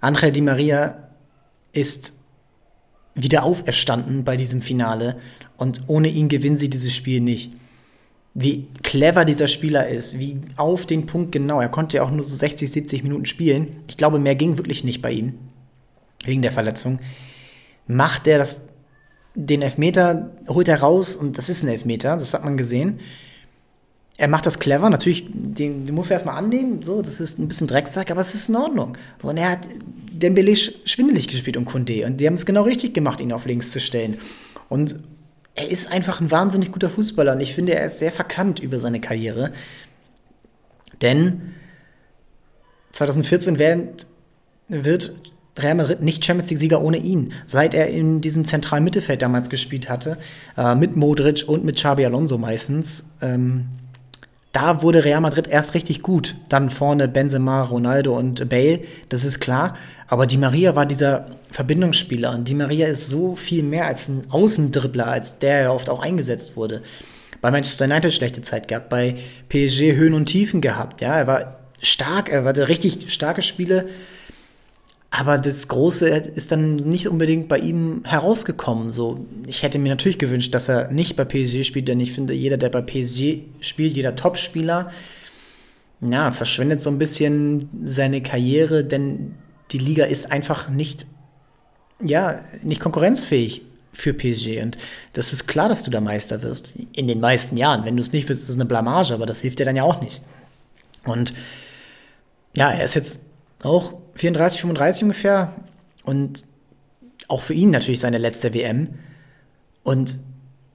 Angel 0.00 0.32
Di 0.32 0.40
Maria 0.40 1.08
ist 1.72 2.12
wieder 3.14 3.44
auferstanden 3.44 4.24
bei 4.24 4.36
diesem 4.36 4.60
Finale 4.60 5.16
und 5.56 5.84
ohne 5.86 6.08
ihn 6.08 6.28
gewinnen 6.28 6.58
sie 6.58 6.70
dieses 6.70 6.94
Spiel 6.94 7.20
nicht. 7.20 7.52
Wie 8.34 8.66
clever 8.82 9.24
dieser 9.24 9.46
Spieler 9.46 9.88
ist, 9.88 10.18
wie 10.18 10.40
auf 10.56 10.86
den 10.86 11.06
Punkt 11.06 11.30
genau. 11.30 11.60
Er 11.60 11.68
konnte 11.68 11.98
ja 11.98 12.02
auch 12.02 12.10
nur 12.10 12.24
so 12.24 12.34
60, 12.34 12.70
70 12.70 13.04
Minuten 13.04 13.26
spielen. 13.26 13.76
Ich 13.86 13.96
glaube, 13.96 14.18
mehr 14.18 14.34
ging 14.34 14.58
wirklich 14.58 14.82
nicht 14.82 15.00
bei 15.00 15.12
ihm, 15.12 15.34
wegen 16.24 16.42
der 16.42 16.50
Verletzung 16.50 16.98
macht 17.86 18.26
er 18.26 18.38
das, 18.38 18.62
den 19.34 19.62
Elfmeter, 19.62 20.30
holt 20.48 20.68
er 20.68 20.80
raus 20.80 21.16
und 21.16 21.38
das 21.38 21.48
ist 21.48 21.62
ein 21.62 21.68
Elfmeter, 21.68 22.16
das 22.16 22.34
hat 22.34 22.44
man 22.44 22.56
gesehen. 22.56 23.00
Er 24.16 24.28
macht 24.28 24.46
das 24.46 24.60
clever, 24.60 24.90
natürlich, 24.90 25.26
den, 25.28 25.86
den 25.86 25.94
muss 25.94 26.10
er 26.10 26.14
erstmal 26.14 26.36
annehmen, 26.36 26.82
so, 26.82 27.02
das 27.02 27.20
ist 27.20 27.38
ein 27.38 27.48
bisschen 27.48 27.66
Drecksack, 27.66 28.12
aber 28.12 28.20
es 28.20 28.32
ist 28.34 28.48
in 28.48 28.56
Ordnung. 28.56 28.96
Und 29.22 29.36
er 29.36 29.50
hat 29.50 29.66
Dembele 30.12 30.54
schwindelig 30.56 31.26
gespielt 31.26 31.56
um 31.56 31.64
Kunde 31.64 32.06
und 32.06 32.20
die 32.20 32.26
haben 32.26 32.34
es 32.34 32.46
genau 32.46 32.62
richtig 32.62 32.94
gemacht, 32.94 33.20
ihn 33.20 33.32
auf 33.32 33.44
links 33.44 33.72
zu 33.72 33.80
stellen. 33.80 34.18
Und 34.68 35.00
er 35.56 35.68
ist 35.68 35.90
einfach 35.90 36.20
ein 36.20 36.30
wahnsinnig 36.30 36.70
guter 36.70 36.90
Fußballer 36.90 37.32
und 37.32 37.40
ich 37.40 37.54
finde, 37.54 37.74
er 37.74 37.86
ist 37.86 37.98
sehr 37.98 38.12
verkannt 38.12 38.60
über 38.60 38.80
seine 38.80 39.00
Karriere. 39.00 39.52
Denn 41.02 41.54
2014 42.92 43.58
wird, 43.58 44.06
wird 44.68 45.14
Real 45.58 45.74
Madrid 45.74 46.02
nicht 46.02 46.24
Champions 46.24 46.50
League-Sieger 46.50 46.82
ohne 46.82 46.96
ihn. 46.96 47.32
Seit 47.46 47.74
er 47.74 47.88
in 47.88 48.20
diesem 48.20 48.44
zentralen 48.44 48.84
Mittelfeld 48.84 49.22
damals 49.22 49.50
gespielt 49.50 49.88
hatte, 49.88 50.18
äh, 50.56 50.74
mit 50.74 50.96
Modric 50.96 51.44
und 51.46 51.64
mit 51.64 51.76
Xabi 51.76 52.04
Alonso 52.04 52.38
meistens, 52.38 53.04
ähm, 53.20 53.66
da 54.54 54.82
wurde 54.82 55.04
Real 55.04 55.20
Madrid 55.20 55.48
erst 55.48 55.74
richtig 55.74 56.02
gut. 56.02 56.36
Dann 56.48 56.70
vorne 56.70 57.08
Benzema, 57.08 57.62
Ronaldo 57.62 58.16
und 58.16 58.48
Bale, 58.48 58.82
das 59.08 59.24
ist 59.24 59.40
klar. 59.40 59.76
Aber 60.06 60.26
Di 60.26 60.36
Maria 60.38 60.76
war 60.76 60.86
dieser 60.86 61.26
Verbindungsspieler 61.50 62.32
und 62.32 62.48
Di 62.48 62.54
Maria 62.54 62.86
ist 62.86 63.08
so 63.08 63.34
viel 63.34 63.64
mehr 63.64 63.86
als 63.86 64.08
ein 64.08 64.30
Außendribbler, 64.30 65.08
als 65.08 65.40
der 65.40 65.62
ja 65.62 65.70
oft 65.72 65.90
auch 65.90 66.00
eingesetzt 66.00 66.56
wurde. 66.56 66.82
Bei 67.40 67.50
Manchester 67.50 67.86
United 67.86 68.14
schlechte 68.14 68.42
Zeit 68.42 68.68
gehabt, 68.68 68.90
bei 68.90 69.16
PSG 69.48 69.96
Höhen 69.96 70.14
und 70.14 70.26
Tiefen 70.26 70.60
gehabt. 70.60 71.00
Ja, 71.00 71.18
er 71.18 71.26
war 71.26 71.58
stark, 71.82 72.30
er 72.30 72.44
hatte 72.44 72.68
richtig 72.68 73.12
starke 73.12 73.42
Spiele 73.42 73.88
aber 75.16 75.38
das 75.38 75.68
Große 75.68 76.08
ist 76.08 76.50
dann 76.50 76.74
nicht 76.74 77.08
unbedingt 77.08 77.46
bei 77.46 77.58
ihm 77.58 78.02
herausgekommen. 78.04 78.92
So, 78.92 79.24
ich 79.46 79.62
hätte 79.62 79.78
mir 79.78 79.90
natürlich 79.90 80.18
gewünscht, 80.18 80.52
dass 80.54 80.68
er 80.68 80.90
nicht 80.90 81.14
bei 81.14 81.24
PSG 81.24 81.64
spielt, 81.64 81.86
denn 81.86 82.00
ich 82.00 82.12
finde, 82.12 82.34
jeder, 82.34 82.56
der 82.56 82.68
bei 82.68 82.80
PSG 82.80 83.42
spielt, 83.60 83.94
jeder 83.94 84.16
Topspieler, 84.16 84.90
ja, 86.00 86.32
verschwendet 86.32 86.82
so 86.82 86.90
ein 86.90 86.98
bisschen 86.98 87.68
seine 87.84 88.22
Karriere, 88.22 88.82
denn 88.82 89.36
die 89.70 89.78
Liga 89.78 90.04
ist 90.04 90.32
einfach 90.32 90.68
nicht, 90.68 91.06
ja, 92.02 92.40
nicht 92.64 92.80
konkurrenzfähig 92.80 93.62
für 93.92 94.14
PSG. 94.14 94.62
Und 94.62 94.78
das 95.12 95.32
ist 95.32 95.46
klar, 95.46 95.68
dass 95.68 95.84
du 95.84 95.92
da 95.92 96.00
Meister 96.00 96.42
wirst. 96.42 96.74
In 96.92 97.06
den 97.06 97.20
meisten 97.20 97.56
Jahren. 97.56 97.84
Wenn 97.84 97.96
du 97.96 98.02
es 98.02 98.12
nicht 98.12 98.28
wirst, 98.28 98.42
ist 98.42 98.48
es 98.48 98.56
eine 98.56 98.64
Blamage, 98.64 99.14
aber 99.14 99.26
das 99.26 99.42
hilft 99.42 99.60
dir 99.60 99.64
dann 99.64 99.76
ja 99.76 99.84
auch 99.84 100.02
nicht. 100.02 100.22
Und 101.06 101.34
ja, 102.56 102.72
er 102.72 102.84
ist 102.84 102.94
jetzt 102.94 103.20
auch 103.62 104.03
34, 104.14 104.60
35 104.60 105.02
ungefähr. 105.04 105.52
Und 106.04 106.44
auch 107.28 107.42
für 107.42 107.54
ihn 107.54 107.70
natürlich 107.70 108.00
seine 108.00 108.18
letzte 108.18 108.54
WM. 108.54 108.98
Und 109.82 110.18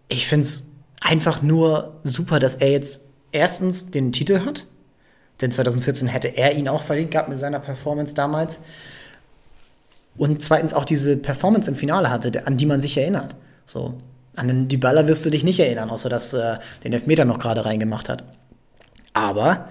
ich 0.07 0.27
finde 0.27 0.45
es 0.45 0.67
einfach 1.01 1.41
nur 1.41 1.99
super, 2.03 2.39
dass 2.39 2.55
er 2.55 2.71
jetzt 2.71 3.01
erstens 3.31 3.91
den 3.91 4.11
Titel 4.11 4.45
hat. 4.45 4.65
Denn 5.41 5.51
2014 5.51 6.07
hätte 6.07 6.27
er 6.27 6.55
ihn 6.55 6.67
auch 6.67 6.83
verdient 6.83 7.11
gehabt 7.11 7.29
mit 7.29 7.39
seiner 7.39 7.59
Performance 7.59 8.13
damals. 8.13 8.59
Und 10.17 10.41
zweitens 10.41 10.73
auch 10.73 10.83
diese 10.83 11.15
Performance 11.15 11.69
im 11.69 11.77
Finale 11.77 12.09
hatte, 12.09 12.45
an 12.45 12.57
die 12.57 12.65
man 12.65 12.81
sich 12.81 12.97
erinnert. 12.97 13.35
So, 13.65 13.93
an 14.35 14.47
den 14.47 14.67
Dybala 14.67 15.07
wirst 15.07 15.25
du 15.25 15.29
dich 15.29 15.43
nicht 15.43 15.59
erinnern, 15.59 15.89
außer 15.89 16.09
dass 16.09 16.33
äh, 16.33 16.57
den 16.83 16.91
Elfmeter 16.91 17.23
noch 17.23 17.39
gerade 17.39 17.63
reingemacht 17.63 18.09
hat. 18.09 18.23
Aber 19.13 19.69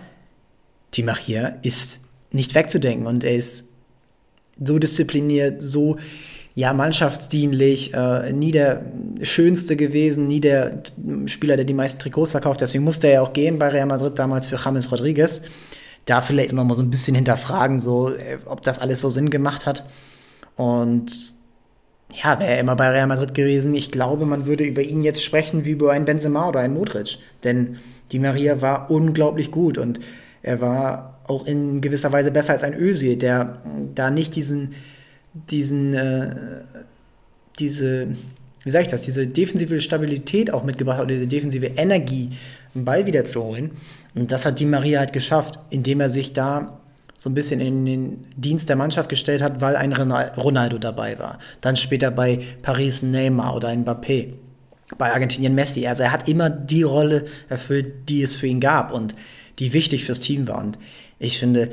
die 0.95 1.03
Maria 1.03 1.57
ist 1.63 2.01
nicht 2.31 2.55
wegzudenken 2.55 3.07
und 3.07 3.25
er 3.25 3.37
ist 3.37 3.65
so 4.63 4.79
diszipliniert, 4.79 5.63
so 5.63 5.97
ja, 6.59 6.73
mannschaftsdienlich, 6.73 7.95
äh, 7.95 8.33
nie 8.33 8.51
der 8.51 8.83
Schönste 9.23 9.77
gewesen, 9.77 10.27
nie 10.27 10.41
der 10.41 10.83
Spieler, 11.27 11.55
der 11.55 11.65
die 11.65 11.73
meisten 11.73 12.01
Trikots 12.01 12.33
verkauft. 12.33 12.61
Deswegen 12.61 12.83
musste 12.83 13.07
er 13.07 13.13
ja 13.13 13.23
auch 13.23 13.33
gehen 13.33 13.61
bei 13.61 13.69
Real 13.69 13.87
Madrid 13.87 14.19
damals 14.19 14.49
für 14.49 14.57
James 14.57 14.91
Rodriguez. 14.91 15.43
Da 16.05 16.21
vielleicht 16.21 16.53
noch 16.53 16.65
mal 16.65 16.75
so 16.75 16.83
ein 16.83 16.91
bisschen 16.91 17.15
hinterfragen, 17.15 17.79
so, 17.79 18.09
äh, 18.09 18.39
ob 18.45 18.63
das 18.63 18.81
alles 18.81 19.01
so 19.01 19.09
Sinn 19.09 19.31
gemacht 19.31 19.67
hat. 19.67 19.85
Und 20.57 21.37
ja, 22.13 22.41
wäre 22.41 22.51
er 22.51 22.59
immer 22.59 22.75
bei 22.75 22.91
Real 22.91 23.07
Madrid 23.07 23.35
gewesen, 23.35 23.73
ich 23.75 23.93
glaube, 23.93 24.27
man 24.27 24.47
würde 24.47 24.65
über 24.65 24.83
ihn 24.83 25.05
jetzt 25.05 25.23
sprechen 25.23 25.65
wie 25.65 25.71
über 25.71 25.93
einen 25.93 26.07
Benzema 26.07 26.49
oder 26.49 26.59
einen 26.59 26.75
Modric. 26.75 27.19
Denn 27.45 27.77
die 28.11 28.19
Maria 28.19 28.61
war 28.61 28.91
unglaublich 28.91 29.53
gut 29.53 29.79
und 29.79 30.01
er 30.43 30.61
war 30.61 31.18
auch 31.29 31.47
in 31.47 31.81
gewisser 31.81 32.13
Weise 32.13 32.31
besser 32.31 32.55
als 32.55 32.65
ein 32.65 32.75
Özil, 32.75 33.17
der 33.17 33.61
da 33.95 34.11
nicht 34.11 34.35
diesen, 34.35 34.75
diesen, 35.33 35.95
äh, 35.95 36.31
diese, 37.59 38.09
wie 38.65 38.71
sage 38.71 38.83
ich 38.83 38.89
das, 38.89 39.03
diese 39.03 39.27
defensive 39.27 39.81
Stabilität 39.81 40.53
auch 40.53 40.65
mitgebracht 40.65 40.99
hat, 40.99 41.05
oder 41.05 41.15
diese 41.15 41.29
defensive 41.29 41.67
Energie, 41.77 42.31
den 42.75 42.85
Ball 42.85 43.07
wieder 43.07 43.25
zu 43.25 43.43
holen. 43.43 43.73
Und 44.15 44.33
das 44.33 44.45
hat 44.45 44.59
Di 44.59 44.65
Maria 44.65 45.01
halt 45.01 45.13
geschafft, 45.13 45.59
indem 45.71 46.01
er 46.01 46.11
sich 46.11 46.33
da 46.33 46.81
so 47.17 47.29
ein 47.29 47.35
bisschen 47.35 47.61
in 47.61 47.85
den 47.85 48.25
Dienst 48.37 48.69
der 48.69 48.77
Mannschaft 48.77 49.09
gestellt 49.09 49.43
hat, 49.43 49.61
weil 49.61 49.77
ein 49.77 49.93
Ronaldo 49.93 50.79
dabei 50.79 51.19
war. 51.19 51.41
Dann 51.61 51.77
später 51.77 52.13
bei 52.13 52.41
Paris 52.63 53.03
Neymar 53.03 53.57
oder 53.57 53.69
ein 53.69 53.85
Mbappé. 53.85 54.35
Bei 54.97 55.13
Argentinien 55.13 55.55
Messi. 55.55 55.87
Also 55.87 56.05
er 56.05 56.13
hat 56.13 56.29
immer 56.29 56.49
die 56.49 56.85
Rolle 56.85 57.25
erfüllt, 57.49 58.09
die 58.09 58.23
es 58.23 58.37
für 58.37 58.47
ihn 58.47 58.61
gab 58.61 58.93
und 58.93 59.15
die 59.59 59.73
wichtig 59.73 60.05
fürs 60.05 60.21
Team 60.21 60.47
war. 60.47 60.59
Und 60.59 60.79
ich 61.19 61.39
finde, 61.39 61.71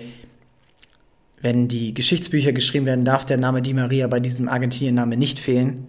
wenn 1.42 1.68
die 1.68 1.94
Geschichtsbücher 1.94 2.54
geschrieben 2.54 2.86
werden, 2.86 3.06
darf 3.06 3.26
der 3.26 3.38
Name 3.38 3.62
Di 3.62 3.74
Maria 3.74 4.08
bei 4.08 4.20
diesem 4.20 4.50
Argentinien-Name 4.50 5.18
nicht 5.18 5.40
fehlen. 5.40 5.88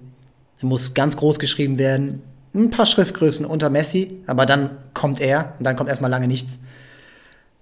Er 0.61 0.67
muss 0.67 0.95
ganz 0.95 1.17
groß 1.17 1.39
geschrieben 1.39 1.79
werden. 1.79 2.23
Ein 2.55 2.71
paar 2.71 2.87
Schriftgrößen 2.87 3.47
unter 3.47 3.71
Messi, 3.71 4.19
aber 4.27 4.47
dann 4.47 4.71
kommt 4.95 5.21
er 5.21 5.55
und 5.59 5.65
dann 5.65 5.77
kommt 5.77 5.89
erstmal 5.89 6.11
lange 6.11 6.29
nichts. 6.29 6.59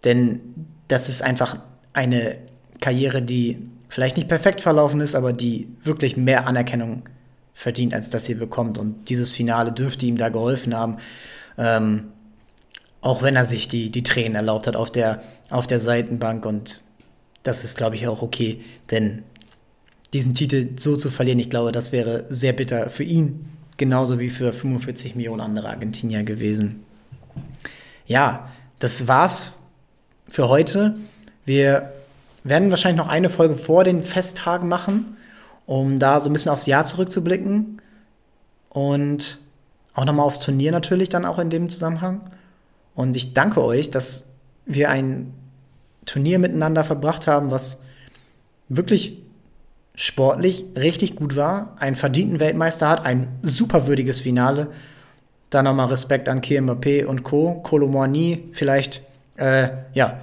Denn 0.05 0.40
das 0.88 1.09
ist 1.09 1.22
einfach 1.22 1.59
eine 1.92 2.38
Karriere, 2.80 3.22
die 3.22 3.62
vielleicht 3.88 4.16
nicht 4.16 4.28
perfekt 4.28 4.61
verlaufen 4.61 5.01
ist, 5.01 5.14
aber 5.14 5.32
die 5.32 5.68
wirklich 5.84 6.16
mehr 6.16 6.47
Anerkennung 6.47 7.05
verdient, 7.55 7.95
als 7.95 8.11
das 8.11 8.26
sie 8.26 8.34
bekommt. 8.34 8.78
Und 8.78 9.09
dieses 9.09 9.32
Finale 9.32 9.72
dürfte 9.72 10.07
ihm 10.07 10.16
da 10.16 10.28
geholfen 10.28 10.74
haben. 10.74 10.97
Ähm, 11.57 12.09
auch 13.05 13.23
wenn 13.23 13.37
er 13.37 13.45
sich 13.45 13.69
die, 13.69 13.91
die 13.91 14.03
Tränen 14.03 14.35
erlaubt 14.35 14.67
hat 14.67 14.77
auf 14.77 14.91
der, 14.91 15.21
auf 15.51 15.67
der 15.67 15.79
Seitenbank. 15.79 16.47
Und 16.47 16.85
das 17.43 17.63
ist, 17.63 17.77
glaube 17.77 17.97
ich, 17.97 18.09
auch 18.09 18.23
okay. 18.23 18.63
Denn 18.91 19.23
diesen 20.15 20.33
Titel 20.33 20.71
so 20.79 20.97
zu 20.97 21.11
verlieren, 21.11 21.39
ich 21.39 21.51
glaube, 21.51 21.71
das 21.71 21.93
wäre 21.93 22.25
sehr 22.31 22.55
bitter 22.55 22.89
für 22.89 23.05
ihn, 23.05 23.45
genauso 23.77 24.19
wie 24.19 24.31
für 24.31 24.55
45 24.55 25.17
Millionen 25.17 25.43
andere 25.43 25.69
Argentinier 25.69 26.23
gewesen. 26.23 26.83
Ja, 28.07 28.49
das 28.79 29.07
war's 29.07 29.53
für 30.27 30.49
heute. 30.49 30.95
Wir 31.45 31.93
werden 32.43 32.71
wahrscheinlich 32.71 33.05
noch 33.05 33.11
eine 33.11 33.29
Folge 33.29 33.57
vor 33.57 33.85
den 33.85 34.03
Festtagen 34.03 34.67
machen, 34.67 35.19
um 35.67 35.99
da 35.99 36.21
so 36.21 36.31
ein 36.31 36.33
bisschen 36.33 36.53
aufs 36.53 36.65
Jahr 36.65 36.87
zurückzublicken 36.87 37.83
und 38.71 39.41
auch 39.93 40.07
nochmal 40.07 40.25
aufs 40.25 40.41
Turnier 40.41 40.73
natürlich 40.73 41.11
dann 41.11 41.27
auch 41.27 41.39
in 41.39 41.51
dem 41.51 41.69
Zusammenhang. 41.69 42.23
Und 42.95 43.16
ich 43.16 43.34
danke 43.34 43.62
euch, 43.62 43.90
dass 43.90 44.26
wir 44.66 44.90
ein 44.90 45.32
Turnier 46.07 46.38
miteinander 46.38 46.84
verbracht 46.84 47.26
haben, 47.26 47.51
was 47.51 47.82
wirklich 48.68 49.22
sportlich 49.95 50.64
richtig 50.76 51.16
gut 51.16 51.36
war, 51.36 51.76
einen 51.78 51.97
verdienten 51.97 52.40
Weltmeister 52.40 52.88
hat, 52.88 53.05
ein 53.05 53.28
superwürdiges 53.42 54.20
Finale. 54.20 54.68
Dann 55.51 55.66
nochmal 55.66 55.86
Respekt 55.86 56.28
an 56.28 56.40
Mbappé 56.40 57.05
und 57.05 57.22
Co. 57.22 57.61
Colomboigny 57.62 58.49
vielleicht, 58.53 59.03
äh, 59.36 59.68
ja, 59.92 60.20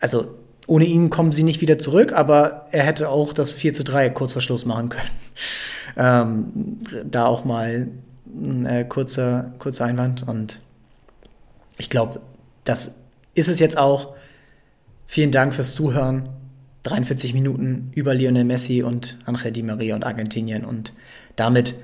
also 0.00 0.34
ohne 0.66 0.84
ihn 0.84 1.10
kommen 1.10 1.32
sie 1.32 1.42
nicht 1.42 1.60
wieder 1.60 1.78
zurück, 1.78 2.12
aber 2.12 2.66
er 2.72 2.84
hätte 2.84 3.08
auch 3.08 3.32
das 3.32 3.52
4 3.52 3.72
zu 3.72 3.84
3 3.84 4.10
kurz 4.10 4.32
vor 4.32 4.42
Schluss 4.42 4.64
machen 4.64 4.88
können. 4.88 5.10
Ähm, 5.96 6.78
da 7.04 7.26
auch 7.26 7.44
mal 7.44 7.88
ein 8.26 8.66
äh, 8.66 8.84
kurzer, 8.84 9.52
kurzer 9.58 9.84
Einwand 9.84 10.26
und 10.26 10.60
ich 11.82 11.90
glaube, 11.90 12.20
das 12.62 13.00
ist 13.34 13.48
es 13.48 13.58
jetzt 13.58 13.76
auch. 13.76 14.14
Vielen 15.06 15.32
Dank 15.32 15.52
fürs 15.52 15.74
Zuhören. 15.74 16.28
43 16.84 17.34
Minuten 17.34 17.90
über 17.92 18.14
Lionel 18.14 18.44
Messi 18.44 18.82
und 18.82 19.18
Angel 19.24 19.50
Di 19.50 19.64
Maria 19.64 19.96
und 19.96 20.04
Argentinien. 20.04 20.64
Und 20.64 20.92
damit 21.34 21.74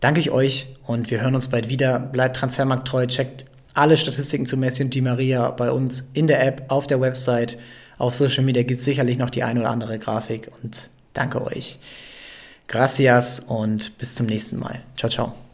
danke 0.00 0.20
ich 0.20 0.30
euch 0.30 0.74
und 0.86 1.10
wir 1.10 1.20
hören 1.20 1.34
uns 1.34 1.48
bald 1.48 1.68
wieder. 1.68 1.98
Bleibt 1.98 2.36
transfermarkttreu, 2.36 3.06
checkt 3.06 3.44
alle 3.74 3.98
Statistiken 3.98 4.46
zu 4.46 4.56
Messi 4.56 4.82
und 4.82 4.94
Di 4.94 5.02
Maria 5.02 5.50
bei 5.50 5.70
uns 5.70 6.08
in 6.14 6.26
der 6.26 6.44
App, 6.46 6.64
auf 6.68 6.86
der 6.86 7.00
Website. 7.00 7.58
Auf 7.98 8.14
Social 8.14 8.44
Media 8.44 8.62
gibt 8.62 8.78
es 8.80 8.86
sicherlich 8.86 9.18
noch 9.18 9.30
die 9.30 9.42
ein 9.42 9.58
oder 9.58 9.68
andere 9.68 9.98
Grafik 9.98 10.50
und 10.62 10.88
danke 11.12 11.44
euch. 11.44 11.78
Gracias 12.68 13.40
und 13.40 13.98
bis 13.98 14.14
zum 14.14 14.26
nächsten 14.26 14.58
Mal. 14.58 14.80
Ciao, 14.96 15.10
ciao. 15.10 15.47